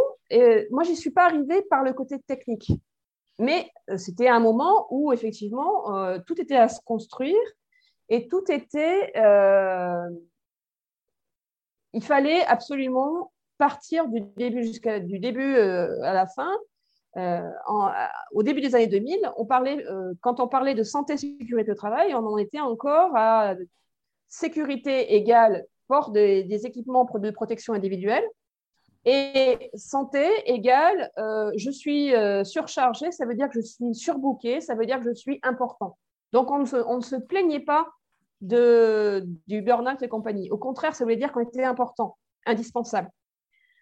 moi, 0.71 0.83
j'y 0.83 0.95
suis 0.95 1.11
pas 1.11 1.25
arrivée 1.25 1.61
par 1.63 1.83
le 1.83 1.93
côté 1.93 2.19
technique. 2.19 2.71
Mais 3.39 3.69
c'était 3.97 4.29
un 4.29 4.39
moment 4.39 4.87
où, 4.91 5.11
effectivement, 5.11 6.19
tout 6.25 6.39
était 6.39 6.55
à 6.55 6.69
se 6.69 6.79
construire 6.81 7.35
et 8.09 8.27
tout 8.27 8.43
était. 8.49 9.11
il 11.93 12.03
fallait 12.03 12.45
absolument 12.45 13.31
partir 13.57 14.07
du 14.07 14.21
début 14.37 14.63
jusqu'à 14.63 14.99
du 14.99 15.19
début 15.19 15.55
à 15.57 16.13
la 16.13 16.27
fin 16.27 16.51
euh, 17.17 17.49
au 18.33 18.43
début 18.43 18.61
des 18.61 18.75
années 18.75 18.87
2000, 18.87 19.31
on 19.37 19.45
parlait, 19.45 19.85
euh, 19.87 20.13
quand 20.19 20.41
on 20.41 20.47
parlait 20.47 20.75
de 20.75 20.83
santé 20.83 21.15
sécurité 21.15 21.71
au 21.71 21.75
travail, 21.75 22.13
on 22.13 22.25
en 22.25 22.37
était 22.37 22.59
encore 22.59 23.15
à 23.15 23.55
sécurité 24.27 25.15
égale 25.15 25.65
port 25.87 26.11
des 26.11 26.65
équipements 26.65 27.05
de 27.05 27.31
protection 27.31 27.73
individuelle 27.73 28.25
et 29.05 29.71
santé 29.75 30.27
égale 30.45 31.11
euh, 31.17 31.51
je 31.55 31.69
suis 31.69 32.13
surchargé, 32.43 33.11
ça 33.11 33.25
veut 33.25 33.35
dire 33.35 33.49
que 33.49 33.61
je 33.61 33.65
suis 33.65 33.95
surbooké, 33.95 34.61
ça 34.61 34.75
veut 34.75 34.85
dire 34.85 34.99
que 34.99 35.09
je 35.09 35.13
suis 35.13 35.39
important. 35.43 35.97
Donc 36.33 36.51
on 36.51 36.59
ne 36.59 36.65
se, 36.65 36.75
on 36.75 36.97
ne 36.97 37.03
se 37.03 37.15
plaignait 37.15 37.59
pas 37.59 37.87
de, 38.41 39.25
du 39.47 39.61
burn-out 39.61 40.01
et 40.01 40.07
compagnie. 40.07 40.49
Au 40.51 40.57
contraire, 40.57 40.95
ça 40.95 41.03
voulait 41.03 41.15
dire 41.15 41.31
qu'on 41.31 41.41
était 41.41 41.63
important, 41.63 42.17
indispensable. 42.45 43.09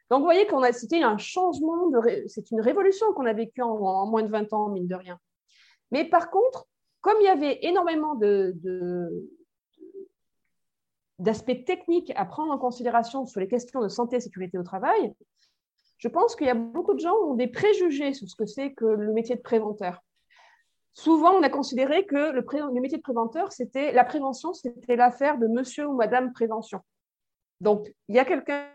Donc, 0.09 0.19
vous 0.19 0.25
voyez 0.25 0.45
qu'on 0.47 0.61
a, 0.61 0.71
c'était 0.71 1.01
un 1.01 1.17
changement, 1.17 1.87
de, 1.87 1.99
c'est 2.27 2.51
une 2.51 2.61
révolution 2.61 3.11
qu'on 3.13 3.25
a 3.25 3.33
vécue 3.33 3.61
en, 3.61 4.05
moins 4.05 4.23
de 4.23 4.27
20 4.27 4.53
ans, 4.53 4.69
mine 4.69 4.87
de 4.87 4.95
rien. 4.95 5.17
Mais 5.91 6.05
par 6.05 6.29
contre, 6.29 6.67
comme 7.01 7.17
il 7.21 7.25
y 7.25 7.29
avait 7.29 7.59
énormément 7.63 8.15
de, 8.15 8.53
d'aspects 11.19 11.65
techniques 11.65 12.11
à 12.15 12.25
prendre 12.25 12.51
en 12.51 12.57
considération 12.57 13.25
sur 13.25 13.39
les 13.39 13.47
questions 13.47 13.81
de 13.81 13.87
santé 13.87 14.17
et 14.17 14.19
sécurité 14.19 14.57
au 14.57 14.63
travail, 14.63 15.13
je 15.97 16.07
pense 16.07 16.35
qu'il 16.35 16.47
y 16.47 16.49
a 16.49 16.55
beaucoup 16.55 16.93
de 16.93 16.99
gens 16.99 17.15
qui 17.15 17.23
ont 17.23 17.35
des 17.35 17.47
préjugés 17.47 18.13
sur 18.13 18.27
ce 18.27 18.35
que 18.35 18.45
c'est 18.45 18.73
que 18.73 18.85
le 18.85 19.13
métier 19.13 19.35
de 19.35 19.41
préventeur. 19.41 20.01
Souvent, 20.93 21.31
on 21.31 21.43
a 21.43 21.49
considéré 21.49 22.05
que 22.05 22.31
le, 22.31 22.81
métier 22.81 22.97
de 22.97 23.03
préventeur, 23.03 23.51
c'était 23.51 23.91
la 23.91 24.03
prévention, 24.03 24.53
c'était 24.53 24.95
l'affaire 24.95 25.37
de 25.37 25.47
monsieur 25.47 25.87
ou 25.87 25.95
madame 25.95 26.33
prévention. 26.33 26.81
Donc, 27.61 27.91
il 28.09 28.15
y 28.15 28.19
a 28.19 28.25
quelqu'un 28.25 28.67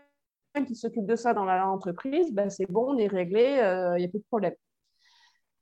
qui 0.65 0.75
s'occupe 0.75 1.05
de 1.05 1.15
ça 1.15 1.33
dans 1.33 1.45
l'entreprise, 1.45 2.33
ben 2.33 2.49
c'est 2.49 2.69
bon, 2.69 2.95
on 2.95 2.97
est 2.97 3.07
réglé, 3.07 3.43
il 3.43 3.59
euh, 3.59 3.97
n'y 3.97 4.05
a 4.05 4.07
plus 4.09 4.19
de 4.19 4.25
problème. 4.25 4.55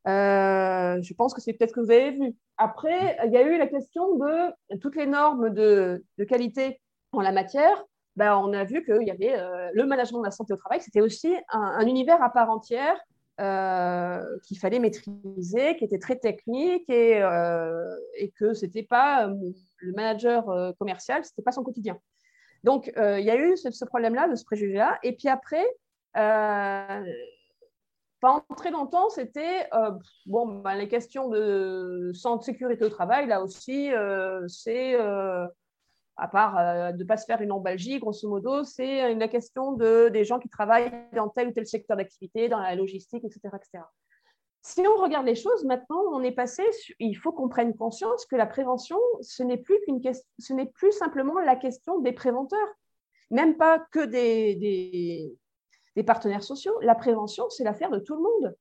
Euh, 0.08 1.02
je 1.02 1.14
pense 1.14 1.34
que 1.34 1.42
c'est 1.42 1.54
peut-être 1.54 1.74
que 1.74 1.80
vous 1.80 1.92
avez 1.92 2.12
vu. 2.12 2.36
Après, 2.58 3.18
il 3.26 3.32
y 3.32 3.38
a 3.38 3.42
eu 3.42 3.58
la 3.58 3.68
question 3.68 4.18
de 4.18 4.78
toutes 4.78 4.96
les 4.96 5.06
normes 5.06 5.50
de, 5.50 6.04
qualité 6.28 6.80
en 7.12 7.22
la 7.22 7.32
matière. 7.32 7.84
Ben, 8.16 8.36
on 8.38 8.54
a 8.54 8.64
vu 8.64 8.84
qu'il 8.84 9.04
y 9.04 9.12
avait 9.12 9.38
euh, 9.38 9.70
le 9.74 9.86
management 9.86 10.20
de 10.20 10.26
la 10.26 10.32
santé 10.32 10.54
au 10.54 10.58
travail, 10.58 10.82
c'était 10.82 11.02
aussi 11.02 11.36
un, 11.50 11.86
univers 11.86 12.22
à 12.24 12.32
part 12.32 12.50
entière 12.50 12.98
qu'il 14.48 14.58
fallait 14.58 14.80
maîtriser, 14.80 15.76
qui 15.78 15.84
était 15.84 16.00
très 16.00 16.16
technique 16.16 16.90
et, 16.90 17.22
et 18.16 18.32
que 18.32 18.56
ce 18.56 18.66
n'était 18.66 18.82
pas 18.82 19.28
le 19.28 19.94
manager 19.94 20.74
commercial, 20.80 21.24
ce 21.24 21.30
n'était 21.30 21.44
pas 21.44 21.52
son 21.52 21.64
quotidien. 21.64 22.00
Donc, 22.64 22.92
euh, 22.98 23.20
il 23.20 23.26
y 23.26 23.32
a 23.32 23.38
eu 23.38 23.56
ce, 23.56 23.86
problème-là, 23.86 24.28
de 24.28 24.36
ce 24.36 24.44
préjugé-là. 24.44 25.00
Et 25.04 25.14
puis 25.14 25.28
après, 25.28 25.66
euh, 26.18 27.04
pendant 28.20 28.44
très 28.56 28.72
longtemps, 28.72 29.10
c'était 29.10 29.68
euh, 29.74 29.92
bon, 30.26 30.62
ben, 30.62 30.76
les 30.76 30.88
questions 30.88 31.30
de 31.30 32.12
santé, 32.14 32.46
sécurité 32.46 32.86
au 32.86 32.90
travail, 32.90 33.28
là 33.28 33.42
aussi, 33.44 33.92
c'est 34.48 34.96
à 36.20 36.28
part 36.28 36.94
de 36.94 36.98
ne 36.98 37.04
pas 37.04 37.18
se 37.18 37.26
faire 37.26 37.42
une 37.42 37.52
embalgie, 37.52 38.00
grosso 38.00 38.28
modo, 38.28 38.64
c'est 38.64 39.14
la 39.14 39.28
question 39.28 39.74
de, 39.74 40.10
des 40.10 40.24
gens 40.24 40.40
qui 40.40 40.50
travaillent 40.50 40.92
dans 41.14 41.30
tel 41.30 41.50
ou 41.50 41.52
tel 41.52 41.68
secteur 41.68 41.96
d'activité, 41.96 42.50
dans 42.50 42.60
la 42.60 42.76
logistique, 42.76 43.24
etc.. 43.24 43.56
Si 44.68 44.82
on 44.82 45.02
regarde 45.02 45.26
les 45.26 45.36
choses, 45.36 45.64
maintenant, 45.64 46.02
on 46.12 46.22
est 46.24 46.34
passé, 46.34 46.64
il 47.00 47.14
faut 47.14 47.32
qu'on 47.32 47.48
prenne 47.48 47.74
conscience 47.74 48.26
que 48.26 48.36
la 48.36 48.46
prévention, 48.46 48.98
ce 49.22 49.42
n'est 49.42 49.58
plus, 49.58 49.80
qu'une 49.86 50.02
ce 50.40 50.66
plus 50.74 50.92
simplement 50.92 51.40
la 51.40 51.56
question 51.56 52.00
des 52.00 52.12
préventeurs, 52.12 52.68
même 53.32 53.56
pas 53.56 53.80
que 53.80 54.04
des, 54.04 55.38
partenaires 56.04 56.44
sociaux. 56.44 56.78
La 56.82 56.96
prévention, 56.96 57.50
c'est 57.50 57.64
l'affaire 57.64 57.90
de 57.90 58.00
tout 58.00 58.16
le 58.16 58.22
monde. 58.22 58.56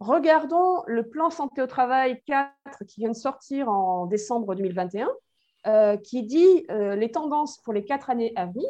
Regardons 0.00 0.82
le 0.86 1.08
plan 1.08 1.30
santé 1.30 1.60
au 1.60 1.66
travail 1.66 2.22
4 2.26 2.52
qui 2.86 3.00
vient 3.00 3.10
de 3.10 3.16
sortir 3.16 3.68
en 3.68 4.06
décembre 4.06 4.54
2021, 4.54 5.08
euh, 5.66 5.96
qui 5.96 6.22
dit 6.22 6.66
euh, 6.70 6.94
les 6.94 7.10
tendances 7.10 7.58
pour 7.62 7.72
les 7.72 7.84
quatre 7.84 8.10
années 8.10 8.32
à 8.36 8.46
venir 8.46 8.68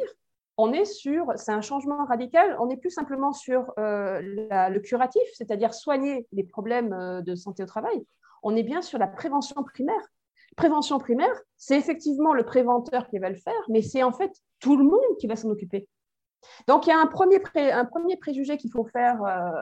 on 0.61 0.73
est 0.73 0.83
sur, 0.83 1.31
c'est 1.37 1.53
un 1.53 1.61
changement 1.61 2.03
radical, 2.03 2.57
on 2.59 2.67
n'est 2.67 2.75
plus 2.75 2.89
simplement 2.89 3.31
sur 3.31 3.71
euh, 3.79 4.19
le 4.21 4.79
curatif, 4.79 5.21
c'est-à-dire 5.33 5.73
soigner 5.73 6.27
les 6.33 6.43
problèmes 6.43 7.21
de 7.25 7.33
santé 7.33 7.63
au 7.63 7.65
travail, 7.65 8.05
on 8.43 8.57
est 8.57 8.63
bien 8.63 8.81
sur 8.81 8.99
la 8.99 9.07
prévention 9.07 9.63
primaire. 9.63 10.01
Prévention 10.57 10.99
primaire, 10.99 11.33
c'est 11.55 11.77
effectivement 11.77 12.33
le 12.33 12.43
préventeur 12.43 13.07
qui 13.07 13.19
va 13.19 13.29
le 13.29 13.37
faire, 13.37 13.61
mais 13.69 13.81
c'est 13.81 14.03
en 14.03 14.11
fait 14.11 14.33
tout 14.59 14.75
le 14.75 14.83
monde 14.83 15.17
qui 15.17 15.27
va 15.27 15.37
s'en 15.37 15.49
occuper. 15.49 15.87
Donc 16.67 16.87
il 16.87 16.89
y 16.89 16.93
a 16.93 16.99
un 16.99 17.07
premier, 17.07 17.41
un 17.55 17.85
premier 17.85 18.17
préjugé 18.17 18.57
qu'il 18.57 18.71
faut 18.71 18.85
faire 18.85 19.23
euh, 19.23 19.61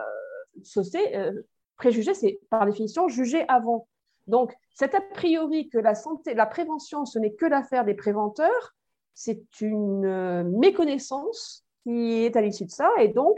sauter. 0.63 1.31
préjugé, 1.77 2.13
c'est 2.13 2.39
par 2.49 2.65
définition 2.65 3.07
juger 3.07 3.45
avant. 3.47 3.87
Donc 4.27 4.53
cet 4.73 4.93
a 4.93 5.01
priori 5.01 5.69
que 5.69 5.79
la 5.79 5.95
santé, 5.95 6.33
la 6.33 6.45
prévention, 6.45 7.05
ce 7.05 7.17
n'est 7.17 7.33
que 7.33 7.45
l'affaire 7.45 7.85
des 7.85 7.95
préventeurs, 7.95 8.75
c'est 9.15 9.61
une 9.61 10.05
euh, 10.05 10.43
méconnaissance 10.43 11.65
qui 11.81 12.23
est 12.23 12.35
à 12.35 12.41
l'issue 12.41 12.65
de 12.65 12.69
ça. 12.69 12.87
Et 12.99 13.07
donc, 13.07 13.35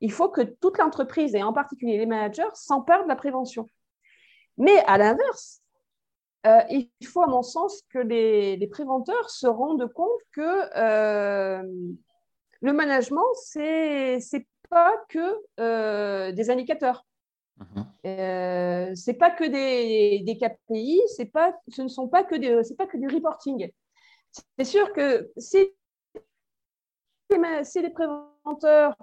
il 0.00 0.10
faut 0.10 0.28
que 0.28 0.40
toute 0.40 0.78
l'entreprise, 0.78 1.36
et 1.36 1.42
en 1.44 1.52
particulier 1.52 1.98
les 1.98 2.06
managers, 2.06 2.50
s'emparent 2.54 3.04
de 3.04 3.08
la 3.08 3.14
prévention. 3.14 3.68
Mais 4.56 4.76
à 4.86 4.98
l'inverse, 4.98 5.62
euh, 6.46 6.60
il 6.68 6.90
faut, 7.06 7.22
à 7.22 7.28
mon 7.28 7.42
sens, 7.42 7.82
que 7.90 8.00
les, 8.00 8.66
préventeurs 8.66 9.30
se 9.30 9.46
rendent 9.46 9.90
compte 9.92 10.20
que 10.32 10.76
euh, 10.76 11.62
le 12.64 12.72
management, 12.72 13.34
ce 13.34 14.36
n'est 14.36 14.46
pas 14.70 14.94
que 15.08 16.32
des 16.32 16.50
indicateurs. 16.50 17.06
Mm-hmm. 17.60 18.96
ce 18.96 19.10
n'est 19.10 19.16
pas 19.16 19.30
que 19.30 19.44
des, 19.44 20.24
des 20.24 20.36
KPI, 20.36 21.00
pas, 21.32 21.54
ce 21.68 21.82
ne 21.82 21.88
sont 21.88 22.08
pas 22.08 22.24
que, 22.24 22.34
des, 22.34 22.60
pas 22.76 22.86
que 22.86 22.96
du 22.96 23.06
reporting. 23.06 23.70
C'est 24.58 24.64
sûr 24.64 24.92
que 24.92 25.30
si, 25.36 25.58
les 27.30 27.90
préventeurs 27.90 28.96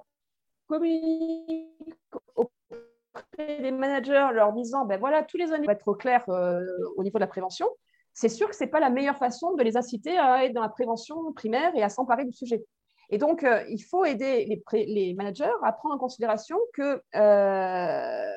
communiquent 0.68 2.16
auprès 2.36 3.62
des 3.62 3.72
managers 3.72 4.30
leur 4.34 4.54
disant 4.54 4.86
ben 4.86 5.00
voilà, 5.00 5.24
tous 5.24 5.38
les 5.38 5.52
années, 5.54 5.68
va 5.68 5.74
être 5.74 5.88
au 5.88 5.96
clair 5.96 6.28
euh, 6.30 6.62
au 6.96 7.04
niveau 7.04 7.20
de 7.20 7.24
la 7.24 7.28
prévention, 7.28 7.68
c'est 8.14 8.30
sûr 8.30 8.50
que 8.50 8.56
ce 8.56 8.64
n'est 8.64 8.70
pas 8.70 8.80
la 8.80 8.90
meilleure 8.90 9.18
façon 9.18 9.54
de 9.54 9.64
les 9.64 9.78
inciter 9.78 10.18
à 10.18 10.46
être 10.46 10.54
dans 10.54 10.62
la 10.62 10.70
prévention 10.70 11.32
primaire 11.34 11.76
et 11.76 11.84
à 11.84 11.90
s'emparer 11.90 12.26
du 12.26 12.34
sujet. 12.34 12.64
Et 13.12 13.18
donc, 13.18 13.44
euh, 13.44 13.64
il 13.70 13.84
faut 13.84 14.06
aider 14.06 14.64
les, 14.74 15.14
managers 15.14 15.52
à 15.64 15.72
prendre 15.74 15.96
en 15.96 15.98
considération 15.98 16.58
que 16.74 17.02
euh, 17.16 18.34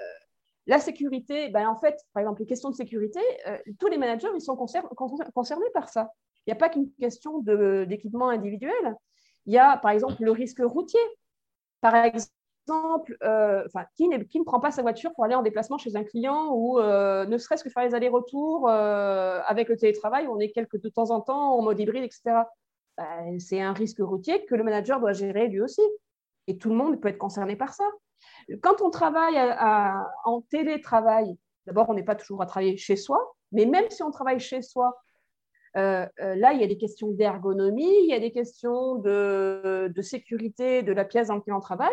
la 0.66 0.78
sécurité, 0.78 1.48
ben, 1.48 1.68
en 1.68 1.76
fait, 1.76 1.96
par 2.12 2.22
exemple, 2.22 2.40
les 2.40 2.46
questions 2.46 2.70
de 2.70 2.74
sécurité, 2.74 3.20
tous 3.78 3.86
les 3.86 3.98
managers 3.98 4.28
ils 4.34 4.40
sont 4.40 4.56
concernés 4.56 5.70
par 5.74 5.88
ça. 5.88 6.10
Il 6.46 6.50
n'y 6.50 6.52
a 6.52 6.56
pas 6.56 6.68
qu'une 6.68 6.90
question 6.98 7.38
d'équipement 7.38 8.28
individuel. 8.28 8.96
Il 9.46 9.52
y 9.52 9.58
a, 9.58 9.76
par 9.76 9.92
exemple, 9.92 10.22
le 10.22 10.30
risque 10.30 10.60
routier. 10.60 11.00
Par 11.80 11.94
exemple, 11.94 13.16
euh, 13.22 13.64
qui, 13.96 14.08
ne 14.08 14.44
prend 14.44 14.60
pas 14.60 14.70
sa 14.70 14.82
voiture 14.82 15.12
pour 15.14 15.24
aller 15.24 15.34
en 15.34 15.42
déplacement 15.42 15.78
chez 15.78 15.96
un 15.96 16.04
client 16.04 16.50
ou 16.52 16.78
euh, 16.78 17.26
ne 17.26 17.36
serait-ce 17.36 17.62
que 17.62 17.70
faire 17.70 17.84
les 17.84 17.94
allers-retours 17.94 18.68
euh, 18.68 19.40
avec 19.46 19.68
le 19.68 19.76
télétravail, 19.76 20.26
on 20.28 20.38
est 20.38 20.50
quelques 20.50 20.80
de 20.80 20.88
temps 20.88 21.10
en 21.10 21.20
temps 21.20 21.58
en 21.58 21.62
mode 21.62 21.78
hybride, 21.78 22.04
etc. 22.04 22.42
Ben, 22.96 23.38
c'est 23.40 23.60
un 23.60 23.72
risque 23.72 23.98
routier 23.98 24.44
que 24.46 24.54
le 24.54 24.64
manager 24.64 25.00
doit 25.00 25.12
gérer 25.12 25.48
lui 25.48 25.60
aussi. 25.60 25.82
Et 26.46 26.58
tout 26.58 26.68
le 26.68 26.76
monde 26.76 27.00
peut 27.00 27.08
être 27.08 27.18
concerné 27.18 27.56
par 27.56 27.74
ça. 27.74 27.84
Quand 28.62 28.82
on 28.82 28.90
travaille 28.90 29.38
en 30.24 30.42
télétravail, 30.42 31.36
d'abord, 31.66 31.88
on 31.88 31.94
n'est 31.94 32.04
pas 32.04 32.14
toujours 32.14 32.42
à 32.42 32.46
travailler 32.46 32.76
chez 32.76 32.96
soi, 32.96 33.34
mais 33.52 33.66
même 33.66 33.90
si 33.90 34.02
on 34.02 34.10
travaille 34.10 34.40
chez 34.40 34.62
soi, 34.62 34.96
euh, 35.76 36.06
euh, 36.20 36.34
là, 36.36 36.52
il 36.52 36.60
y 36.60 36.64
a 36.64 36.66
des 36.66 36.76
questions 36.76 37.10
d'ergonomie, 37.10 38.04
il 38.04 38.10
y 38.10 38.14
a 38.14 38.20
des 38.20 38.30
questions 38.30 38.96
de, 38.96 39.92
sécurité 40.02 40.82
de 40.82 40.92
la 40.92 41.04
pièce 41.04 41.28
dans 41.28 41.36
laquelle 41.36 41.54
on 41.54 41.60
travaille. 41.60 41.90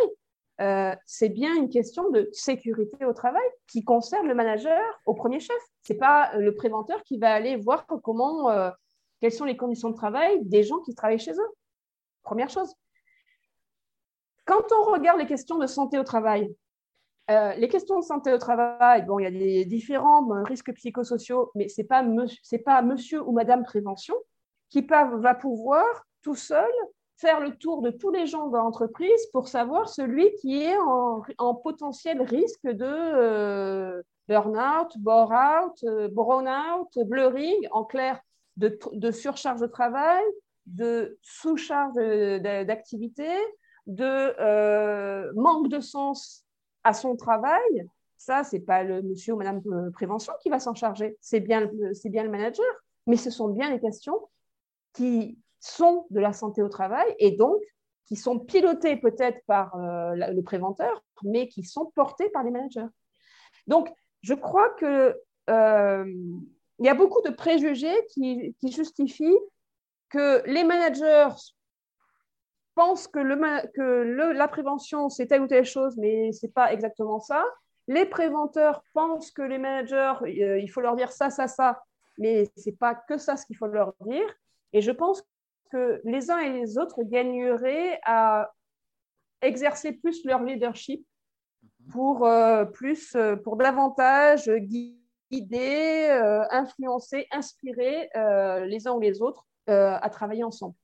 Euh, 0.60 0.94
c'est 1.08 1.30
bien 1.30 1.56
une 1.56 1.70
question 1.70 2.12
de 2.12 2.30
sécurité 2.32 3.06
au 3.06 3.14
travail 3.14 3.42
qui 3.68 3.84
concerne 3.84 4.28
le 4.28 4.36
manager 4.36 4.80
au 5.08 5.16
premier 5.16 5.40
chef. 5.40 5.58
Ce 5.82 5.94
n'est 5.94 6.00
pas 6.00 6.38
le 6.38 6.54
préventeur 6.54 7.02
qui 7.04 7.18
va 7.18 7.34
aller 7.34 7.56
voir 7.56 7.88
comment, 7.88 8.52
quelles 9.22 9.32
sont 9.32 9.46
les 9.46 9.56
conditions 9.56 9.90
de 9.90 9.96
travail 9.96 10.44
des 10.46 10.64
gens 10.64 10.80
qui 10.80 10.96
travaillent 10.96 11.20
chez 11.20 11.34
eux? 11.34 11.52
Première 12.24 12.50
chose. 12.50 12.74
Quand 14.46 14.64
on 14.72 14.92
regarde 14.92 15.20
les 15.20 15.28
questions 15.28 15.58
de 15.60 15.68
santé 15.68 16.00
au 16.00 16.04
travail, 16.04 16.54
euh, 17.30 17.54
les 17.54 17.70
questions 17.70 18.00
de 18.00 18.04
santé 18.04 18.34
au 18.34 18.40
travail, 18.40 19.06
bon, 19.06 19.20
il 19.20 19.24
y 19.24 19.28
a 19.28 19.32
des 19.32 19.66
différents 19.66 20.28
risques 20.44 20.74
psychosociaux, 20.74 21.52
mais 21.56 21.70
ce 21.70 21.82
n'est 21.82 21.88
pas, 21.88 22.04
pas 22.66 22.82
monsieur 22.82 23.22
ou 23.22 23.32
madame 23.32 23.64
prévention 23.64 24.16
qui 24.70 24.82
va 24.82 25.36
pouvoir 25.36 25.86
tout 26.24 26.36
seul 26.36 26.72
faire 27.18 27.40
le 27.40 27.56
tour 27.56 27.82
de 27.84 27.92
tous 27.92 28.10
les 28.10 28.26
gens 28.26 28.48
de 28.48 28.58
l'entreprise 28.58 29.28
pour 29.32 29.48
savoir 29.48 29.88
celui 29.88 30.34
qui 30.42 30.64
est 30.64 30.78
en, 30.78 31.56
potentiel 31.56 32.22
risque 32.24 32.66
de 32.66 32.84
euh, 32.84 34.02
burn-out, 34.28 34.98
bore-out, 34.98 35.84
euh, 35.84 36.08
brown-out, 36.08 36.90
blurring, 37.06 37.68
en 37.72 37.84
clair, 37.84 38.20
de, 38.70 39.12
surcharge 39.12 39.62
de 39.62 39.68
travail, 39.68 40.24
de 40.66 41.18
sous-charge 41.22 41.96
d'activité, 41.96 43.30
de 43.88 44.04
euh, 44.06 45.32
manque 45.36 45.70
de 45.70 45.80
sens 45.80 46.46
à 46.84 46.94
son 46.94 47.16
travail. 47.16 47.86
Ça, 48.18 48.44
ce 48.44 48.56
n'est 48.56 48.62
pas 48.62 48.84
le 48.84 49.02
monsieur 49.02 49.34
ou 49.34 49.38
madame 49.38 49.62
prévention 49.92 50.34
qui 50.42 50.50
va 50.50 50.60
s'en 50.60 50.76
charger, 50.76 51.18
c'est 51.22 51.40
bien, 51.40 51.70
bien 52.06 52.24
le 52.24 52.30
manager, 52.30 52.66
mais 53.08 53.18
ce 53.18 53.32
sont 53.32 53.50
bien 53.50 53.72
les 53.72 53.80
questions 53.80 54.30
qui 54.94 55.40
sont 55.60 56.06
de 56.10 56.20
la 56.20 56.34
santé 56.34 56.62
au 56.62 56.70
travail 56.70 57.16
et 57.20 57.32
donc 57.32 57.62
qui 58.06 58.16
sont 58.16 58.40
pilotés 58.40 58.98
peut-être 58.98 59.40
par 59.46 59.76
euh, 59.78 60.14
le 60.16 60.42
préventeur, 60.42 61.02
mais 61.24 61.48
qui 61.48 61.64
sont 61.64 61.92
portés 61.96 62.30
par 62.30 62.44
les 62.44 62.52
managers. 62.52 62.88
Donc, 63.68 63.90
je 64.22 64.34
crois 64.34 64.70
que 64.72 65.18
euh, 65.50 66.06
il 66.82 66.88
y 66.88 66.90
a 66.90 66.96
beaucoup 66.96 67.22
de 67.22 67.30
préjugés 67.30 67.96
qui, 68.10 68.56
justifient 68.64 69.38
que 70.10 70.42
les 70.48 70.64
managers 70.64 71.30
pensent 72.74 73.08
que, 73.08 73.20
le, 73.20 73.36
que 73.76 74.34
la 74.34 74.48
prévention, 74.48 75.08
c'est 75.10 75.28
telle 75.28 75.44
ou 75.44 75.48
telle 75.48 75.64
chose, 75.64 75.96
mais 75.98 76.32
ce 76.32 76.48
n'est 76.48 76.52
pas 76.52 76.74
exactement 76.74 77.20
ça. 77.20 77.46
Les 77.88 78.06
préventeurs 78.06 78.84
pensent 78.94 79.30
que 79.30 79.44
les 79.44 79.60
managers, 79.60 80.14
euh, 80.24 80.58
il 80.58 80.68
faut 80.72 80.82
leur 80.82 80.96
dire 80.96 81.12
ça, 81.12 81.30
ça, 81.30 81.48
ça, 81.48 81.84
mais 82.18 82.46
ce 82.58 82.72
n'est 82.72 82.76
pas 82.76 82.96
que 82.96 83.20
ça 83.20 83.38
ce 83.38 83.46
qu'il 83.46 83.58
faut 83.58 83.68
leur 83.68 83.94
dire. 84.02 84.34
Et 84.74 84.82
je 84.82 84.92
pense 84.92 85.24
que 85.72 86.02
les 86.04 86.32
uns 86.32 86.40
et 86.40 86.52
les 86.52 86.80
autres 86.80 87.04
gagneraient 87.04 88.00
à 88.06 88.52
exercer 89.44 89.92
plus 89.92 90.26
leur 90.26 90.42
leadership 90.42 91.06
pour, 91.92 92.26
euh, 92.26 92.66
plus, 92.66 93.14
euh, 93.14 93.36
pour 93.36 93.56
davantage 93.56 94.50
guider, 94.50 95.01
euh, 95.34 96.44
influencer, 96.52 97.28
inspirer 97.32 98.10
les 98.68 98.88
uns 98.88 98.92
ou 98.92 99.00
les 99.00 99.22
autres 99.22 99.46
à 99.68 100.10
travailler 100.10 100.44
ensemble. 100.44 100.76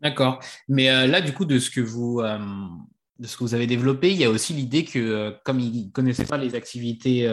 D'accord. 0.00 0.40
Mais 0.68 1.06
là, 1.06 1.20
du 1.20 1.32
coup, 1.32 1.44
de 1.44 1.58
ce 1.58 1.70
que 1.70 1.80
vous, 1.80 2.20
de 2.22 3.26
ce 3.26 3.36
que 3.36 3.44
vous 3.44 3.54
avez 3.54 3.66
développé, 3.66 4.10
il 4.10 4.18
y 4.18 4.24
a 4.24 4.30
aussi 4.30 4.52
l'idée 4.52 4.84
que, 4.84 5.34
comme 5.44 5.60
ils 5.60 5.86
ne 5.86 5.90
connaissaient 5.90 6.26
pas 6.26 6.36
les 6.36 6.54
activités 6.54 7.26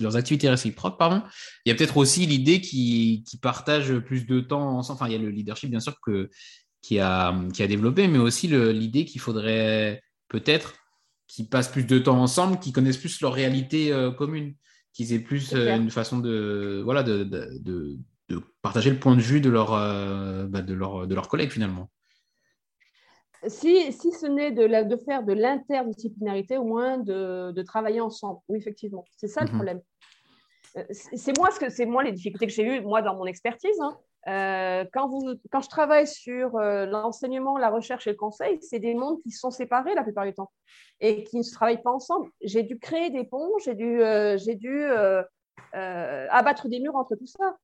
leurs, 0.00 0.16
activités 0.16 0.48
réciproques, 0.48 0.98
pardon. 0.98 1.22
Il 1.64 1.70
y 1.70 1.72
a 1.72 1.74
peut-être 1.74 1.96
aussi 1.96 2.26
l'idée 2.26 2.60
qu'ils 2.60 3.24
partagent 3.40 3.98
plus 3.98 4.26
de 4.26 4.40
temps 4.40 4.76
ensemble. 4.76 4.98
Enfin, 5.00 5.08
il 5.08 5.12
y 5.12 5.16
a 5.16 5.22
le 5.22 5.30
leadership, 5.30 5.70
bien 5.70 5.80
sûr, 5.80 6.00
que, 6.00 6.30
qui, 6.82 6.98
a, 6.98 7.34
qui 7.52 7.62
a 7.62 7.66
développé, 7.66 8.08
mais 8.08 8.18
aussi 8.18 8.48
l'idée 8.48 9.04
qu'il 9.04 9.20
faudrait 9.20 10.02
peut-être 10.28 10.74
qu'ils 11.26 11.48
passent 11.48 11.70
plus 11.70 11.84
de 11.84 11.98
temps 11.98 12.20
ensemble, 12.20 12.58
qu'ils 12.58 12.72
connaissent 12.72 12.98
plus 12.98 13.20
leur 13.20 13.32
réalité 13.32 13.92
euh, 13.92 14.10
commune, 14.10 14.54
qu'ils 14.92 15.12
aient 15.12 15.20
plus 15.20 15.54
euh, 15.54 15.76
une 15.76 15.90
façon 15.90 16.18
de, 16.18 16.82
voilà, 16.84 17.02
de, 17.02 17.24
de, 17.24 17.60
de, 17.60 17.98
partager 18.62 18.90
le 18.90 18.98
point 18.98 19.16
de 19.16 19.20
vue 19.20 19.40
de, 19.40 19.50
leur, 19.50 19.74
euh, 19.74 20.46
bah, 20.46 20.62
de, 20.62 20.74
leur, 20.74 21.06
de 21.06 21.14
leurs 21.14 21.28
collègues, 21.28 21.50
finalement 21.50 21.90
si, 23.46 23.92
si 23.92 24.10
ce 24.10 24.26
n'est 24.26 24.52
de, 24.52 24.66
de, 24.88 24.96
faire 24.96 25.22
de 25.22 25.34
l'interdisciplinarité, 25.34 26.56
au 26.56 26.64
moins 26.64 26.98
de, 26.98 27.52
de, 27.52 27.62
travailler 27.62 28.00
ensemble. 28.00 28.40
Oui, 28.48 28.58
effectivement, 28.58 29.04
c'est 29.16 29.28
ça 29.28 29.42
le 29.42 29.48
mhm. 29.48 29.54
problème. 29.54 29.80
C'est 30.90 31.36
moi, 31.36 31.50
ce 31.50 31.60
que, 31.60 31.70
c'est 31.70 31.86
moi 31.86 32.02
les 32.02 32.12
difficultés 32.12 32.46
que 32.46 32.52
j'ai 32.52 32.64
eues, 32.64 32.80
moi, 32.80 33.02
dans 33.02 33.16
mon 33.16 33.26
expertise. 33.26 33.78
Hein. 33.80 33.96
Euh, 34.26 34.84
quand, 34.92 35.10
je 35.60 35.68
travaille 35.68 36.06
sur 36.06 36.56
euh, 36.56 36.86
l'enseignement, 36.86 37.58
la 37.58 37.70
recherche 37.70 38.06
et 38.06 38.10
le 38.10 38.16
conseil, 38.16 38.58
c'est 38.62 38.78
des 38.78 38.94
mondes 38.94 39.20
qui 39.22 39.30
sont 39.30 39.50
séparés 39.50 39.94
la 39.94 40.02
plupart 40.02 40.24
du 40.24 40.32
temps 40.32 40.50
et 41.00 41.24
qui 41.24 41.38
ne 41.38 41.52
travaillent 41.52 41.82
pas 41.82 41.92
ensemble. 41.92 42.30
J'ai 42.40 42.62
dû 42.62 42.78
créer 42.78 43.10
des 43.10 43.24
ponts, 43.24 43.52
j'ai 43.64 43.74
dû, 43.74 44.00
j'ai 44.36 44.54
dû 44.54 44.86
abattre 45.72 46.68
des 46.68 46.80
murs 46.80 46.96
entre 46.96 47.16
tout 47.16 47.26
ça. 47.26 47.56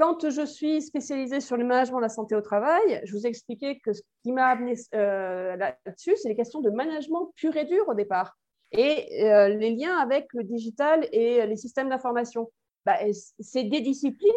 Quand 0.00 0.30
je 0.30 0.46
suis 0.46 0.80
spécialisée 0.80 1.40
sur 1.40 1.58
le 1.58 1.64
management 1.66 1.98
de 1.98 2.04
la 2.04 2.08
santé 2.08 2.34
au 2.34 2.40
travail, 2.40 3.02
je 3.04 3.12
vous 3.12 3.26
ai 3.26 3.28
expliqué 3.28 3.80
que 3.80 3.92
ce 3.92 4.00
qui 4.22 4.32
m'a 4.32 4.46
amené 4.46 4.72
euh, 4.94 5.56
là-dessus, 5.56 6.16
c'est 6.16 6.30
les 6.30 6.34
questions 6.34 6.62
de 6.62 6.70
management 6.70 7.30
pur 7.36 7.54
et 7.54 7.66
dur 7.66 7.86
au 7.86 7.92
départ 7.92 8.38
et 8.72 9.26
euh, 9.26 9.48
les 9.48 9.74
liens 9.74 9.98
avec 9.98 10.28
le 10.32 10.42
digital 10.42 11.06
et 11.12 11.46
les 11.46 11.56
systèmes 11.56 11.90
d'information. 11.90 12.50
Bah, 12.86 12.96
c'est 13.38 13.64
des 13.64 13.80
disciplines 13.80 14.30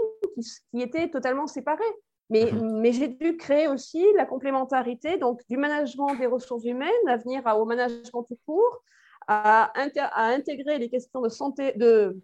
qui, 0.72 0.82
étaient 0.82 1.10
totalement 1.10 1.48
séparées. 1.48 1.84
Mais, 2.30 2.52
mhm. 2.52 2.80
mais 2.80 2.92
j'ai 2.92 3.10
dû 3.10 3.38
créer 3.38 3.68
aussi 3.68 4.06
la 4.16 4.26
complémentarité 4.26 5.18
donc, 5.18 5.42
du 5.50 5.58
management 5.58 6.16
des 6.16 6.26
ressources 6.26 6.64
humaines 6.64 6.90
à 7.08 7.18
venir 7.18 7.44
au 7.58 7.66
management 7.66 8.24
tout 8.24 8.40
court, 8.46 8.84
à, 9.28 9.72
à 9.76 10.26
intégrer 10.28 10.78
les 10.78 10.90
questions 10.90 11.22
de 11.22 11.30
santé, 11.30 11.74
de, 11.74 12.22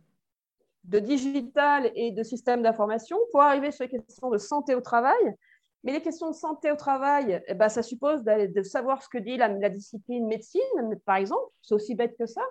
de 0.86 1.00
digital 1.00 1.92
et 1.96 2.12
de 2.12 2.24
système 2.24 2.62
d'information 2.62 3.18
pour 3.32 3.42
arriver 3.42 3.72
sur 3.72 3.84
les 3.84 3.90
questions 3.90 4.30
de 4.30 4.38
santé 4.38 4.76
au 4.76 4.82
travail. 4.82 5.36
Mais 5.84 5.94
les 5.94 6.02
questions 6.02 6.30
de 6.30 6.36
santé 6.36 6.72
au 6.72 6.76
travail, 6.76 7.42
eh 7.48 7.54
ben, 7.54 7.70
ça 7.70 7.84
suppose 7.84 8.24
de 8.24 8.64
savoir 8.64 9.02
ce 9.02 9.08
que 9.08 9.18
dit 9.18 9.38
la, 9.38 9.70
discipline 9.70 10.28
médecine, 10.28 10.62
par 11.06 11.16
exemple. 11.16 11.52
C'est 11.62 11.74
aussi 11.74 11.96
bête 11.96 12.18
que 12.18 12.26
ça. 12.26 12.42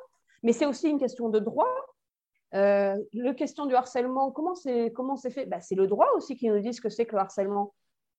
Mais 0.42 0.52
c'est 0.52 0.66
aussi 0.66 0.88
une 0.88 0.98
question 0.98 1.28
de 1.28 1.38
droit. 1.38 1.74
Euh, 2.54 2.96
le 3.12 3.32
question 3.32 3.66
du 3.66 3.74
harcèlement, 3.74 4.30
comment 4.30 4.54
c'est 4.54 4.92
comment 4.92 5.16
fait? 5.16 5.46
Ben, 5.46 5.60
C'est 5.60 5.74
le 5.74 5.86
droit 5.86 6.08
aussi 6.16 6.36
qui 6.36 6.48
nous 6.48 6.60
dit 6.60 6.72
ce 6.72 6.80
que 6.80 6.88
c'est 6.88 7.06
que 7.06 7.14
le 7.14 7.20
harcèlement. 7.20 7.74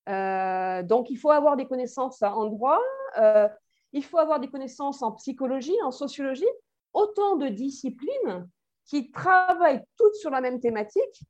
Euh, 0.07 0.83
donc, 0.83 1.09
il 1.09 1.17
faut 1.17 1.31
avoir 1.31 1.55
des 1.55 1.65
connaissances 1.65 2.21
en 2.21 2.45
droit, 2.45 2.79
euh, 3.17 3.47
il 3.91 4.03
faut 4.03 4.17
avoir 4.17 4.39
des 4.39 4.47
connaissances 4.47 5.01
en 5.01 5.11
psychologie, 5.13 5.75
en 5.83 5.91
sociologie, 5.91 6.49
autant 6.93 7.35
de 7.35 7.47
disciplines 7.47 8.47
qui 8.85 9.11
travaillent 9.11 9.83
toutes 9.97 10.15
sur 10.15 10.31
la 10.31 10.41
même 10.41 10.59
thématique, 10.59 11.23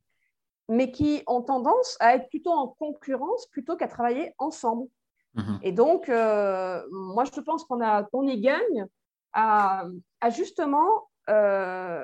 mais 0.68 0.90
qui 0.90 1.22
ont 1.26 1.42
tendance 1.42 1.96
à 2.00 2.14
être 2.14 2.28
plutôt 2.30 2.52
en 2.52 2.68
concurrence 2.68 3.46
plutôt 3.46 3.76
qu'à 3.76 3.88
travailler 3.88 4.34
ensemble. 4.38 4.88
Mhm. 5.34 5.58
Et 5.62 5.72
donc, 5.72 6.08
euh, 6.08 6.82
moi, 6.90 7.24
je 7.24 7.40
pense 7.40 7.64
qu'on 7.64 7.80
on 8.12 8.26
y 8.26 8.40
gagne 8.40 8.86
à, 9.32 9.86
justement 10.30 11.08
euh, 11.28 12.02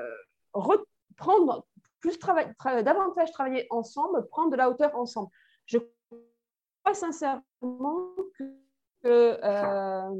reprendre 0.57 1.67
plus 2.01 2.19
travail, 2.19 2.53
davantage 2.65 3.33
travailler 3.33 3.67
ensemble, 3.71 4.27
prendre 4.29 4.51
de 4.51 4.57
la 4.57 4.71
hauteur 4.71 4.95
ensemble. 4.97 5.29
Je 5.67 5.79
crois 6.83 6.95
sincèrement 6.95 8.15
que, 8.39 8.45
euh, 9.05 10.11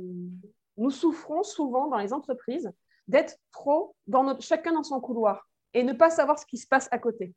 nous 0.77 0.91
souffrons 0.91 1.43
souvent 1.43 1.89
dans 1.89 1.99
les 1.99 2.13
entreprises 2.13 2.71
d'être 3.09 3.37
trop 3.53 3.97
dans 4.07 4.25
notre, 4.25 4.43
chacun 4.43 4.73
dans 4.73 4.83
son 4.83 5.01
couloir 5.01 5.49
et 5.75 5.83
ne 5.83 5.93
pas 5.93 6.11
savoir 6.11 6.39
ce 6.39 6.47
qui 6.47 6.59
se 6.59 6.67
passe 6.67 6.89
à 6.91 6.99
côté. 6.99 7.35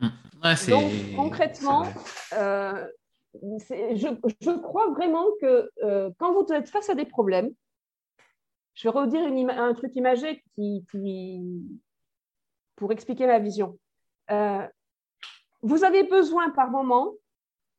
Mmh. 0.00 0.08
Donc, 0.68 0.90
concrètement, 1.16 1.86
euh, 2.32 2.86
je, 3.34 4.60
crois 4.60 4.90
vraiment 4.90 5.26
que 5.40 5.70
euh, 5.82 6.10
quand 6.18 6.32
vous 6.32 6.52
êtes 6.52 6.68
face 6.68 6.90
à 6.90 6.94
des 6.94 7.04
problèmes, 7.04 7.50
je 8.74 8.88
vais 8.88 8.98
redire 8.98 9.22
un 9.50 9.74
truc 9.74 9.94
imagé 9.96 10.44
pour 12.76 12.92
expliquer 12.92 13.26
ma 13.26 13.38
vision. 13.38 13.78
Euh, 14.30 14.66
vous 15.62 15.84
avez 15.84 16.04
besoin 16.04 16.50
par 16.50 16.70
moment, 16.70 17.12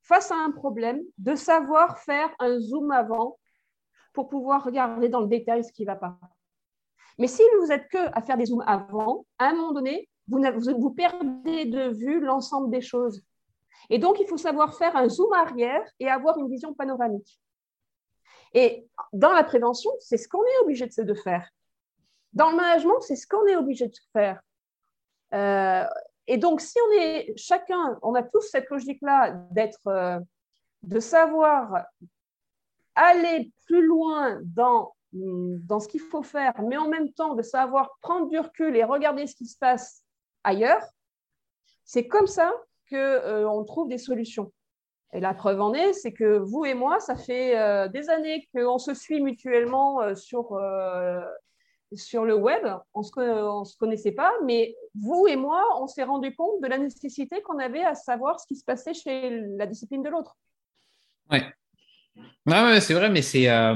face 0.02 0.32
à 0.32 0.36
un 0.36 0.52
problème, 0.52 1.02
de 1.18 1.36
savoir 1.36 2.00
faire 2.00 2.30
un 2.40 2.60
zoom 2.60 2.92
avant 2.92 3.38
pour 4.14 4.30
pouvoir 4.30 4.64
regarder 4.64 5.10
dans 5.10 5.22
le 5.22 5.28
détail 5.28 5.64
ce 5.64 5.72
qui 5.72 5.84
ne 5.84 5.88
va 5.88 5.96
pas. 5.96 6.18
Mais 7.18 7.28
si 7.28 7.42
vous 7.60 7.72
êtes 7.72 7.88
que 7.90 8.10
à 8.14 8.22
faire 8.22 8.38
des 8.38 8.46
zooms 8.46 8.64
avant, 8.66 9.26
à 9.38 9.48
un 9.48 9.56
moment 9.56 9.74
donné, 9.74 10.10
vous 10.28 10.92
perdez 10.92 11.66
de 11.66 11.90
vue 11.90 12.20
l'ensemble 12.20 12.70
des 12.72 12.82
choses. 12.82 13.24
Et 13.90 14.00
donc, 14.00 14.20
il 14.20 14.28
faut 14.28 14.38
savoir 14.38 14.76
faire 14.76 14.96
un 14.96 15.10
zoom 15.10 15.34
arrière 15.34 15.84
et 16.00 16.08
avoir 16.08 16.38
une 16.38 16.50
vision 16.50 16.74
panoramique. 16.74 17.40
Et 18.54 18.88
dans 19.14 19.32
la 19.32 19.44
prévention, 19.44 19.92
c'est 20.00 20.18
ce 20.18 20.28
qu'on 20.28 20.44
est 20.44 20.58
obligé 20.62 20.88
de 20.88 21.14
faire. 21.14 21.50
Dans 22.34 22.52
le 22.52 22.56
management, 22.56 23.02
c'est 23.02 23.16
ce 23.16 23.28
qu'on 23.28 23.46
est 23.46 23.56
obligé 23.56 23.88
de 23.88 23.98
faire. 24.12 24.42
Euh, 25.34 25.86
et 26.28 26.38
donc, 26.38 26.62
si 26.62 26.78
on 26.88 26.92
est 26.94 27.34
chacun, 27.36 28.00
on 28.02 28.16
a 28.16 28.24
tous 28.24 28.42
cette 28.42 28.70
logique-là 28.70 29.32
d'être, 29.52 29.88
euh, 29.88 30.20
de 30.84 31.00
savoir 31.00 31.86
aller 32.96 33.52
plus 33.66 33.86
loin 33.86 34.40
dans 34.44 34.94
dans 35.14 35.80
ce 35.80 35.88
qu'il 35.88 36.00
faut 36.00 36.24
faire, 36.24 36.60
mais 36.62 36.78
en 36.78 36.88
même 36.88 37.12
temps 37.14 37.36
de 37.36 37.44
savoir 37.44 37.92
prendre 38.02 38.28
du 38.30 38.40
recul 38.40 38.76
et 38.76 38.84
regarder 38.84 39.28
ce 39.28 39.36
qui 39.36 39.46
se 39.46 39.58
passe 39.58 40.04
ailleurs, 40.44 40.84
c'est 41.86 42.08
comme 42.08 42.28
ça 42.28 42.52
qu'on 42.90 42.96
euh, 42.96 43.64
trouve 43.64 43.90
des 43.90 43.98
solutions. 43.98 44.52
Et 45.14 45.20
la 45.20 45.34
preuve 45.34 45.62
en 45.62 45.74
est, 45.74 45.94
c'est 45.94 46.12
que 46.12 46.40
vous 46.40 46.66
et 46.66 46.74
moi, 46.74 47.00
ça 47.00 47.16
fait 47.16 47.58
euh, 47.58 47.88
des 47.88 48.10
années 48.10 48.48
qu'on 48.54 48.80
se 48.80 48.94
suit 48.94 49.22
mutuellement 49.22 50.02
euh, 50.02 50.16
sur 50.16 50.58
sur 51.96 52.26
le 52.26 52.36
web, 52.36 52.66
on 52.94 53.02
ne 53.02 53.66
se, 53.66 53.78
connaissait 53.78 54.12
pas, 54.12 54.32
mais 54.46 54.76
vous 54.96 55.28
et 55.28 55.36
moi, 55.36 55.64
on 55.80 55.88
s'est 55.88 56.04
rendu 56.04 56.34
compte 56.36 56.62
de 56.62 56.68
la 56.68 56.78
nécessité 56.78 57.42
qu'on 57.42 57.60
avait 57.60 57.84
à 57.84 57.96
savoir 57.96 58.40
ce 58.40 58.48
qui 58.48 58.56
se 58.56 58.64
passait 58.64 58.94
chez 58.94 59.42
la 59.58 59.66
discipline 59.66 60.04
de 60.04 60.10
l'autre. 60.10 60.36
Ouais. 61.32 61.44
ouais, 62.48 62.82
c'est 62.82 62.94
vrai, 62.94 63.10
mais 63.10 63.22
c'est, 63.22 63.50
euh, 63.50 63.76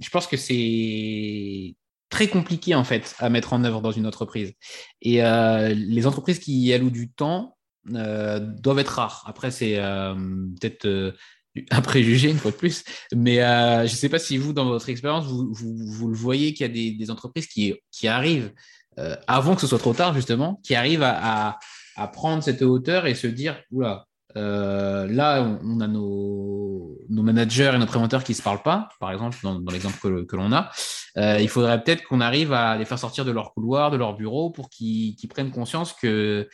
je 0.00 0.10
pense 0.10 0.26
que 0.26 0.36
c'est 0.36 1.74
très 2.08 2.28
compliqué 2.28 2.74
en 2.74 2.84
fait 2.84 3.14
à 3.18 3.30
mettre 3.30 3.52
en 3.52 3.64
œuvre 3.64 3.80
dans 3.80 3.92
une 3.92 4.06
entreprise. 4.06 4.52
Et 5.00 5.24
euh, 5.24 5.68
les 5.74 6.06
entreprises 6.06 6.38
qui 6.38 6.72
allouent 6.72 6.90
du 6.90 7.10
temps 7.10 7.56
euh, 7.94 8.38
doivent 8.38 8.78
être 8.78 8.88
rares. 8.88 9.24
Après, 9.26 9.50
c'est 9.50 9.76
peut-être 9.76 11.14
un 11.70 11.80
préjugé 11.80 12.30
une 12.30 12.38
fois 12.38 12.50
de 12.50 12.56
plus. 12.56 12.84
Mais 13.14 13.42
euh, 13.42 13.86
je 13.86 13.92
ne 13.92 13.96
sais 13.96 14.08
pas 14.08 14.18
si 14.18 14.38
vous, 14.38 14.52
dans 14.52 14.64
votre 14.64 14.88
expérience, 14.88 15.26
vous, 15.26 15.52
vous, 15.52 16.08
le 16.08 16.14
voyez 16.14 16.54
qu'il 16.54 16.66
y 16.66 16.70
a 16.70 16.96
des, 16.96 17.10
entreprises 17.10 17.46
qui, 17.46 17.74
qui 17.90 18.08
arrivent, 18.08 18.52
euh, 18.98 19.16
avant 19.26 19.54
que 19.54 19.60
ce 19.60 19.66
soit 19.66 19.78
trop 19.78 19.94
tard 19.94 20.14
justement, 20.14 20.60
qui 20.64 20.74
arrivent 20.74 21.02
à, 21.02 21.58
à, 21.96 22.08
prendre 22.08 22.42
cette 22.42 22.62
hauteur 22.62 23.06
et 23.06 23.14
se 23.14 23.26
dire, 23.26 23.60
oula, 23.70 24.06
euh, 24.36 25.06
là, 25.08 25.42
on, 25.62 25.80
a 25.80 25.86
nos, 25.86 26.98
nos, 27.10 27.22
managers 27.22 27.72
et 27.74 27.78
nos 27.78 27.86
préventeurs 27.86 28.24
qui 28.24 28.32
ne 28.32 28.36
se 28.36 28.42
parlent 28.42 28.62
pas, 28.62 28.88
par 28.98 29.12
exemple, 29.12 29.36
dans, 29.42 29.60
dans 29.60 29.72
l'exemple 29.72 29.98
que, 30.00 30.24
que 30.24 30.36
l'on 30.36 30.52
a. 30.52 30.70
il 31.16 31.48
faudrait 31.48 31.82
peut-être 31.82 32.02
qu'on 32.04 32.22
arrive 32.22 32.54
à 32.54 32.78
les 32.78 32.86
faire 32.86 32.98
sortir 32.98 33.26
de 33.26 33.30
leur 33.30 33.52
couloir, 33.52 33.90
de 33.90 33.98
leur 33.98 34.16
bureau, 34.16 34.50
pour 34.50 34.70
qu'ils 34.70 35.16
prennent 35.28 35.50
conscience 35.50 35.92
que 35.92 36.48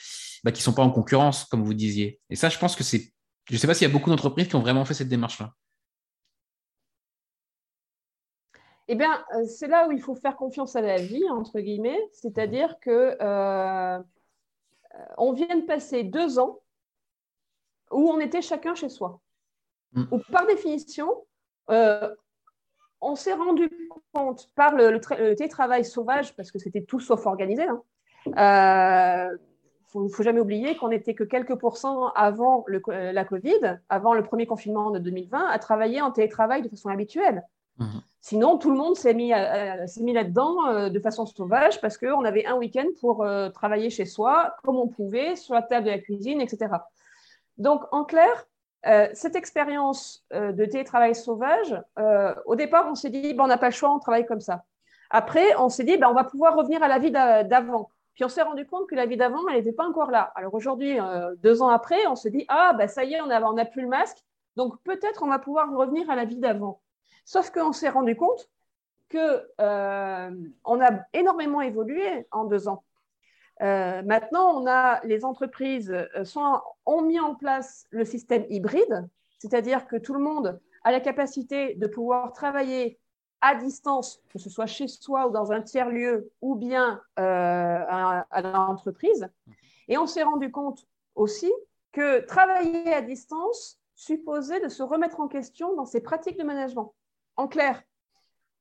bah, 0.45 0.53
qu'ils 0.53 0.61
ne 0.61 0.64
sont 0.64 0.74
pas 0.74 0.82
en 0.82 0.91
concurrence, 0.91 1.45
comme 1.45 1.64
vous 1.64 1.74
disiez. 1.74 2.20
Et 2.30 2.36
ça, 2.36 2.49
je 2.49 2.59
pense 2.59 2.76
que 2.76 2.84
c'est 2.84 3.12
je 3.49 3.55
ne 3.55 3.59
sais 3.59 3.66
pas 3.66 3.74
s'il 3.74 3.89
y 3.89 3.91
a 3.91 3.93
beaucoup 3.93 4.11
d'entreprises 4.11 4.49
qui 4.49 4.57
ont 4.57 4.61
vraiment 4.61 4.84
fait 4.84 4.95
cette 4.95 5.09
démarche-là. 5.09 5.55
Eh 8.89 8.95
bien, 8.95 9.24
euh, 9.34 9.47
c'est 9.47 9.68
là 9.68 9.89
où 9.89 9.93
il 9.93 10.01
faut 10.01 10.14
faire 10.14 10.36
confiance 10.36 10.76
à 10.76 10.80
la 10.80 10.97
vie, 10.97 11.28
entre 11.30 11.61
guillemets, 11.61 12.01
c'est-à-dire 12.12 12.78
que 12.80 13.16
euh, 13.20 14.03
on 15.16 15.32
vient 15.32 15.57
de 15.57 15.64
passer 15.64 16.05
deux 16.05 16.39
ans 16.39 16.61
où 17.91 18.11
on 18.11 18.20
était 18.20 18.43
chacun 18.43 18.74
chez 18.74 18.89
soi. 18.89 19.20
Mm. 19.93 20.05
Où, 20.11 20.18
par 20.30 20.47
définition, 20.47 21.26
euh, 21.70 22.14
on 23.01 23.14
s'est 23.14 23.34
rendu 23.34 23.70
compte 24.12 24.51
par 24.55 24.74
le, 24.74 25.01
télétravail 25.36 25.84
sauvage, 25.84 26.34
parce 26.36 26.51
que 26.51 26.59
c'était 26.59 26.82
tout 26.82 27.01
sauf 27.01 27.26
organisé, 27.26 27.66
hein, 27.66 29.30
ne 29.95 30.09
faut 30.09 30.22
jamais 30.22 30.41
oublier 30.41 30.76
qu'on 30.76 30.89
n'était 30.89 31.14
que 31.14 31.24
quelques 31.24 31.55
pourcents 31.55 32.09
avant 32.09 32.64
le, 32.66 32.82
euh, 32.89 33.12
la 33.12 33.24
Covid, 33.24 33.78
avant 33.89 34.12
le 34.12 34.22
premier 34.22 34.47
confinement 34.47 34.91
de 34.91 34.99
2020, 34.99 35.47
à 35.47 35.59
travailler 35.59 36.03
en 36.03 36.11
télétravail 36.11 36.62
de 36.62 36.68
façon 36.68 36.91
habituelle. 36.91 37.43
Mhm. 37.78 38.03
Sinon, 38.20 38.59
tout 38.59 38.70
le 38.70 38.76
monde 38.76 38.97
s'est 38.97 39.14
mis, 39.14 39.32
mis 40.01 40.12
là-dedans 40.12 40.66
euh, 40.66 40.89
de 40.91 41.01
façon 41.01 41.24
sauvage 41.24 41.80
parce 41.80 41.97
qu'on 41.97 42.24
avait 42.24 42.45
un 42.45 42.57
week-end 42.57 42.86
pour 43.01 43.24
euh, 43.24 43.49
travailler 43.49 43.89
chez 43.89 44.05
soi, 44.05 44.57
comme 44.64 44.76
on 44.76 44.89
pouvait, 44.89 45.36
sur 45.36 45.55
la 45.55 45.62
table 45.62 45.86
de 45.86 45.91
la 45.91 45.99
cuisine, 45.99 46.41
etc. 46.41 46.66
Donc, 47.57 47.82
en 47.93 48.05
clair, 48.05 48.47
cette 49.12 49.34
expérience 49.34 50.24
de 50.30 50.64
télétravail 50.64 51.14
sauvage, 51.14 51.76
au 52.47 52.55
départ, 52.55 52.86
on 52.89 52.95
s'est 52.95 53.11
dit, 53.11 53.34
ben, 53.34 53.45
on 53.45 53.47
n'a 53.49 53.59
pas 53.59 53.66
le 53.66 53.74
choix, 53.74 53.93
on 53.93 53.99
travaille 53.99 54.24
comme 54.24 54.41
ça. 54.41 54.64
Après, 55.11 55.57
on 55.59 55.68
s'est 55.68 55.82
dit, 55.82 55.97
ben, 55.97 56.09
on 56.09 56.14
va 56.14 56.24
pouvoir 56.24 56.55
revenir 56.55 56.82
à 56.82 56.89
la 56.89 56.99
vie 56.99 57.11
d'avant. 57.11 57.91
Puis 58.18 58.24
on 58.24 58.28
s'est 58.28 58.42
rendu 58.42 58.66
compte 58.66 58.88
que 58.88 58.96
la 58.96 59.06
vie 59.06 59.16
d'avant, 59.16 59.46
elle 59.46 59.58
n'était 59.58 59.72
pas 59.72 59.86
encore 59.86 60.10
là. 60.10 60.32
Alors 60.34 60.52
aujourd'hui, 60.52 60.98
euh, 60.98 61.36
deux 61.36 61.62
ans 61.62 61.68
après, 61.68 62.04
on 62.08 62.16
se 62.16 62.26
dit 62.26 62.44
Ah, 62.48 62.72
bah, 62.76 62.88
ça 62.88 63.04
y 63.04 63.14
est, 63.14 63.20
on 63.20 63.28
n'a 63.28 63.40
on 63.48 63.64
plus 63.66 63.82
le 63.82 63.86
masque. 63.86 64.18
Donc 64.56 64.74
peut-être 64.82 65.22
on 65.22 65.28
va 65.28 65.38
pouvoir 65.38 65.72
revenir 65.72 66.10
à 66.10 66.16
la 66.16 66.24
vie 66.24 66.38
d'avant. 66.38 66.80
Sauf 67.24 67.52
qu'on 67.52 67.72
s'est 67.72 67.90
rendu 67.90 68.16
compte 68.16 68.50
qu'on 69.12 69.18
euh, 69.60 70.30
a 70.80 71.06
énormément 71.12 71.60
évolué 71.60 72.26
en 72.32 72.46
deux 72.46 72.66
ans. 72.66 72.82
Euh, 73.62 74.02
maintenant, 74.02 74.50
on 74.60 74.66
a, 74.66 74.98
les 75.04 75.24
entreprises 75.24 75.94
ont 76.86 77.02
mis 77.02 77.20
en 77.20 77.36
place 77.36 77.86
le 77.90 78.04
système 78.04 78.46
hybride, 78.50 79.08
c'est-à-dire 79.38 79.86
que 79.86 79.94
tout 79.94 80.14
le 80.14 80.20
monde 80.20 80.60
a 80.82 80.90
la 80.90 80.98
capacité 80.98 81.76
de 81.76 81.86
pouvoir 81.86 82.32
travailler 82.32 82.98
à 83.41 83.55
distance, 83.55 84.20
que 84.30 84.39
ce 84.39 84.51
soit 84.51 84.66
chez 84.66 84.89
soi 84.89 85.28
ou 85.28 85.30
dans 85.30 85.53
un 85.53 85.62
tiers-lieu 85.62 86.30
ou 86.41 86.57
bien 86.57 87.01
euh, 87.18 87.22
à, 87.22 88.43
l'entreprise. 88.43 89.28
Et 89.86 89.97
on 89.97 90.07
s'est 90.07 90.22
rendu 90.22 90.51
compte 90.51 90.86
aussi 91.14 91.53
que 91.93 92.20
travailler 92.20 92.93
à 92.93 93.03
distance 93.03 93.78
supposait 93.95 94.61
de 94.61 94.68
se 94.68 94.82
remettre 94.82 95.20
en 95.20 95.28
question 95.28 95.74
dans 95.74 95.84
ses 95.84 96.01
pratiques 96.01 96.39
de 96.39 96.45
management. 96.45 96.95
En 97.36 97.49
clair, 97.49 97.82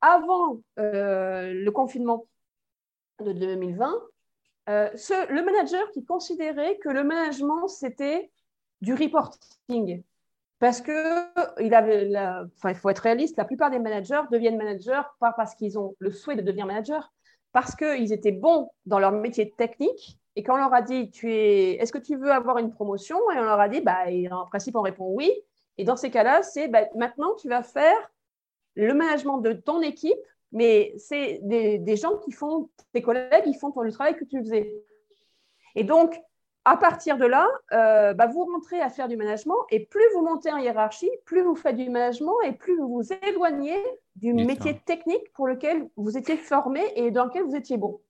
avant 0.02 0.62
euh, 0.80 1.54
le 1.54 1.72
confinement 1.72 2.28
de 3.20 3.34
2020, 3.34 3.94
euh, 4.70 4.90
le 5.30 5.42
manager 5.44 5.90
qui 5.92 6.06
considérait 6.06 6.78
que 6.78 6.90
le 6.90 7.04
management, 7.04 7.68
c'était 7.68 8.32
du 8.82 8.94
reporting, 8.94 10.04
parce 10.60 10.82
que 10.82 11.62
il 11.62 11.74
avait, 11.74 12.12
enfin, 12.58 12.70
il 12.70 12.76
faut 12.76 12.90
être 12.90 13.00
réaliste, 13.00 13.38
la 13.38 13.46
plupart 13.46 13.70
des 13.70 13.80
managers 13.80 14.22
deviennent 14.32 14.58
managers 14.58 15.02
pas 15.20 15.34
parce 15.34 15.54
qu'ils 15.56 15.78
ont 15.78 15.96
le 16.00 16.12
souhait 16.12 16.36
de 16.36 16.42
devenir 16.42 16.66
manager, 16.66 17.12
parce 17.52 17.76
qu'ils 17.76 18.12
étaient 18.12 18.32
bons 18.32 18.70
dans 18.86 19.00
leur 19.00 19.12
métier 19.12 19.54
technique. 19.58 20.20
Et 20.36 20.44
quand 20.44 20.54
on 20.54 20.58
leur 20.58 20.74
a 20.74 20.82
dit, 20.82 21.10
tu 21.10 21.32
es, 21.32 21.74
est-ce 21.74 21.92
que 21.92 21.98
tu 21.98 22.16
veux 22.16 22.32
avoir 22.32 22.60
une 22.60 22.72
promotion? 22.72 23.18
Et 23.32 23.40
on 23.40 23.44
leur 23.44 23.60
a 23.60 23.70
dit, 23.70 23.82
bah, 23.82 24.06
en 24.32 24.46
principe, 24.46 24.76
on 24.76 24.82
répond 24.82 25.12
oui. 25.14 25.32
Et 25.80 25.84
dans 25.84 25.96
ces 25.96 26.12
cas-là, 26.12 26.44
c'est 26.44 26.68
bah, 26.68 26.86
maintenant, 26.96 27.36
tu 27.36 27.50
vas 27.50 27.64
faire 27.64 28.12
le 28.76 28.94
management 28.94 29.40
de 29.40 29.54
ton 29.54 29.82
équipe, 29.82 30.18
mais 30.52 30.94
c'est 30.98 31.40
des, 31.44 31.80
des, 31.80 31.96
gens 31.96 32.18
qui 32.18 32.32
font, 32.32 32.70
tes 32.94 33.02
collègues, 33.02 33.44
ils 33.48 33.58
font 33.58 33.74
le 33.82 33.92
travail 33.92 34.16
que 34.16 34.26
tu 34.26 34.40
faisais. 34.40 34.72
Et 35.76 35.84
donc, 35.84 36.20
à 36.68 36.76
partir 36.76 37.18
de 37.18 37.26
là, 37.26 37.48
euh, 37.72 38.14
bah, 38.14 38.28
vous 38.28 38.44
rentrez 38.44 38.82
à 38.82 38.90
faire 38.90 39.08
du 39.08 39.16
management 39.16 39.56
et 39.72 39.86
plus 39.86 40.04
vous 40.14 40.22
montez 40.22 40.52
en 40.52 40.58
hiérarchie, 40.58 41.10
plus 41.24 41.42
vous 41.42 41.56
faites 41.56 41.78
du 41.78 41.90
management 41.90 42.36
et 42.44 42.52
plus 42.52 42.78
vous 42.78 42.90
vous 42.90 43.14
éloignez 43.26 43.82
du 44.18 44.34
métier 44.34 44.78
technique 44.86 45.32
pour 45.32 45.48
lequel 45.48 45.88
vous 45.96 46.18
étiez 46.18 46.36
formé 46.36 46.82
et 46.98 47.10
dans 47.10 47.24
lequel 47.24 47.44
vous 47.44 47.56
étiez 47.56 47.78
bon. 47.78 48.02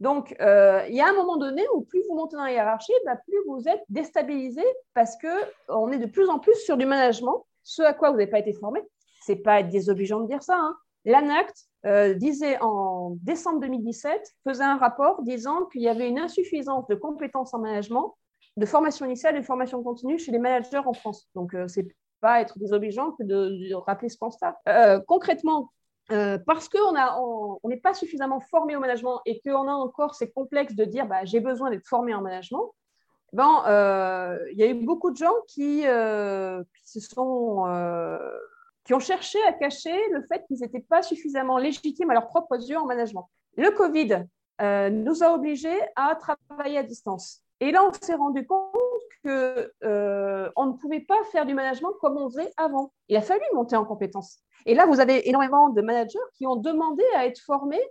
Donc, 0.00 0.34
euh, 0.40 0.82
il 0.88 0.94
y 0.94 1.02
a 1.02 1.08
un 1.08 1.12
moment 1.12 1.36
donné 1.36 1.62
où 1.74 1.82
plus 1.82 2.02
vous 2.08 2.16
montez 2.16 2.36
dans 2.36 2.44
la 2.44 2.52
hiérarchie, 2.52 2.94
bah, 3.04 3.16
plus 3.16 3.36
vous 3.46 3.68
êtes 3.68 3.82
déstabilisé 3.90 4.64
parce 4.94 5.16
qu'on 5.18 5.92
est 5.92 5.98
de 5.98 6.06
plus 6.06 6.30
en 6.30 6.38
plus 6.38 6.56
sur 6.64 6.78
du 6.78 6.86
management, 6.86 7.44
ce 7.64 7.82
à 7.82 7.92
quoi 7.92 8.12
vous 8.12 8.16
n'avez 8.16 8.30
pas 8.30 8.38
été 8.38 8.54
formé. 8.54 8.80
Ce 9.26 9.32
n'est 9.32 9.38
pas 9.38 9.62
désobligeant 9.62 10.20
de 10.20 10.26
dire 10.26 10.42
ça. 10.42 10.56
Hein. 10.58 10.74
L'ANACT 11.04 11.68
euh, 11.86 12.14
disait 12.14 12.58
en 12.62 13.16
décembre 13.22 13.60
2017, 13.60 14.34
faisait 14.46 14.64
un 14.64 14.78
rapport 14.78 15.22
disant 15.22 15.66
qu'il 15.66 15.82
y 15.82 15.88
avait 15.88 16.08
une 16.08 16.18
insuffisance 16.18 16.86
de 16.86 16.94
compétences 16.94 17.52
en 17.52 17.58
management, 17.58 18.14
de 18.56 18.64
formation 18.64 19.04
initiale 19.04 19.36
et 19.36 19.40
de 19.40 19.44
formation 19.44 19.82
continue 19.82 20.18
chez 20.18 20.32
les 20.32 20.38
managers 20.38 20.78
en 20.78 20.94
France. 20.94 21.28
Donc, 21.34 21.54
euh, 21.54 21.68
c'est 21.68 21.86
pas 22.20 22.40
être 22.40 22.58
désobligeant 22.58 23.12
que 23.12 23.22
de, 23.22 23.74
rappeler 23.74 24.08
ce 24.08 24.16
constat. 24.16 24.56
Euh, 24.66 24.98
concrètement, 25.06 25.70
parce 26.08 26.68
qu'on 26.68 26.92
n'est 26.92 27.76
on, 27.76 27.80
pas 27.82 27.94
suffisamment 27.94 28.40
formé 28.40 28.76
au 28.76 28.80
management 28.80 29.20
et 29.26 29.40
qu'on 29.40 29.68
a 29.68 29.72
encore 29.72 30.14
ces 30.14 30.30
complexes 30.30 30.74
de 30.74 30.84
dire 30.84 31.06
bah, 31.06 31.24
j'ai 31.24 31.40
besoin 31.40 31.70
d'être 31.70 31.86
formé 31.86 32.14
en 32.14 32.20
management, 32.20 32.74
ben, 33.32 33.62
il 34.52 34.58
y 34.58 34.62
a 34.62 34.66
eu 34.68 34.74
beaucoup 34.74 35.10
de 35.10 35.16
gens 35.16 35.34
qui 35.48 35.82
se 35.82 37.00
sont 37.00 37.64
qui 38.84 38.94
ont 38.94 39.00
cherché 39.00 39.38
à 39.48 39.52
cacher 39.52 39.96
le 40.12 40.22
fait 40.22 40.44
qu'ils 40.46 40.60
n'étaient 40.60 40.84
pas 40.88 41.02
suffisamment 41.02 41.58
légitimes 41.58 42.10
à 42.10 42.14
leurs 42.14 42.28
propres 42.28 42.56
yeux 42.56 42.78
en 42.78 42.86
management. 42.86 43.28
Le 43.56 43.70
Covid 43.70 44.24
euh, 44.60 44.90
nous 44.90 45.22
a 45.22 45.32
obligés 45.32 45.80
à 45.96 46.14
travailler 46.14 46.78
à 46.78 46.82
distance. 46.82 47.40
Et 47.60 47.72
là, 47.72 47.84
on 47.84 47.92
s'est 47.92 48.14
rendu 48.14 48.46
compte 48.46 48.74
qu'on 49.22 49.30
euh, 49.30 50.50
ne 50.56 50.72
pouvait 50.78 51.00
pas 51.00 51.22
faire 51.32 51.46
du 51.46 51.54
management 51.54 51.92
comme 52.00 52.18
on 52.18 52.28
faisait 52.28 52.52
avant. 52.56 52.92
Il 53.08 53.16
a 53.16 53.22
fallu 53.22 53.42
monter 53.54 53.76
en 53.76 53.84
compétences. 53.84 54.38
Et 54.66 54.74
là, 54.74 54.86
vous 54.86 55.00
avez 55.00 55.28
énormément 55.28 55.70
de 55.70 55.80
managers 55.80 56.18
qui 56.34 56.46
ont 56.46 56.56
demandé 56.56 57.02
à 57.16 57.26
être 57.26 57.40
formés 57.40 57.82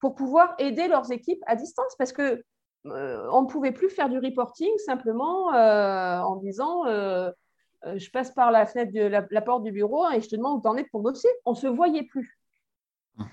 pour 0.00 0.14
pouvoir 0.14 0.54
aider 0.58 0.88
leurs 0.88 1.10
équipes 1.10 1.42
à 1.46 1.56
distance 1.56 1.94
parce 1.98 2.12
que 2.12 2.42
euh, 2.86 3.28
on 3.32 3.42
ne 3.42 3.46
pouvait 3.46 3.72
plus 3.72 3.90
faire 3.90 4.08
du 4.08 4.18
reporting 4.18 4.70
simplement 4.78 5.52
euh, 5.52 6.20
en 6.20 6.36
disant 6.36 6.86
euh, 6.86 7.30
je 7.84 8.10
passe 8.10 8.30
par 8.32 8.50
la 8.50 8.66
fenêtre 8.66 8.92
de 8.92 9.02
la, 9.02 9.42
porte 9.42 9.62
du 9.62 9.72
bureau 9.72 10.08
et 10.10 10.20
je 10.20 10.28
te 10.28 10.36
demande 10.36 10.58
où 10.58 10.62
t'en 10.62 10.76
es 10.76 10.84
pour 10.84 11.00
bosser. 11.00 11.28
On 11.44 11.52
ne 11.52 11.56
se 11.56 11.66
voyait 11.66 12.04
plus. 12.04 12.38
Hum. 13.18 13.28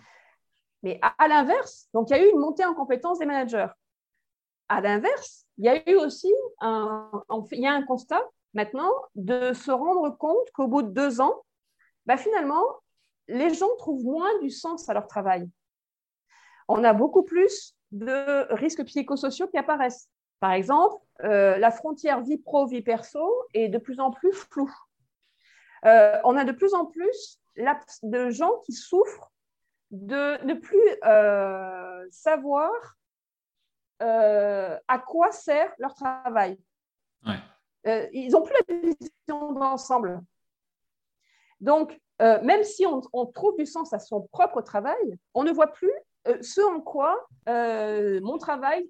Mais 0.83 0.99
à, 1.01 1.27
l'inverse, 1.27 1.89
donc 1.93 2.09
il 2.09 2.17
y 2.17 2.19
a 2.19 2.25
eu 2.25 2.29
une 2.29 2.39
montée 2.39 2.65
en 2.65 2.73
compétence 2.73 3.19
des 3.19 3.25
managers. 3.25 3.67
À 4.69 4.81
l'inverse, 4.81 5.45
il 5.57 5.65
y 5.65 5.69
a 5.69 5.89
eu 5.89 5.95
aussi 5.95 6.33
un, 6.59 7.11
il 7.51 7.59
y 7.59 7.67
a 7.67 7.73
un 7.73 7.83
constat 7.83 8.23
maintenant 8.53 8.91
de 9.15 9.53
se 9.53 9.71
rendre 9.71 10.09
compte 10.17 10.51
qu'au 10.53 10.67
bout 10.67 10.81
de 10.81 10.89
deux 10.89 11.21
ans, 11.21 11.43
bah 12.05 12.17
finalement, 12.17 12.63
les 13.27 13.53
gens 13.53 13.75
trouvent 13.77 14.03
moins 14.03 14.39
du 14.39 14.49
sens 14.49 14.87
à 14.89 14.93
leur 14.93 15.07
travail. 15.07 15.49
On 16.67 16.83
a 16.83 16.93
beaucoup 16.93 17.23
plus 17.23 17.75
de 17.91 18.51
risques 18.53 18.83
psychosociaux 18.85 19.47
qui 19.47 19.57
apparaissent. 19.57 20.09
Par 20.39 20.51
exemple, 20.51 21.01
euh, 21.23 21.57
la 21.57 21.71
frontière 21.71 22.21
vie 22.21 22.38
pro, 22.38 22.65
vie 22.65 22.81
perso 22.81 23.31
est 23.53 23.69
de 23.69 23.77
plus 23.77 23.99
en 23.99 24.11
plus 24.11 24.33
floue. 24.33 24.73
Euh, 25.86 26.19
on 26.23 26.36
a 26.36 26.43
de 26.43 26.51
plus 26.51 26.73
en 26.73 26.86
plus 26.86 27.39
de 28.03 28.29
gens 28.31 28.59
qui 28.65 28.73
souffrent 28.73 29.31
de 29.91 30.43
ne 30.43 30.53
plus 30.53 30.89
euh, 31.05 32.05
savoir 32.11 32.71
à 33.99 34.99
quoi 34.99 35.31
sert 35.31 35.73
leur 35.79 35.95
travail. 35.95 36.59
Ils 37.86 38.31
n'ont 38.31 38.41
plus 38.41 38.55
la 38.67 38.75
vision 38.75 39.53
d'ensemble. 39.53 40.19
Donc, 41.61 41.99
même 42.19 42.63
si 42.63 42.86
on, 42.86 43.01
on, 43.13 43.25
trouve 43.25 43.55
du 43.57 43.65
sens 43.65 43.93
à 43.93 43.99
son 43.99 44.23
propre 44.27 44.61
travail, 44.61 45.17
on 45.33 45.43
ne 45.43 45.51
voit 45.51 45.71
plus 45.71 45.91
ce 46.41 46.61
en 46.61 46.82
quoi 46.82 47.28
mon 47.49 48.38
travail, 48.38 48.89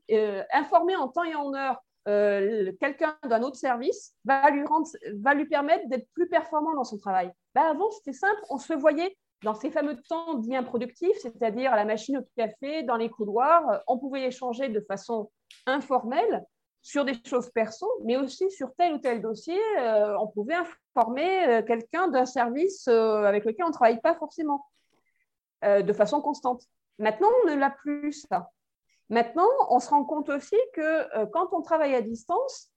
informé 0.53 0.95
en 0.95 1.07
temps 1.07 1.23
et 1.23 1.35
en 1.35 1.53
heure 1.53 1.81
quelqu'un 2.05 3.17
d'un 3.27 3.41
autre 3.41 3.57
service, 3.57 4.13
va 4.25 4.49
lui, 4.49 5.45
permettre 5.45 5.87
d'être 5.89 6.07
plus 6.13 6.29
performant 6.29 6.73
dans 6.75 6.83
son 6.83 6.97
travail. 6.97 7.31
Ben 7.53 7.63
avant, 7.63 7.89
c'était 7.91 8.13
simple, 8.13 8.39
on 8.49 8.57
se 8.57 8.73
voyait 8.73 9.15
dans 9.43 9.53
ces 9.53 9.69
fameux 9.69 10.01
temps 10.09 10.35
dits 10.35 10.55
improductifs, 10.55 11.17
c'est-à-dire 11.19 11.71
à 11.71 11.75
la 11.75 11.85
machine 11.85 12.17
au 12.17 12.21
café, 12.35 12.83
dans 12.83 12.95
les 12.95 13.09
couloirs, 13.09 13.69
euh, 13.69 13.77
on 13.87 13.97
pouvait 13.97 14.23
échanger 14.23 14.69
de 14.69 14.79
façon 14.81 15.31
informelle 15.67 16.43
sur 16.81 17.05
des 17.05 17.13
choses 17.25 17.49
perso, 17.51 17.87
mais 18.03 18.17
aussi 18.17 18.49
sur 18.51 18.73
tel 18.75 18.93
ou 18.93 18.97
tel 18.99 19.21
dossier, 19.21 19.59
euh, 19.79 20.15
on 20.19 20.27
pouvait 20.27 20.55
informer 20.55 21.47
euh, 21.47 21.61
quelqu'un 21.63 22.07
d'un 22.07 22.25
service 22.25 22.87
avec 22.87 23.45
lequel 23.45 23.65
on 23.65 23.69
ne 23.69 23.73
travaille 23.73 24.01
pas 24.01 24.15
forcément 24.15 24.65
de 25.63 25.93
façon 25.93 26.21
constante. 26.21 26.61
Maintenant, 26.99 27.29
on 27.43 27.49
ne 27.49 27.55
l'a 27.55 27.69
plus 27.69 28.25
ça. 28.29 28.49
Maintenant, 29.09 29.47
on 29.69 29.79
se 29.79 29.89
rend 29.89 30.03
compte 30.03 30.29
aussi 30.29 30.57
que 30.73 31.25
quand 31.27 31.49
on 31.51 31.61
travaille 31.61 31.93
à 31.93 32.01
distance, 32.01 32.71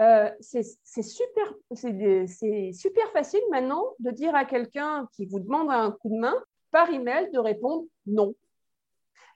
euh, 0.00 0.30
c'est 0.40 0.62
super, 1.02 1.54
super 1.74 3.10
facile 3.12 3.40
maintenant 3.50 3.84
de 3.98 4.10
dire 4.10 4.34
à 4.34 4.44
quelqu'un 4.44 5.08
qui 5.12 5.24
vous 5.24 5.40
demande 5.40 5.70
un 5.70 5.90
coup 5.90 6.10
de 6.10 6.18
main 6.18 6.34
par 6.70 6.90
email 6.90 7.30
de 7.32 7.38
répondre 7.38 7.84
non. 8.06 8.34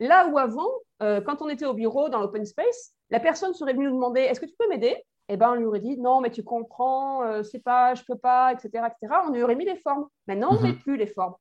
Là 0.01 0.29
où 0.29 0.39
avant, 0.39 0.71
euh, 1.03 1.21
quand 1.23 1.41
on 1.41 1.49
était 1.49 1.65
au 1.65 1.73
bureau 1.73 2.11
dans 2.11 2.21
l'open 2.21 2.45
space, 2.45 2.93
la 3.09 3.21
personne 3.21 3.55
serait 3.55 3.73
venue 3.73 3.87
nous 3.87 3.95
demander 3.95 4.21
est-ce 4.21 4.41
que 4.41 4.47
tu 4.47 4.55
peux 4.59 4.69
m'aider? 4.69 5.03
Eh 5.29 5.37
ben, 5.37 5.53
on 5.53 5.55
lui 5.55 5.65
aurait 5.65 5.81
dit 5.81 5.97
non, 5.99 6.21
mais 6.21 6.31
tu 6.31 6.43
comprends, 6.43 7.23
euh, 7.23 7.43
c'est 7.43 7.63
pas, 7.63 7.95
je 7.95 8.03
peux 8.05 8.19
pas, 8.19 8.53
etc., 8.53 8.69
etc. 8.87 9.15
On 9.27 9.31
lui 9.31 9.43
aurait 9.43 9.55
mis 9.55 9.65
les 9.65 9.77
formes. 9.77 10.09
Maintenant, 10.27 10.51
on 10.51 10.57
ne 10.57 10.63
met 10.63 10.73
mhm. 10.73 10.81
plus 10.81 10.97
les 10.97 11.07
formes. 11.07 11.37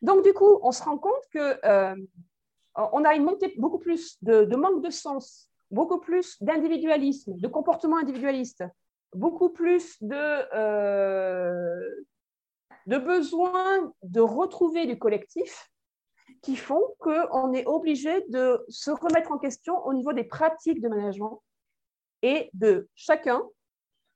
Donc, 0.00 0.24
du 0.24 0.32
coup, 0.32 0.60
on 0.62 0.72
se 0.72 0.82
rend 0.82 0.96
compte 0.96 1.22
que 1.32 1.58
on 2.74 3.04
a 3.04 3.18
beaucoup 3.58 3.78
plus 3.78 4.18
de 4.22 4.56
manque 4.56 4.82
de 4.82 4.90
sens 4.90 5.52
beaucoup 5.72 5.98
plus 5.98 6.40
d'individualisme, 6.40 7.34
de 7.36 7.48
comportement 7.48 7.96
individualiste, 7.96 8.62
beaucoup 9.14 9.48
plus 9.48 10.00
de, 10.02 10.54
euh, 10.54 12.04
besoin 12.86 13.92
de 14.02 14.20
retrouver 14.20 14.86
du 14.86 14.98
collectif 14.98 15.70
qui 16.42 16.56
font 16.56 16.82
qu'on 16.98 17.52
est 17.52 17.66
obligé 17.66 18.24
de 18.28 18.64
se 18.68 18.90
remettre 18.90 19.32
en 19.32 19.38
question 19.38 19.84
au 19.86 19.94
niveau 19.94 20.12
des 20.12 20.24
pratiques 20.24 20.80
de 20.80 20.88
management 20.88 21.42
et 22.22 22.50
de 22.52 22.88
chacun, 22.94 23.42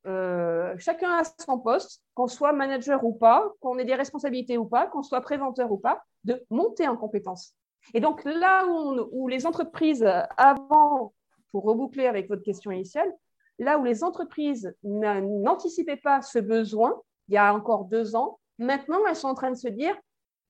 euh, 0.07 0.75
chacun 0.79 1.11
à 1.19 1.23
son 1.25 1.59
poste, 1.59 2.03
qu'on 2.15 2.29
soit 2.29 2.53
manager 2.53 3.03
ou 3.05 3.15
pas, 3.15 3.51
qu'on 3.61 3.79
ait 3.79 3.85
des 3.85 3.95
responsabilités 3.95 4.59
ou 4.59 4.67
pas, 4.67 4.87
qu'on 4.87 5.03
soit 5.03 5.21
préventeur 5.21 5.73
ou 5.73 5.79
pas, 5.79 6.03
de 6.25 6.45
monter 6.51 6.87
en 6.87 6.97
compétence. 6.97 7.55
Et 7.95 8.01
donc 8.01 8.25
là 8.25 8.67
où, 8.67 9.29
les 9.29 9.47
entreprises 9.47 10.07
avant 10.37 11.13
pour 11.53 11.65
reboucler 11.65 12.07
avec 12.07 12.29
votre 12.29 12.43
question 12.43 12.71
initiale, 12.71 13.11
là 13.59 13.79
où 13.79 13.85
les 13.85 14.05
entreprises 14.05 14.75
n'anticipaient 14.83 15.97
pas 15.97 16.23
ce 16.23 16.39
besoin 16.39 17.01
il 17.29 17.35
y 17.35 17.39
a 17.39 17.53
encore 17.55 17.87
deux 17.87 18.15
ans, 18.15 18.39
maintenant 18.59 19.01
elles 19.09 19.17
sont 19.17 19.29
en 19.29 19.35
train 19.35 19.51
de 19.51 19.57
se 19.57 19.69
dire 19.69 19.97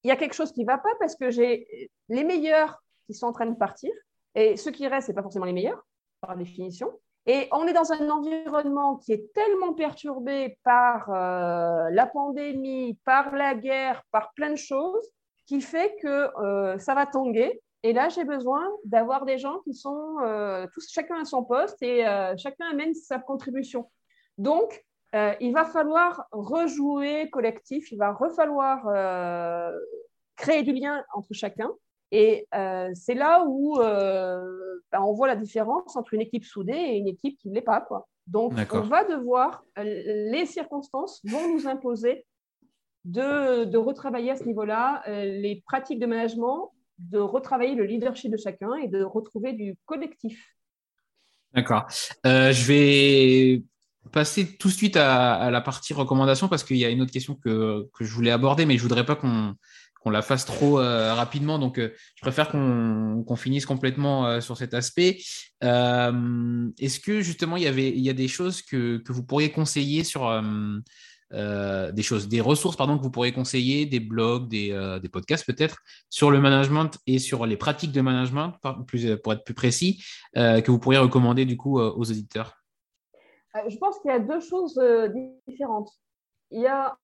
il 0.03 0.09
y 0.09 0.11
a 0.11 0.17
quelque 0.17 0.35
chose 0.35 0.53
qui 0.53 0.61
ne 0.61 0.67
va 0.67 0.79
pas 0.79 0.95
parce 0.99 1.17
que 1.17 1.31
j'ai 1.31 1.91
les 2.09 2.25
meilleurs 2.25 2.83
qui 3.07 3.15
sont 3.15 3.27
en 3.27 3.33
train 3.33 3.47
de 3.47 3.57
partir 3.57 3.93
et 4.35 4.57
ceux 4.57 4.71
qui 4.71 4.87
restent, 4.87 5.07
ce 5.07 5.13
n'est 5.13 5.17
pas 5.17 5.23
forcément 5.23 5.47
les 5.47 5.53
meilleurs 5.53 5.85
par 6.21 6.37
définition. 6.37 6.91
Et 7.27 7.49
on 7.51 7.67
est 7.67 7.73
dans 7.73 7.93
un 7.93 8.09
environnement 8.09 8.97
qui 8.97 9.13
est 9.13 9.33
tellement 9.33 9.75
perturbé 9.75 10.59
par 10.63 11.11
euh, 11.11 11.91
la 11.91 12.07
pandémie, 12.07 12.99
par 13.05 13.35
la 13.35 13.55
guerre, 13.55 14.05
par 14.13 14.33
plein 14.35 14.51
de 14.51 14.57
choses, 14.57 15.11
qui 15.47 15.61
fait 15.61 15.97
que 16.03 16.31
euh, 16.43 16.79
ça 16.79 16.95
va 16.95 17.07
tanguer 17.07 17.63
et 17.83 17.93
là, 17.93 18.09
j'ai 18.09 18.25
besoin 18.25 18.69
d'avoir 18.85 19.25
des 19.25 19.39
gens 19.39 19.61
qui 19.61 19.73
sont 19.73 20.17
euh, 20.21 20.67
tous 20.73 20.89
chacun 20.91 21.21
à 21.21 21.25
son 21.25 21.45
poste 21.45 21.81
et 21.83 22.07
euh, 22.07 22.37
chacun 22.37 22.67
amène 22.73 22.95
sa 22.95 23.19
contribution. 23.19 23.89
Donc, 24.39 24.85
il 25.41 25.53
va 25.55 25.65
falloir 25.65 26.27
rejouer 26.31 27.31
collectif, 27.31 27.91
il 27.91 27.97
va 27.97 28.13
refalloir 28.13 28.83
créer 30.37 30.63
du 30.63 30.75
lien 30.75 31.03
entre 31.15 31.33
chacun. 31.33 31.71
Et 32.11 32.47
c'est 32.93 33.15
là 33.15 33.43
où 33.47 33.79
ben, 33.79 35.01
on 35.01 35.15
voit 35.15 35.27
la 35.27 35.37
différence 35.37 35.97
entre 35.97 36.13
une 36.13 36.21
équipe 36.21 36.45
soudée 36.45 36.75
et 36.75 36.97
une 36.99 37.09
équipe 37.09 37.39
qui 37.39 37.49
ne 37.49 37.55
l'est 37.55 37.63
pas. 37.63 37.81
Quoi. 37.81 38.07
Donc, 38.27 38.53
on 38.73 38.81
va 38.81 39.05
devoir, 39.05 39.65
les 39.79 40.45
circonstances 40.45 41.23
vont 41.25 41.49
nous 41.51 41.67
imposer 41.67 42.27
de, 43.07 43.77
retravailler 43.77 44.33
à 44.33 44.37
ce 44.37 44.45
niveau-là 44.45 45.03
les 45.07 45.63
pratiques 45.67 45.99
de 45.99 46.07
management 46.07 46.73
de 46.99 47.19
retravailler 47.19 47.75
le 47.75 47.85
leadership 47.85 48.31
de 48.31 48.37
chacun 48.37 48.75
et 48.75 48.89
de 48.89 49.03
retrouver 49.03 49.53
du 49.53 49.77
collectif. 49.85 50.57
D'accord. 51.55 51.87
Euh, 52.27 52.53
je 52.53 52.65
vais 52.65 53.63
passer 54.13 54.57
tout 54.57 54.69
de 54.69 54.73
suite 54.73 54.97
à, 54.97 55.51
la 55.51 55.61
partie 55.61 55.93
recommandation 55.95 56.49
parce 56.49 56.65
qu'il 56.65 56.77
y 56.77 56.85
a 56.85 56.91
une 56.91 57.03
autre 57.03 57.13
question 57.13 57.35
que, 57.35 57.89
je 58.01 58.13
voulais 58.13 58.31
aborder, 58.31 58.67
mais 58.67 58.77
je 58.77 58.83
voudrais 58.83 59.05
pas 59.05 59.17
qu'on 59.17 60.11
la 60.11 60.23
fasse 60.23 60.45
trop 60.45 60.81
euh, 60.81 61.13
rapidement. 61.15 61.59
Donc, 61.59 61.79
euh, 61.79 61.93
je 62.15 62.23
préfère 62.23 62.49
qu'on 62.49 63.37
finisse 63.37 63.67
complètement 63.67 64.41
sur 64.41 64.57
cet 64.57 64.75
aspect. 64.75 65.19
Est-ce 65.61 67.01
que 67.01 67.21
justement, 67.21 67.57
il 67.57 67.65
y, 67.65 67.67
avait, 67.67 68.09
a 68.09 68.13
des 68.13 68.29
choses 68.29 68.63
que, 68.63 68.99
que 68.99 69.13
vous 69.13 69.25
pourriez 69.25 69.51
conseiller 69.51 70.05
sur 70.05 70.31
euh, 71.33 71.91
des 71.91 72.03
choses, 72.03 72.29
des 72.29 72.41
ressources 72.41 72.77
pardon, 72.77 72.97
que 72.97 73.03
vous 73.03 73.11
pourriez 73.11 73.33
conseiller, 73.33 73.85
des 73.85 73.99
blogs, 73.99 74.49
des, 74.49 74.71
euh, 74.71 75.01
des 75.01 75.09
podcasts 75.09 75.45
peut-être, 75.45 75.79
sur 76.09 76.31
le 76.31 76.41
management 76.41 76.99
et 77.07 77.19
sur 77.19 77.47
les 77.47 77.57
pratiques 77.57 77.93
de 77.93 78.01
management, 78.01 78.55
plus, 78.87 79.17
pour 79.17 79.33
être 79.33 79.45
plus 79.45 79.55
précis, 79.55 80.05
euh, 80.37 80.61
que 80.61 80.71
vous 80.71 80.79
pourriez 80.79 81.01
recommander 81.01 81.45
du 81.45 81.57
coup 81.57 81.81
aux 81.81 82.11
auditeurs? 82.11 82.55
Je 83.69 83.77
pense 83.79 83.99
qu'il 84.01 84.11
y 84.11 84.15
a 84.15 84.21
deux 84.21 84.41
choses 84.41 84.81
différentes. 85.49 85.91
Il 86.51 86.61
y 86.61 86.67
a, 86.67 86.97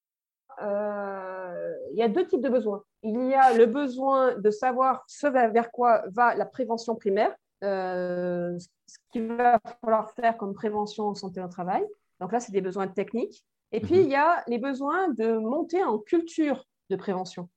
il 0.60 1.98
y 1.98 2.02
a 2.02 2.08
deux 2.08 2.26
types 2.26 2.42
de 2.42 2.48
besoins. 2.48 2.84
Il 3.02 3.28
y 3.28 3.34
a 3.34 3.54
le 3.54 3.66
besoin 3.66 4.38
de 4.38 4.50
savoir 4.50 5.02
ce 5.08 5.26
vers 5.26 5.70
quoi 5.72 6.04
va 6.12 6.34
la 6.36 6.44
prévention 6.44 6.94
primaire, 6.94 7.34
ce 7.62 8.98
qu'il 9.12 9.26
va 9.28 9.58
falloir 9.80 10.12
faire 10.12 10.36
comme 10.36 10.52
prévention 10.54 11.08
en 11.08 11.14
santé 11.14 11.40
au 11.40 11.48
travail. 11.48 11.82
Donc 12.20 12.30
là, 12.30 12.38
c'est 12.38 12.52
des 12.52 12.60
besoins 12.60 12.86
techniques. 12.86 13.44
Et 13.72 13.80
puis, 13.80 13.96
mhm. 13.96 14.02
il 14.02 14.10
y 14.10 14.16
a 14.16 14.44
les 14.46 14.58
besoins 14.58 15.08
de 15.08 15.32
monter 15.38 15.82
en 15.82 15.98
culture 15.98 16.64
de 16.90 16.96
prévention. 16.96 17.48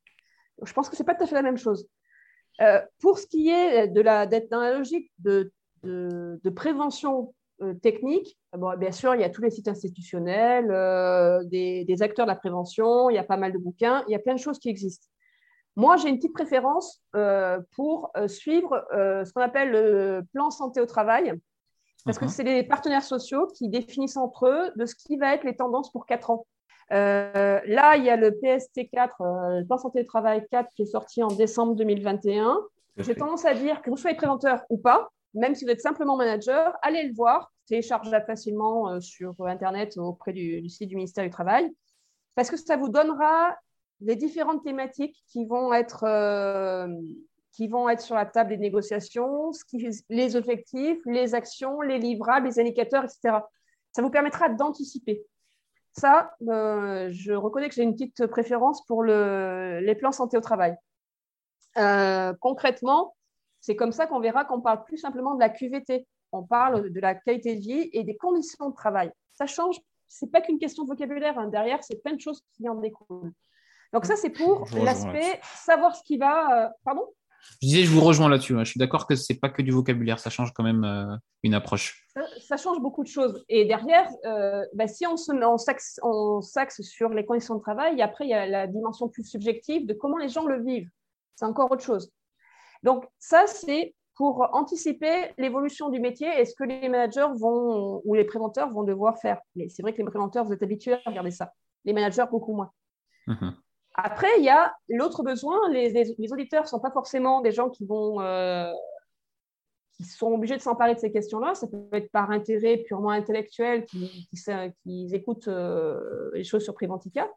Je 0.63 0.73
pense 0.73 0.89
que 0.89 0.95
ce 0.95 1.03
n'est 1.03 1.05
pas 1.05 1.15
tout 1.15 1.23
à 1.23 1.27
fait 1.27 1.35
la 1.35 1.41
même 1.41 1.57
chose. 1.57 1.87
Euh, 2.61 2.81
pour 3.01 3.19
ce 3.19 3.27
qui 3.27 3.49
est 3.49 3.87
de 3.87 4.01
la, 4.01 4.25
d'être 4.25 4.49
dans 4.49 4.61
la 4.61 4.77
logique 4.77 5.11
de, 5.19 5.51
de, 5.83 6.49
prévention 6.49 7.33
euh, 7.61 7.73
technique, 7.73 8.37
bon, 8.53 8.77
bien 8.77 8.91
sûr, 8.91 9.13
il 9.13 9.21
y 9.21 9.25
a 9.25 9.29
tous 9.29 9.41
les 9.41 9.51
sites 9.51 9.67
institutionnels, 9.67 10.71
euh, 10.71 11.43
des, 11.43 11.83
des, 11.83 12.01
acteurs 12.01 12.25
de 12.25 12.31
la 12.31 12.37
prévention, 12.37 13.09
il 13.09 13.15
y 13.15 13.19
a 13.19 13.23
pas 13.23 13.35
mal 13.37 13.51
de 13.51 13.57
bouquins, 13.57 14.03
il 14.07 14.11
y 14.11 14.15
a 14.15 14.19
plein 14.19 14.35
de 14.35 14.39
choses 14.39 14.59
qui 14.59 14.69
existent. 14.69 15.07
Moi, 15.75 15.97
j'ai 15.97 16.07
une 16.07 16.15
petite 16.15 16.33
préférence 16.33 17.03
pour 17.75 18.09
suivre 18.27 18.87
ce 18.93 19.33
qu'on 19.33 19.41
appelle 19.41 19.71
le 19.71 20.21
plan 20.31 20.49
santé 20.49 20.79
au 20.79 20.85
travail, 20.85 21.33
parce 22.03 22.19
que 22.19 22.27
c'est 22.27 22.43
les 22.43 22.63
partenaires 22.63 23.03
sociaux 23.03 23.47
qui 23.47 23.69
définissent 23.69 24.17
entre 24.17 24.47
eux 24.47 24.71
de 24.75 24.85
ce 24.85 24.95
qui 24.95 25.17
va 25.17 25.33
être 25.33 25.43
les 25.43 25.55
tendances 25.55 25.91
pour 25.91 26.05
4 26.05 26.29
ans. 26.29 26.45
Euh, 26.91 27.59
là, 27.65 27.97
il 27.97 28.03
y 28.03 28.09
a 28.09 28.15
le 28.15 28.29
PST4, 28.29 29.09
euh, 29.21 29.59
le 29.59 29.65
plan 29.65 29.77
santé 29.77 30.03
de 30.03 30.07
travail 30.07 30.45
4, 30.51 30.69
qui 30.75 30.83
est 30.83 30.85
sorti 30.85 31.23
en 31.23 31.27
décembre 31.27 31.75
2021. 31.75 32.59
J'ai 32.97 33.15
tendance 33.15 33.43
à 33.45 33.53
dire 33.53 33.81
que 33.81 33.89
vous 33.89 33.97
soyez 33.97 34.15
préventeur 34.15 34.63
ou 34.69 34.77
pas, 34.77 35.09
même 35.33 35.55
si 35.55 35.65
vous 35.65 35.71
êtes 35.71 35.81
simplement 35.81 36.15
manager, 36.15 36.77
allez 36.81 37.07
le 37.07 37.13
voir, 37.13 37.51
téléchargeable 37.67 38.25
facilement 38.25 38.89
euh, 38.89 38.99
sur 39.01 39.33
Internet 39.45 39.97
auprès 39.97 40.31
du, 40.31 40.69
site 40.69 40.89
du 40.89 40.95
ministère 40.95 41.23
du 41.23 41.31
Travail, 41.31 41.69
parce 42.35 42.51
que 42.51 42.57
ça 42.57 42.77
vous 42.77 42.89
donnera 42.89 43.55
les 44.01 44.15
différentes 44.15 44.63
thématiques 44.63 45.17
qui 45.27 45.45
vont 45.45 45.73
être 45.73 46.05
qui 47.55 47.69
vont 47.69 47.87
être 47.87 48.01
sur 48.01 48.15
la 48.15 48.25
table 48.25 48.49
des 48.49 48.57
négociations, 48.57 49.51
les 50.09 50.35
objectifs, 50.35 50.99
les 51.05 51.35
actions, 51.35 51.79
les 51.81 51.99
livrables, 51.99 52.47
les 52.47 52.59
indicateurs, 52.59 53.05
etc. 53.05 53.37
Ça 53.93 54.01
vous 54.01 54.09
permettra 54.09 54.49
d'anticiper. 54.49 55.25
Ça, 55.93 56.31
euh, 56.49 57.09
je 57.11 57.31
reconnais 57.31 57.69
que 57.69 57.75
j'ai 57.75 57.83
une 57.83 57.93
petite 57.93 58.27
préférence 58.27 58.85
pour 58.85 59.05
les 59.05 59.95
plans 59.97 60.11
santé 60.11 60.37
au 60.37 60.41
travail. 60.41 60.75
Euh, 61.77 62.33
concrètement, 62.41 63.15
c'est 63.61 63.77
comme 63.77 63.93
ça 63.93 64.05
qu'on 64.05 64.19
verra 64.19 64.43
qu'on 64.43 64.59
parle 64.59 64.83
plus 64.83 64.97
simplement 64.97 65.35
de 65.35 65.39
la 65.39 65.49
QVT. 65.49 66.05
On 66.33 66.43
parle 66.43 66.89
de 66.89 66.99
la 66.99 67.15
qualité 67.15 67.55
de 67.55 67.61
vie 67.61 67.89
et 67.93 68.03
des 68.03 68.17
conditions 68.17 68.69
de 68.69 68.75
travail. 68.75 69.11
Ça 69.33 69.45
change. 69.45 69.79
Ce 70.09 70.25
n'est 70.25 70.31
pas 70.31 70.41
qu'une 70.41 70.59
question 70.59 70.83
de 70.83 70.89
vocabulaire. 70.89 71.39
Hein. 71.39 71.47
Derrière, 71.47 71.81
c'est 71.83 72.03
plein 72.03 72.13
de 72.13 72.19
choses 72.19 72.41
qui 72.53 72.67
en 72.67 72.75
découlent. 72.75 73.31
Donc 73.93 74.05
ça, 74.05 74.17
c'est 74.17 74.29
pour 74.29 74.67
l'aspect 74.75 75.39
savoir 75.43 75.95
ce 75.95 76.03
qui 76.03 76.17
va. 76.17 76.73
pardon? 76.83 77.07
Je 77.61 77.67
disais, 77.67 77.83
je 77.83 77.91
vous 77.91 78.01
rejoins 78.01 78.29
là-dessus. 78.29 78.55
Hein. 78.55 78.63
Je 78.63 78.71
suis 78.71 78.79
d'accord 78.79 79.07
que 79.07 79.15
ce 79.15 79.31
n'est 79.31 79.39
pas 79.39 79.49
que 79.49 79.61
du 79.61 79.71
vocabulaire, 79.71 80.19
ça 80.19 80.29
change 80.29 80.53
quand 80.53 80.63
même 80.63 80.83
euh, 80.83 81.15
une 81.43 81.53
approche. 81.53 82.05
Ça, 82.39 82.57
change 82.57 82.79
beaucoup 82.79 83.03
de 83.03 83.09
choses. 83.09 83.43
Et 83.49 83.65
derrière, 83.65 84.09
euh, 84.25 84.65
bah, 84.73 84.87
si 84.87 85.05
on 85.07 85.17
s'axe 86.41 86.81
sur 86.81 87.09
les 87.09 87.25
conditions 87.25 87.55
de 87.55 87.61
travail, 87.61 88.01
après, 88.01 88.25
il 88.25 88.29
y 88.29 88.33
a 88.33 88.45
la 88.45 88.67
dimension 88.67 89.09
plus 89.09 89.23
subjective 89.23 89.85
de 89.85 89.93
comment 89.93 90.17
les 90.17 90.29
gens 90.29 90.45
le 90.45 90.63
vivent. 90.63 90.89
C'est 91.35 91.45
encore 91.45 91.71
autre 91.71 91.83
chose. 91.83 92.11
Donc, 92.83 93.05
ça, 93.19 93.43
c'est 93.47 93.95
pour 94.15 94.47
anticiper 94.53 95.33
l'évolution 95.37 95.89
du 95.89 95.99
métier 95.99 96.29
et 96.39 96.45
ce 96.45 96.55
que 96.55 96.63
les 96.63 96.87
managers 96.87 97.27
vont 97.37 98.01
ou 98.05 98.15
les 98.15 98.23
préventeurs 98.23 98.71
vont 98.71 98.83
devoir 98.83 99.19
faire. 99.19 99.39
Mais 99.55 99.67
c'est 99.67 99.81
vrai 99.81 99.93
que 99.93 99.97
les 99.97 100.05
préventeurs, 100.05 100.45
vous 100.45 100.53
êtes 100.53 100.63
habitués 100.63 100.93
à 100.93 101.01
regarder 101.05 101.31
ça. 101.31 101.51
Les 101.83 101.93
managers, 101.93 102.25
beaucoup 102.31 102.55
moins. 102.55 102.71
Mmh 103.27 103.49
après, 103.97 104.27
il 104.39 104.43
y 104.43 104.49
a 104.49 104.75
l'autre 104.89 105.23
besoin. 105.23 105.57
Les, 105.71 106.31
auditeurs 106.31 106.63
ne 106.63 106.67
sont 106.67 106.79
pas 106.79 106.91
forcément 106.91 107.41
des 107.41 107.51
gens 107.51 107.69
qui 107.69 107.85
vont 107.85 108.19
euh, 108.21 108.71
qui 109.93 110.03
sont 110.03 110.33
obligés 110.33 110.57
de 110.57 110.61
s'emparer 110.61 110.95
de 110.95 110.99
ces 110.99 111.11
questions-là. 111.11 111.55
Ça 111.55 111.67
peut 111.67 111.87
être 111.93 112.11
par 112.11 112.29
intérêt 112.31 112.77
purement 112.77 113.11
intellectuel 113.11 113.85
qui, 113.85 114.27
écoutent 115.13 115.47
euh, 115.47 116.29
les 116.33 116.43
choses 116.43 116.63
sur 116.63 116.73
Préventica. 116.73 117.29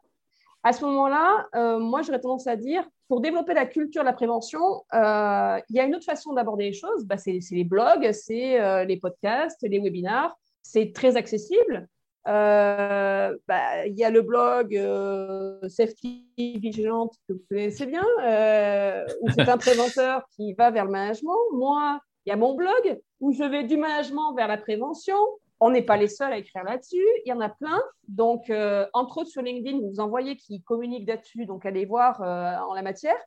À 0.63 0.73
ce 0.73 0.83
moment-là, 0.83 1.47
euh, 1.55 1.79
moi, 1.79 2.01
j'aurais 2.01 2.19
tendance 2.19 2.47
à 2.47 2.57
dire, 2.57 2.85
pour 3.07 3.21
développer 3.21 3.53
la 3.53 3.65
culture 3.65 4.01
de 4.01 4.07
la 4.07 4.13
prévention, 4.13 4.83
il 4.91 5.75
y 5.75 5.79
a 5.79 5.85
une 5.85 5.95
autre 5.95 6.05
façon 6.05 6.33
d'aborder 6.33 6.65
les 6.65 6.73
choses. 6.73 7.05
Bah, 7.05 7.17
c'est 7.17 7.39
les 7.51 7.63
blogs, 7.63 8.11
c'est 8.11 8.85
les 8.85 8.97
podcasts, 8.97 9.61
les 9.61 9.79
webinars. 9.79 10.37
C'est 10.61 10.91
très 10.93 11.15
accessible. 11.15 11.87
Euh, 12.27 13.37
bah, 13.47 13.85
il 13.87 13.97
y 13.97 14.03
a 14.03 14.09
le 14.09 14.21
blog 14.21 14.75
euh, 14.75 15.67
Safety 15.67 16.25
Vigilante 16.37 17.15
que 17.27 17.33
vous 17.33 17.43
connaissez 17.49 17.85
bien, 17.85 18.05
euh, 18.23 19.05
où 19.21 19.29
c'est 19.31 19.47
un 19.47 19.57
préventeur 19.57 20.23
qui 20.35 20.53
va 20.53 20.69
vers 20.69 20.85
le 20.85 20.91
management. 20.91 21.37
Moi, 21.53 21.99
il 22.25 22.29
y 22.29 22.33
a 22.33 22.35
mon 22.35 22.55
blog 22.55 22.99
où 23.19 23.31
je 23.31 23.43
vais 23.43 23.63
du 23.63 23.77
management 23.77 24.33
vers 24.35 24.47
la 24.47 24.57
prévention. 24.57 25.17
On 25.61 25.71
n'est 25.71 25.81
pas 25.81 25.97
les 25.97 26.07
seuls 26.07 26.31
à 26.31 26.37
écrire 26.37 26.63
là-dessus. 26.63 27.05
Il 27.25 27.29
y 27.29 27.33
en 27.33 27.41
a 27.41 27.49
plein. 27.49 27.81
Donc, 28.07 28.49
entre 28.93 29.17
autres 29.17 29.29
sur 29.29 29.41
LinkedIn, 29.41 29.79
vous 29.79 29.99
en 29.99 30.07
voyez 30.07 30.37
qui 30.37 30.61
communiquent 30.61 31.07
là-dessus. 31.07 31.45
Donc, 31.45 31.65
allez 31.65 31.85
voir 31.85 32.21
en 32.21 32.73
la 32.73 32.81
matière. 32.81 33.17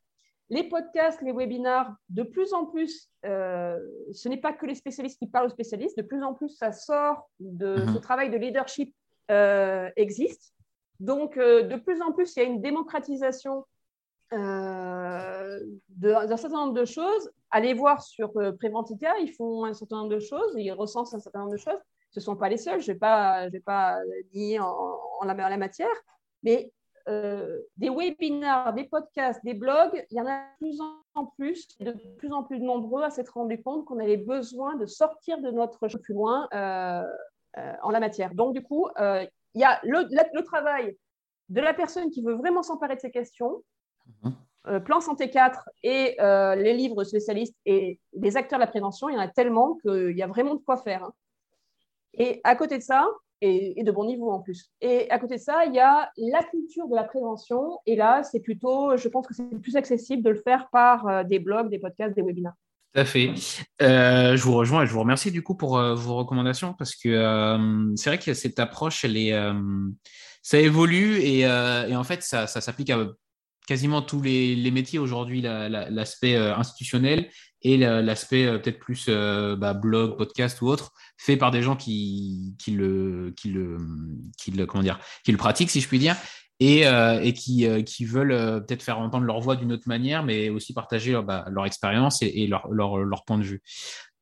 Les 0.53 0.65
podcasts, 0.65 1.23
les 1.23 1.33
webinars, 1.33 1.95
de 2.11 2.23
plus 2.23 2.53
en 2.53 2.67
plus, 2.67 3.09
euh, 3.25 3.79
ce 4.13 4.29
n'est 4.29 4.37
pas 4.37 4.53
que 4.53 4.67
les 4.67 4.75
spécialistes 4.75 5.19
qui 5.19 5.27
parlent 5.27 5.47
aux 5.47 5.49
spécialistes, 5.49 5.97
de 5.97 6.03
plus 6.03 6.23
en 6.23 6.35
plus, 6.35 6.51
ça 6.51 6.73
sort 6.73 7.31
de 7.41 7.77
mhm. 7.77 7.95
ce 7.95 7.99
travail 7.99 8.31
de 8.31 8.37
leadership 8.37 8.95
euh, 9.31 9.89
existe. 9.97 10.53
Donc, 11.01 11.39
euh, 11.39 11.63
de 11.63 11.77
plus 11.77 12.03
en 12.03 12.13
plus, 12.13 12.37
il 12.37 12.41
y 12.41 12.43
a 12.43 12.45
une 12.45 12.61
démocratisation 12.61 13.65
d'un 14.31 15.57
certain 16.37 16.67
nombre 16.67 16.75
de 16.75 16.85
choses. 16.85 17.31
Allez 17.51 17.73
voir 17.73 18.03
sur 18.03 18.31
Préventica, 18.59 19.19
ils 19.21 19.33
font 19.33 19.65
un 19.65 19.73
certain 19.73 19.97
nombre 20.03 20.15
de 20.15 20.21
choses, 20.21 20.53
ils 20.57 20.73
recensent 20.73 21.15
un 21.15 21.21
certain 21.21 21.39
nombre 21.41 21.53
de 21.53 21.59
choses. 21.59 21.81
Ce 22.11 22.21
ne 22.21 22.25
sont 22.25 22.37
pas 22.37 22.51
les 22.51 22.59
seuls, 22.59 22.83
je 22.83 22.91
ne 22.91 22.95
vais 22.95 22.99
pas, 22.99 23.47
je 23.47 23.53
vais 23.53 23.61
pas 23.61 23.97
nier 24.35 24.61
en, 24.61 24.67
en, 24.67 25.25
la, 25.25 25.33
en, 25.33 25.49
la, 25.49 25.57
matière, 25.57 25.97
mais 26.43 26.71
euh, 27.09 27.59
des 27.77 27.91
webinars, 27.91 28.73
des 28.75 28.85
podcasts, 28.85 29.45
des 29.45 29.55
blogs, 29.55 30.05
il 30.11 30.17
y 30.17 30.21
en 30.21 30.27
a 30.27 30.39
de 30.39 30.59
plus 30.59 30.81
en 31.15 31.27
plus, 31.27 31.67
de 31.81 31.93
plus 32.17 32.33
en 32.33 32.43
plus 32.43 32.61
nombreux 32.61 33.03
à 33.03 33.11
s'être 33.11 33.35
rendu 33.35 33.63
compte 33.63 33.85
qu'on 33.85 33.99
avait 33.99 34.17
besoin 34.17 34.77
de 34.77 34.87
sortir 34.87 35.41
de 35.41 35.51
notre 35.51 35.89
plus 35.89 36.15
loin 36.15 36.49
euh, 36.55 37.05
euh, 37.59 37.73
en 37.83 37.91
la 37.91 38.01
matière. 38.01 38.35
Donc, 38.35 38.55
du 38.55 38.63
coup, 38.63 38.89
il 38.99 39.29
y 39.61 39.65
a 39.65 39.81
le, 39.83 40.43
travail 40.43 40.97
de 41.49 41.61
la 41.61 41.75
personne 41.75 42.11
qui 42.11 42.23
veut 42.23 42.35
vraiment 42.35 42.63
s'emparer 42.63 42.97
de 42.97 43.01
ces 43.01 43.11
questions, 43.11 43.63
mhm. 44.25 44.35
Plan 44.85 45.01
Santé 45.01 45.29
4 45.29 45.69
et 45.83 46.17
les 46.57 46.73
livres 46.75 47.03
spécialistes 47.03 47.57
et 47.67 47.99
les 48.13 48.37
acteurs 48.37 48.61
de 48.61 48.65
la 48.65 48.71
prévention, 48.71 49.09
il 49.09 49.15
y 49.15 49.19
en 49.19 49.21
a 49.21 49.27
tellement 49.27 49.75
qu'il 49.83 50.17
y 50.17 50.23
a 50.23 50.29
vraiment 50.29 50.55
de 50.55 50.61
quoi 50.61 50.77
faire. 50.77 51.03
Hein. 51.03 51.13
Et 52.15 52.41
à 52.45 52.55
côté 52.55 52.79
de 52.79 52.83
ça, 52.83 53.09
et, 53.43 53.83
de 53.83 53.91
bon 53.91 54.05
niveau 54.05 54.31
en 54.31 54.41
plus. 54.41 54.71
Et 54.81 55.11
à 55.11 55.19
côté 55.19 55.37
de 55.37 55.41
ça, 55.41 55.65
il 55.67 55.75
y 55.75 55.81
a 55.81 56.11
la 56.17 56.43
culture 56.45 56.89
de 56.89 56.95
la 56.95 57.05
prévention. 57.05 57.79
Et 57.87 57.97
là, 57.97 58.23
c'est 58.23 58.41
plutôt, 58.41 58.97
je 58.97 59.09
pense 59.09 59.27
que 59.27 59.35
c'est 59.35 59.61
plus 59.61 59.77
accessible 59.77 60.23
de 60.23 60.31
le 60.31 60.41
faire 60.41 60.69
par 60.71 61.07
euh, 61.09 61.25
des 61.25 61.39
blogs, 61.39 61.69
des 61.69 61.79
podcasts, 61.79 62.15
des 62.15 62.23
webinaires. 62.23 62.55
Tout 62.95 63.01
à 63.01 63.05
fait. 63.05 63.31
Euh, 63.81 64.37
je 64.37 64.43
vous 64.43 64.55
rejoins 64.55 64.83
et 64.83 64.87
je 64.87 64.93
vous 64.93 65.01
remercie 65.01 65.31
du 65.31 65.43
coup 65.43 65.55
pour 65.55 65.79
euh, 65.79 65.95
vos 65.95 66.17
recommandations 66.17 66.75
parce 66.75 66.95
que 66.95 67.93
c'est 67.97 68.11
vrai 68.11 68.19
que 68.19 68.35
cette 68.35 68.59
approche, 68.59 69.05
elle 69.05 69.17
est, 69.17 69.35
ça 70.43 70.59
évolue 70.59 71.17
et, 71.19 71.41
et, 71.41 71.97
en 71.97 72.05
fait, 72.05 72.23
ça, 72.23 72.47
ça 72.47 72.61
s'applique 72.61 72.91
à 72.91 72.99
quasiment 73.73 74.03
tous 74.03 74.21
les, 74.21 74.55
les 74.55 74.71
métiers 74.71 74.99
aujourd'hui, 74.99 75.41
l'aspect 75.41 76.37
institutionnel 76.37 77.31
et 77.63 77.79
l'aspect 77.79 78.45
peut-être 78.59 78.79
plus 78.79 79.09
bah, 79.09 79.73
blog, 79.73 80.19
podcast 80.19 80.61
ou 80.61 80.67
autre, 80.67 80.93
fait 81.17 81.39
par 81.39 81.51
des 81.51 81.63
gens 81.63 81.75
qui, 81.75 82.55
qui, 82.59 82.73
le, 82.73 83.33
qui, 83.35 83.49
le, 83.49 83.79
qui, 84.37 84.51
le, 84.51 84.67
comment 84.67 84.83
dire, 84.83 85.01
qui 85.25 85.33
le 85.33 85.39
pratiquent, 85.39 85.71
si 85.71 85.81
je 85.81 85.89
puis 85.89 85.99
dire, 85.99 86.17
et, 86.61 86.87
euh, 86.87 87.21
et 87.21 87.33
qui, 87.33 87.67
euh, 87.67 87.83
qui, 87.83 88.05
veulent 88.05 88.33
euh, 88.33 88.61
peut-être 88.61 88.83
faire 88.83 88.99
entendre 88.99 89.25
leur 89.25 89.41
voix 89.41 89.57
d'une 89.57 89.73
autre 89.73 89.89
manière, 89.89 90.23
mais 90.23 90.49
aussi 90.49 90.73
partager 90.73 91.21
bah, 91.25 91.45
leur 91.51 91.67
expérience 91.67 92.23
et, 92.23 92.47
leur, 92.47 92.69
leur, 92.71 92.99
leur, 92.99 93.25
point 93.25 93.39
de 93.39 93.43
vue. 93.43 93.63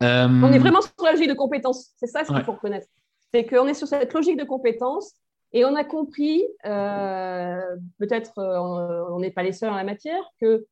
On 0.00 0.52
est 0.52 0.58
vraiment 0.58 0.80
sur 0.80 0.92
la 1.04 1.12
logique 1.12 1.28
de 1.28 1.34
compétence, 1.34 1.90
c'est 1.96 2.06
ça 2.06 2.24
ce 2.24 2.32
qu'il 2.32 2.44
faut 2.44 2.52
reconnaître. 2.52 2.86
C'est 3.34 3.44
qu'on 3.44 3.66
est 3.66 3.74
sur 3.74 3.86
cette 3.86 4.12
logique 4.14 4.38
de 4.38 4.44
compétence 4.44 5.12
et 5.52 5.64
on 5.64 5.74
a 5.74 5.84
compris, 5.84 6.44
peut-être 6.62 8.32
on 8.36 9.18
n'est 9.18 9.30
pas 9.30 9.42
les 9.42 9.52
seuls 9.52 9.70
en 9.70 9.76
la 9.76 9.84
matière, 9.84 10.22
qu'il 10.38 10.64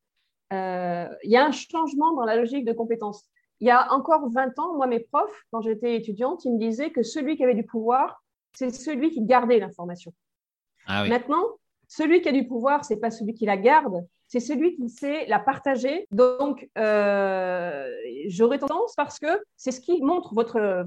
il 0.53 1.31
y 1.31 1.37
a 1.37 1.45
un 1.45 1.53
changement 1.53 2.13
dans 2.15 2.25
la 2.25 2.37
logique 2.37 2.65
de 2.65 2.73
compétence 2.73 3.29
il 3.61 3.67
y 3.67 3.71
a 3.71 3.93
encore 3.93 4.29
20 4.31 4.59
ans, 4.59 4.75
moi, 4.77 4.87
mes 4.87 5.01
profs, 5.01 5.45
quand 5.51 5.61
j'étais 5.61 5.97
étudiante, 5.97 6.45
ils 6.45 6.53
me 6.53 6.59
disaient 6.59 6.91
que 6.91 7.03
celui 7.03 7.37
qui 7.37 7.45
avait 7.45 7.55
du 7.55 7.65
pouvoir, 7.65 8.23
c'est 8.53 8.71
celui 8.71 9.11
qui 9.11 9.23
gardait 9.23 9.59
l'information. 9.59 10.13
Ah 10.87 11.05
Maintenant, 11.05 11.43
celui 11.89 12.23
qui 12.23 12.29
a 12.29 12.33
du 12.33 12.47
pouvoir, 12.47 12.85
c'est 12.85 12.99
pas 12.99 13.11
celui 13.11 13.35
qui 13.35 13.47
la 13.47 13.57
garde, 13.57 14.07
c'est 14.29 14.41
celui 14.41 14.77
qui 14.77 14.91
sait 14.91 15.27
la 15.27 15.39
partager. 15.39 16.07
Donc, 16.11 16.69
euh, 16.77 17.91
j'aurais 18.27 18.59
tendance 18.59 18.95
parce 18.95 19.19
que 19.19 19.43
c'est 19.57 19.73
ce 19.73 19.81
qui 19.81 20.03
montre 20.03 20.35
votre, 20.35 20.85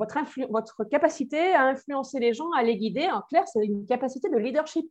votre, 0.49 0.83
capacité 0.85 1.53
à 1.53 1.63
influencer 1.63 2.19
les 2.19 2.33
gens, 2.33 2.51
à 2.51 2.61
les 2.61 2.77
guider. 2.77 3.09
En 3.09 3.21
clair, 3.21 3.43
c'est 3.47 3.65
une 3.65 3.85
capacité 3.87 4.29
de 4.29 4.37
leadership. 4.37 4.89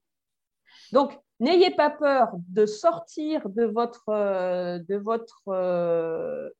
Donc, 0.92 1.16
n'ayez 1.38 1.70
pas 1.70 1.90
peur 1.90 2.30
de 2.48 2.66
sortir 2.66 3.48
de 3.48 3.64
votre, 3.64 4.08
euh, 4.08 4.80
de 4.80 4.96
votre 4.96 5.42
euh, 5.48 6.50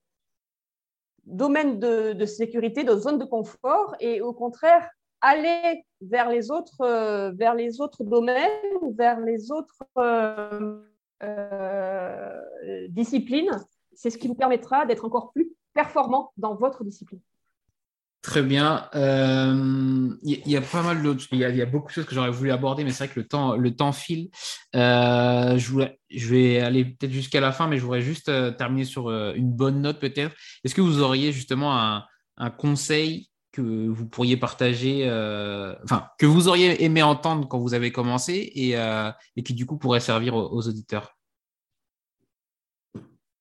domaine 1.26 1.80
de, 1.80 2.24
sécurité, 2.24 2.84
de 2.84 2.97
zone 2.97 3.18
de 3.18 3.24
confort, 3.24 3.97
et 3.99 4.20
au 4.20 4.32
contraire, 4.32 4.88
aller 5.20 5.84
vers 6.01 6.30
les 6.30 6.53
autres, 6.53 6.82
euh, 6.82 7.32
vers 7.32 7.57
les 7.57 7.80
autres 7.80 8.05
domaines, 8.05 8.95
vers 8.97 9.18
les 9.18 9.51
autres 9.51 9.82
euh, 11.23 12.41
disciplines. 12.89 13.51
C'est 13.93 14.11
ce 14.11 14.18
qui 14.18 14.29
vous 14.29 14.35
permettra 14.35 14.87
d'être 14.87 15.05
encore 15.05 15.33
plus 15.33 15.51
performant 15.75 16.33
dans 16.37 16.55
votre 16.55 16.85
discipline. 16.85 17.21
Très 18.23 18.43
bien. 18.43 18.89
Il 18.95 19.01
euh, 19.01 20.14
y, 20.23 20.57
a 20.57 20.61
pas 20.61 20.83
mal 20.83 21.03
d'autres. 21.03 21.25
Il 21.33 21.39
y, 21.39 21.62
a 21.62 21.66
beaucoup 21.66 21.89
de 21.89 21.93
choses 21.93 22.05
que 22.05 22.14
j'aurais 22.14 22.31
voulu 22.31 22.51
aborder, 22.51 22.85
mais 22.85 22.91
c'est 22.91 23.05
vrai 23.05 23.14
que 23.14 23.21
le 23.21 23.27
temps, 23.27 23.57
le 23.57 23.75
temps 23.75 23.93
file. 23.93 24.29
Euh, 24.77 25.57
je, 25.57 26.29
vais 26.29 26.61
aller 26.61 26.85
peut-être 26.85 27.12
jusqu'à 27.12 27.41
la 27.41 27.51
fin, 27.51 27.66
mais 27.66 27.79
je 27.79 27.83
voudrais 27.83 28.03
juste 28.03 28.31
terminer 28.59 28.85
sur 28.85 29.11
une 29.11 29.51
bonne 29.51 29.81
note 29.81 30.01
peut-être. 30.01 30.35
Est-ce 30.64 30.75
que 30.75 30.83
vous 30.83 31.01
auriez 31.01 31.33
justement 31.33 32.05
un, 32.37 32.51
conseil 32.59 33.30
que 33.53 33.89
vous 33.89 34.07
pourriez 34.07 34.37
partager, 34.37 35.05
enfin 35.85 36.09
que 36.19 36.27
vous 36.27 36.49
auriez 36.49 36.85
aimé 36.85 37.03
entendre 37.03 37.49
quand 37.49 37.59
vous 37.59 37.75
avez 37.75 37.93
commencé 37.93 38.51
et, 38.55 38.75
et 39.37 39.43
qui 39.43 39.55
du 39.55 39.67
coup 39.67 39.77
pourrait 39.77 40.01
servir 40.01 40.35
aux, 40.35 40.49
aux 40.53 40.69
auditeurs. 40.69 41.17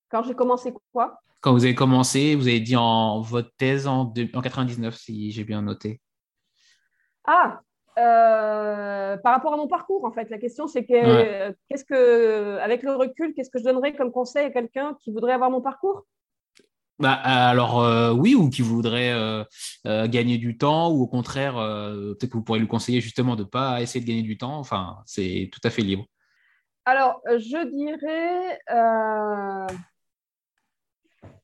Quand 0.09 0.23
j'ai 0.23 0.33
commencé 0.33 0.73
quoi? 0.91 1.21
Quand 1.41 1.53
vous 1.53 1.63
avez 1.63 1.75
commencé, 1.75 2.35
vous 2.35 2.47
avez 2.47 2.59
dit 2.59 2.75
en 2.75 3.21
votre 3.21 3.51
thèse 3.57 3.87
en, 3.87 4.13
en 4.33 4.41
99, 4.41 4.95
si 4.95 5.31
j'ai 5.31 5.43
bien 5.43 5.61
noté. 5.61 6.01
Ah, 7.23 7.61
euh, 7.97 9.17
par 9.17 9.33
rapport 9.33 9.53
à 9.53 9.57
mon 9.57 9.67
parcours, 9.67 10.03
en 10.03 10.11
fait, 10.11 10.29
la 10.29 10.37
question 10.37 10.67
c'est 10.67 10.85
que, 10.85 11.53
qu'est-ce 11.69 11.85
que, 11.85 12.57
avec 12.57 12.83
le 12.83 12.95
recul, 12.95 13.33
qu'est-ce 13.33 13.49
que 13.49 13.59
je 13.59 13.63
donnerais 13.63 13.95
comme 13.95 14.11
conseil 14.11 14.45
à 14.45 14.51
quelqu'un 14.51 14.97
qui 15.01 15.11
voudrait 15.11 15.33
avoir 15.33 15.51
mon 15.51 15.61
parcours? 15.61 16.05
Bah, 16.99 17.13
alors 17.13 17.81
euh, 17.81 18.11
oui, 18.11 18.35
ou 18.35 18.49
qui 18.49 18.61
voudrait 18.61 19.13
euh, 19.13 19.45
gagner 20.07 20.37
du 20.37 20.57
temps, 20.57 20.91
ou 20.91 21.01
au 21.01 21.07
contraire, 21.07 21.53
peut-être 21.53 22.29
que 22.29 22.37
vous 22.37 22.43
pourrez 22.43 22.59
lui 22.59 22.67
conseiller 22.67 22.99
justement 22.99 23.37
de 23.37 23.43
ne 23.43 23.47
pas 23.47 23.81
essayer 23.81 24.01
de 24.01 24.07
gagner 24.07 24.21
du 24.21 24.37
temps. 24.37 24.57
Enfin, 24.57 24.97
c'est 25.05 25.49
tout 25.53 25.61
à 25.63 25.69
fait 25.69 25.81
libre. 25.81 26.05
Alors, 26.85 27.21
je 27.25 27.67
dirais 27.69 28.59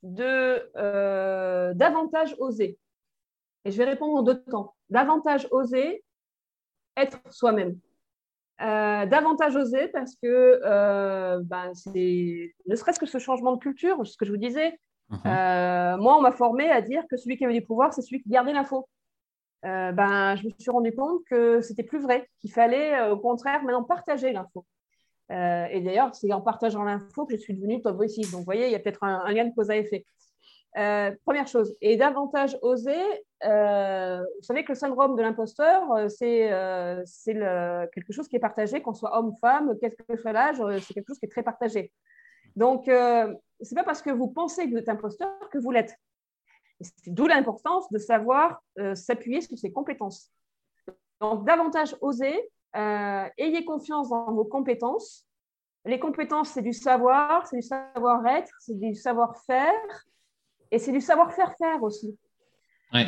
de 0.03 0.71
euh, 0.75 1.73
davantage 1.73 2.35
oser. 2.39 2.77
Et 3.63 3.71
je 3.71 3.77
vais 3.77 3.85
répondre 3.85 4.19
en 4.19 4.23
deux 4.23 4.43
temps. 4.43 4.75
Davantage 4.89 5.47
oser 5.51 6.03
être 6.97 7.19
soi-même. 7.31 7.79
davantage 8.59 9.55
oser 9.55 9.87
parce 9.87 10.15
que 10.21 11.39
ben, 11.43 11.73
c'est 11.73 12.53
ne 12.67 12.75
serait-ce 12.75 12.99
que 12.99 13.05
ce 13.05 13.19
changement 13.19 13.53
de 13.53 13.59
culture, 13.59 14.05
ce 14.05 14.17
que 14.17 14.25
je 14.25 14.31
vous 14.31 14.37
disais. 14.37 14.77
Mhm. 15.09 16.01
moi, 16.01 16.17
on 16.17 16.21
m'a 16.21 16.31
formé 16.31 16.69
à 16.69 16.81
dire 16.81 17.03
que 17.09 17.17
celui 17.17 17.37
qui 17.37 17.45
avait 17.45 17.53
du 17.53 17.61
pouvoir, 17.61 17.93
c'est 17.93 18.01
celui 18.01 18.21
qui 18.21 18.29
gardait 18.29 18.53
l'info. 18.53 18.87
ben, 19.63 20.35
je 20.35 20.45
me 20.45 20.51
suis 20.57 20.71
rendu 20.71 20.93
compte 20.93 21.23
que 21.29 21.61
c'était 21.61 21.83
plus 21.83 21.99
vrai, 21.99 22.29
qu'il 22.39 22.51
fallait 22.51 23.09
au 23.09 23.17
contraire 23.17 23.63
maintenant 23.63 23.83
partager 23.83 24.31
l'info. 24.31 24.65
Euh, 25.31 25.65
et 25.71 25.81
d'ailleurs, 25.81 26.13
c'est 26.13 26.31
en 26.31 26.41
partageant 26.41 26.83
l'info 26.83 27.25
que 27.25 27.35
je 27.35 27.41
suis 27.41 27.53
devenue 27.53 27.81
top 27.81 27.95
voice. 27.95 28.15
Donc, 28.31 28.39
vous 28.39 28.43
voyez, 28.43 28.67
il 28.67 28.71
y 28.71 28.75
a 28.75 28.79
peut-être 28.79 29.03
un, 29.03 29.31
lien 29.31 29.45
de 29.45 29.53
cause 29.53 29.69
à 29.69 29.77
effet. 29.77 30.05
Euh, 30.77 31.11
première 31.23 31.47
chose, 31.47 31.73
et 31.79 31.95
davantage 31.95 32.57
oser, 32.61 33.01
euh, 33.45 34.19
vous 34.19 34.43
savez 34.43 34.65
que 34.65 34.73
le 34.73 34.77
syndrome 34.77 35.15
de 35.15 35.21
l'imposteur, 35.21 35.83
c'est 36.09 36.49
quelque 37.93 38.11
chose 38.11 38.27
qui 38.27 38.35
est 38.35 38.39
partagé, 38.39 38.81
qu'on 38.81 38.93
soit 38.93 39.17
homme, 39.17 39.33
femme, 39.39 39.73
quel 39.79 39.95
que 39.95 40.17
soit 40.17 40.33
l'âge, 40.33 40.57
c'est 40.81 40.93
quelque 40.93 41.07
chose 41.07 41.19
qui 41.19 41.25
est 41.25 41.31
très 41.31 41.43
partagé. 41.43 41.93
Donc, 42.57 42.89
n'est 43.61 43.75
pas 43.75 43.83
parce 43.83 44.01
que 44.01 44.09
vous 44.09 44.27
pensez 44.27 44.65
que 44.65 44.71
vous 44.71 44.77
êtes 44.77 44.89
imposteur 44.89 45.49
que 45.51 45.57
vous 45.57 45.71
l'êtes. 45.71 45.95
D'où 47.07 47.27
l'importance 47.27 47.89
de 47.91 47.97
savoir 47.97 48.61
s'appuyer 48.95 49.41
sur 49.41 49.57
ses 49.57 49.71
compétences. 49.71 50.29
Donc, 51.21 51.45
davantage 51.45 51.95
oser, 52.01 52.51
euh, 52.75 53.29
ayez 53.37 53.63
confiance 53.63 54.09
dans 54.09 54.31
vos 54.33 54.45
compétences. 54.45 55.25
Les 55.85 55.99
compétences, 55.99 56.49
c'est 56.49 56.61
du 56.61 56.73
savoir, 56.73 57.47
c'est 57.47 57.57
du 57.57 57.61
savoir-être, 57.61 58.51
c'est 58.59 58.77
du 58.77 58.95
savoir-faire 58.95 60.05
et 60.71 60.79
c'est 60.79 60.91
du 60.91 61.01
savoir-faire 61.01 61.55
faire 61.57 61.83
aussi. 61.83 62.17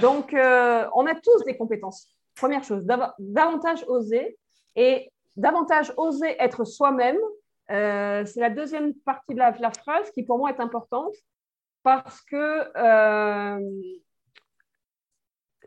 Donc, 0.01 0.33
euh, 0.33 0.87
on 0.95 1.05
a 1.05 1.15
tous 1.15 1.43
des 1.45 1.57
compétences. 1.57 2.07
Première 2.35 2.63
chose, 2.63 2.85
davantage 3.19 3.83
oser 3.87 4.37
et 4.75 5.11
davantage 5.35 5.93
oser 5.97 6.35
être 6.39 6.65
soi-même. 6.65 7.17
Euh, 7.71 8.25
c'est 8.25 8.39
la 8.39 8.49
deuxième 8.49 8.93
partie 8.93 9.33
de 9.33 9.39
la, 9.39 9.71
phrase 9.71 10.09
qui 10.11 10.23
pour 10.23 10.37
moi 10.37 10.51
est 10.51 10.59
importante 10.59 11.13
parce 11.83 12.21
que 12.21 12.63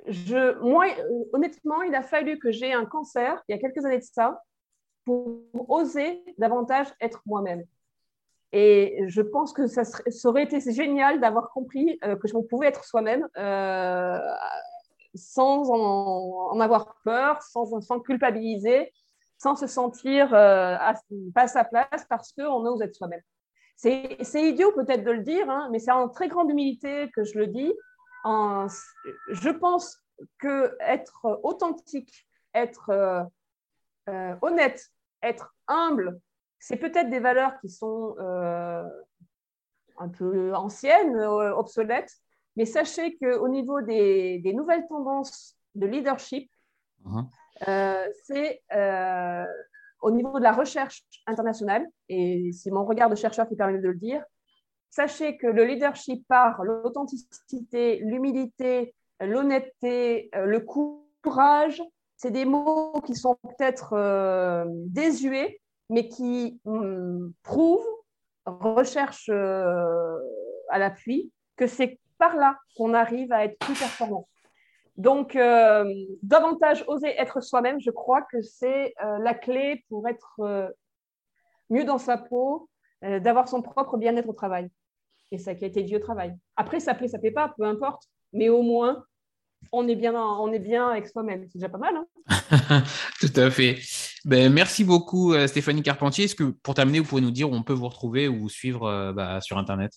je, 0.07 0.59
moi, 0.61 0.87
honnêtement, 1.33 1.83
il 1.83 1.95
a 1.95 2.03
fallu 2.03 2.39
que 2.39 2.51
j'ai 2.51 2.73
un 2.73 2.85
cancer, 2.85 3.43
il 3.49 3.55
y 3.55 3.59
a 3.59 3.61
quelques 3.61 3.85
années 3.85 3.99
de 3.99 4.05
ça, 4.05 4.43
pour 5.05 5.43
oser 5.69 6.23
davantage 6.39 6.89
être 7.01 7.23
moi-même. 7.27 7.65
Et 8.53 9.05
je 9.07 9.23
pense 9.23 9.53
que 9.53 9.67
ça, 9.67 9.83
aurait 10.25 10.43
été 10.43 10.61
génial 10.73 11.21
d'avoir 11.21 11.51
compris 11.51 11.99
euh, 12.05 12.17
que 12.17 12.27
je 12.27 12.37
pouvais 12.37 12.67
être 12.67 12.85
soi-même 12.85 13.29
euh, 13.37 14.19
sans 15.15 15.71
en, 15.71 16.59
avoir 16.59 16.97
peur, 17.05 17.43
sans, 17.43 17.81
sans 17.81 18.01
culpabiliser, 18.01 18.93
sans 19.41 19.57
se 19.57 19.67
sentir 19.67 20.35
euh, 20.35 20.77
pas 21.35 21.43
à 21.43 21.49
sa 21.49 21.65
place 21.65 22.05
parce 22.11 22.33
qu'on 22.33 22.67
ose 22.67 22.83
être 22.83 22.95
soi-même. 22.95 23.23
C'est 23.77 24.19
idiot 24.35 24.73
peut-être 24.73 25.03
de 25.03 25.11
le 25.11 25.23
dire, 25.23 25.49
hein, 25.49 25.71
mais 25.73 25.79
c'est 25.79 25.91
en 25.91 26.11
très 26.11 26.29
grande 26.29 26.51
humilité 26.51 27.11
que 27.15 27.25
je 27.25 27.39
le 27.39 27.47
dis 27.47 27.73
je 29.31 29.49
pense 29.49 29.99
que 30.39 30.77
être 30.81 31.41
authentique, 31.43 32.27
être 32.53 32.91
euh, 32.91 33.23
euh, 34.11 34.37
honnête, 34.43 34.91
être 35.23 35.55
humble, 35.69 36.21
c'est 36.59 36.77
peut-être 36.77 37.09
des 37.09 37.21
valeurs 37.21 37.59
qui 37.63 37.71
sont 37.71 38.17
un 39.97 40.09
peu 40.11 40.55
anciennes, 40.55 41.17
obsolètes, 41.19 42.13
mais 42.57 42.67
sachez 42.67 43.17
qu'au 43.17 43.49
niveau 43.49 43.81
des, 43.81 44.53
nouvelles 44.55 44.87
tendances 44.87 45.57
de 45.75 45.87
leadership, 45.87 46.51
uh-huh. 47.07 47.25
C'est 47.61 48.63
au 50.03 50.11
niveau 50.11 50.39
de 50.39 50.45
la 50.45 50.53
recherche 50.53 51.03
internationale, 51.27 51.87
et 52.09 52.51
c'est 52.53 52.71
mon 52.71 52.85
regard 52.85 53.11
de 53.11 53.15
chercheur 53.15 53.47
qui 53.49 53.57
permet 53.57 53.79
de 53.79 53.89
le 53.89 53.95
dire, 53.95 54.23
Sachez 54.91 55.37
que 55.37 55.47
le 55.47 55.65
leadership 55.65 56.27
par 56.27 56.65
l'authenticité, 56.65 58.01
l'humilité, 58.03 58.93
l'honnêteté, 59.21 60.31
euh, 60.35 60.47
le 60.47 60.61
courage, 60.61 61.81
c'est 62.17 62.33
des 62.33 62.45
mots 62.45 63.01
qui 63.07 63.15
sont 63.15 63.37
peut-être 63.37 63.93
euh, 63.93 64.65
désuets, 64.69 65.61
mais 65.91 66.09
qui 66.09 66.61
hum, 66.65 67.33
prouvent, 67.45 67.87
recherche 68.47 69.31
euh, 69.33 70.19
à 70.71 70.79
l'appui, 70.81 71.31
que 71.57 71.69
c'est 71.69 72.01
par 72.19 72.37
là 72.37 72.59
qu'on 72.77 72.93
arrive 72.93 73.33
à 73.33 73.45
être 73.45 73.59
plus 73.59 73.79
performant. 73.79 74.27
Donc, 74.97 75.35
davantage 75.35 76.85
oser 76.89 77.09
être 77.19 77.41
soi-même, 77.41 77.81
je 77.81 77.91
crois 77.91 78.23
que 78.23 78.43
c'est 78.43 78.95
la 79.01 79.35
clé 79.35 79.85
pour 79.89 80.07
être 80.09 80.75
mieux 81.71 81.85
dans 81.85 81.99
sa 81.99 82.19
peau, 82.19 82.69
d'avoir 83.03 83.49
son 83.49 83.63
propre 83.63 83.97
bien-être 83.97 84.29
au 84.29 84.35
travail 84.35 84.69
et 85.31 85.39
sa 85.39 85.55
qualité 85.55 85.83
de 85.83 85.89
vie 85.89 85.97
au 85.97 86.01
travail. 86.01 86.37
Après, 86.57 86.81
ça 86.81 86.95
plaît, 86.95 87.09
ça 87.09 87.19
plaît 87.19 87.31
pas, 87.31 87.55
peu 87.57 87.65
importe, 87.65 88.05
mais 88.33 88.49
au 88.49 88.63
moins, 88.63 89.05
on 89.73 89.87
est 89.89 89.97
bien, 89.97 90.15
on 90.15 90.53
est 90.53 90.59
bien 90.59 90.89
avec 90.89 91.07
soi-même. 91.07 91.47
C'est 91.49 91.59
déjà 91.59 91.69
pas 91.69 91.79
mal. 91.79 91.95
Hein 91.97 92.83
Tout 93.21 93.33
à 93.41 93.51
fait. 93.51 93.79
Ben, 94.25 94.53
merci 94.53 94.85
beaucoup, 94.85 95.33
euh, 95.33 95.47
Stéphanie 95.47 95.83
Carpentier. 95.83 96.25
Est-ce 96.25 96.35
que 96.35 96.45
pour 96.45 96.75
terminer, 96.75 97.01
vous 97.01 97.07
pouvez 97.07 97.23
nous 97.23 97.31
dire 97.31 97.51
où 97.51 97.55
on 97.55 97.63
peut 97.63 97.73
vous 97.73 97.89
retrouver 97.89 98.29
ou 98.29 98.41
vous 98.41 98.49
suivre 98.49 98.87
euh, 98.87 99.13
bah, 99.13 99.41
sur 99.41 99.59
Internet. 99.59 99.93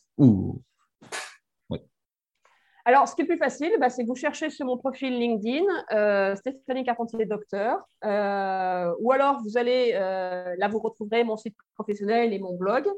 Alors, 2.86 3.07
ce 3.07 3.15
qui 3.15 3.21
est 3.21 3.25
plus 3.25 3.38
facile, 3.38 3.71
bah, 3.79 3.89
c'est 3.89 4.03
que 4.03 4.09
vous 4.09 4.15
cherchez 4.15 4.49
sur 4.49 4.65
mon 4.65 4.77
profil 4.77 5.17
LinkedIn 5.17 5.63
euh, 5.93 6.36
Stéphanie 6.36 6.84
Carpentier 6.84 7.25
Docteur, 7.25 7.79
ou 8.03 9.11
alors 9.11 9.41
vous 9.41 9.57
allez, 9.57 9.93
là 9.93 10.67
vous 10.67 10.79
retrouverez 10.79 11.23
mon 11.23 11.38
site 11.38 11.55
professionnel 11.75 12.34
et 12.34 12.39
mon 12.39 12.55
blog. 12.55 12.89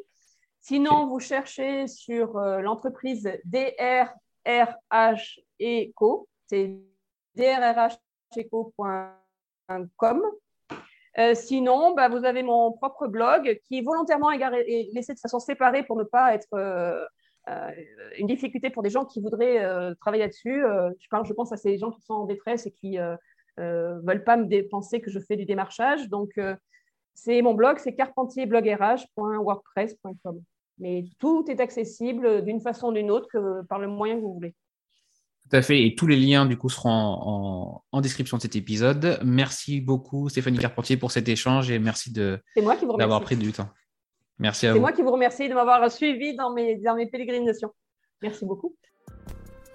Sinon, 0.68 1.06
vous 1.06 1.20
cherchez 1.20 1.86
sur 1.86 2.40
euh, 2.40 2.60
l'entreprise 2.60 3.30
DRRH 3.46 5.40
Eco, 5.62 6.28
c'est 6.48 6.80
drrheco.com. 7.36 7.92
Euh, 11.20 11.36
sinon, 11.36 11.94
bah, 11.94 12.10
vous 12.10 12.26
avez 12.26 12.42
mon 12.42 12.72
propre 12.72 13.06
blog 13.06 13.60
qui 13.68 13.78
est 13.78 13.84
volontairement 13.84 14.32
est 14.32 14.90
laissé 14.92 15.14
de 15.14 15.20
façon 15.20 15.40
séparée 15.40 15.84
pour 15.84 15.98
ne 15.98 16.04
pas 16.04 16.34
être 16.34 16.52
euh, 16.56 17.06
une 18.18 18.28
difficulté 18.28 18.70
pour 18.70 18.84
des 18.84 18.90
gens 18.90 19.04
qui 19.06 19.22
voudraient 19.22 19.96
travailler 20.00 20.24
là-dessus. 20.24 20.64
je, 21.00 21.08
parle, 21.10 21.26
je 21.26 21.34
pense 21.34 21.52
à 21.52 21.58
ces 21.58 21.78
gens 21.78 21.92
qui 21.92 22.02
sont 22.02 22.14
en 22.14 22.26
détresse 22.26 22.66
et 22.66 22.72
qui 22.72 22.98
ne 22.98 23.18
veulent 24.06 24.24
pas 24.24 24.38
me 24.38 24.70
penser 24.70 25.02
que 25.02 25.12
je 25.12 25.20
fais 25.20 25.36
du 25.36 25.44
démarchage. 25.46 26.08
Donc, 26.10 26.40
c'est 27.14 27.42
mon 27.42 27.54
blog, 27.54 27.80
c'est 27.80 27.96
carpentierblogrh.wordpress.com. 27.96 30.42
Mais 30.80 31.06
tout 31.20 31.46
est 31.50 31.62
accessible 31.62 32.44
d'une 32.44 32.60
façon 32.60 32.90
ou 32.90 32.94
d'une 32.94 33.10
autre 33.10 33.28
que 33.32 33.66
par 33.68 33.80
le 33.80 33.88
moyen 33.88 34.16
que 34.16 34.22
vous 34.22 34.34
voulez. 34.34 34.54
Tout 35.50 35.58
à 35.58 35.62
fait. 35.62 35.86
Et 35.86 35.96
tous 35.96 36.08
les 36.08 36.18
liens, 36.18 36.46
du 36.46 36.58
coup, 36.58 36.70
seront 36.70 37.82
en, 37.92 38.02
description 38.02 38.38
de 38.38 38.42
cet 38.42 38.56
épisode. 38.56 39.20
Merci 39.24 39.80
beaucoup, 39.80 40.28
Stéphanie 40.28 40.58
Carpentier, 40.58 40.98
pour 40.98 41.12
cet 41.12 41.30
échange 41.30 41.72
et 41.72 41.80
merci 41.80 42.12
d'avoir 42.12 43.22
pris 43.22 43.38
du 43.38 43.52
temps. 43.52 43.70
Merci 44.40 44.68
à 44.68 44.72
vous. 44.72 44.78
C'est 44.78 44.82
moi 44.82 44.92
qui 44.92 45.02
vous 45.02 45.12
remercie 45.12 45.48
de 45.48 45.54
m'avoir 45.54 45.90
suivi 45.92 46.36
dans 46.36 46.54
mes, 46.54 46.76
dans 46.78 46.96
mes 46.96 47.08
pérégrinations. 47.08 47.72
Merci 48.22 48.46
beaucoup. 48.46 48.76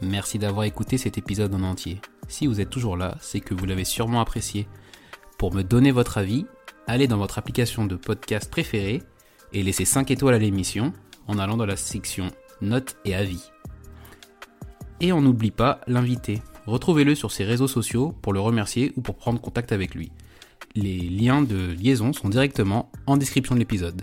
Merci 0.03 0.39
d'avoir 0.39 0.65
écouté 0.65 0.97
cet 0.99 1.19
épisode 1.19 1.55
en 1.55 1.63
entier. 1.63 2.01
Si 2.29 2.47
vous 2.47 2.61
êtes 2.61 2.71
toujours 2.71 2.97
là, 2.97 3.17
c'est 3.21 3.41
que 3.41 3.55
vous 3.55 3.67
l'avez 3.67 3.85
sûrement 3.85 4.21
apprécié. 4.21 4.67
Pour 5.39 5.53
me 5.53 5.63
donner 5.63 5.91
votre 5.91 6.19
avis, 6.19 6.47
allez 6.87 7.07
dans 7.07 7.19
votre 7.19 7.39
application 7.39 7.87
de 7.87 7.97
podcast 7.97 8.51
préférée 8.51 9.03
et 9.53 9.63
laissez 9.63 9.85
5 9.85 10.11
étoiles 10.11 10.35
à 10.35 10.39
l'émission 10.39 10.93
en 11.27 11.39
allant 11.39 11.57
dans 11.57 11.67
la 11.67 11.77
section 11.77 12.29
notes 12.61 12.97
et 13.05 13.15
avis. 13.15 13.51
Et 15.01 15.13
on 15.13 15.21
n'oublie 15.21 15.51
pas 15.51 15.81
l'invité. 15.87 16.43
Retrouvez-le 16.67 17.15
sur 17.15 17.33
ses 17.33 17.45
réseaux 17.45 17.69
sociaux 17.69 18.15
pour 18.23 18.33
le 18.33 18.41
remercier 18.41 18.93
ou 18.97 19.01
pour 19.01 19.17
prendre 19.17 19.41
contact 19.41 19.73
avec 19.73 19.95
lui. 19.95 20.13
Les 20.75 20.99
liens 20.99 21.43
de 21.43 21.73
liaison 21.73 22.13
sont 22.13 22.29
directement 22.29 22.91
en 23.07 23.17
description 23.17 23.55
de 23.55 23.61
l'épisode. 23.61 24.03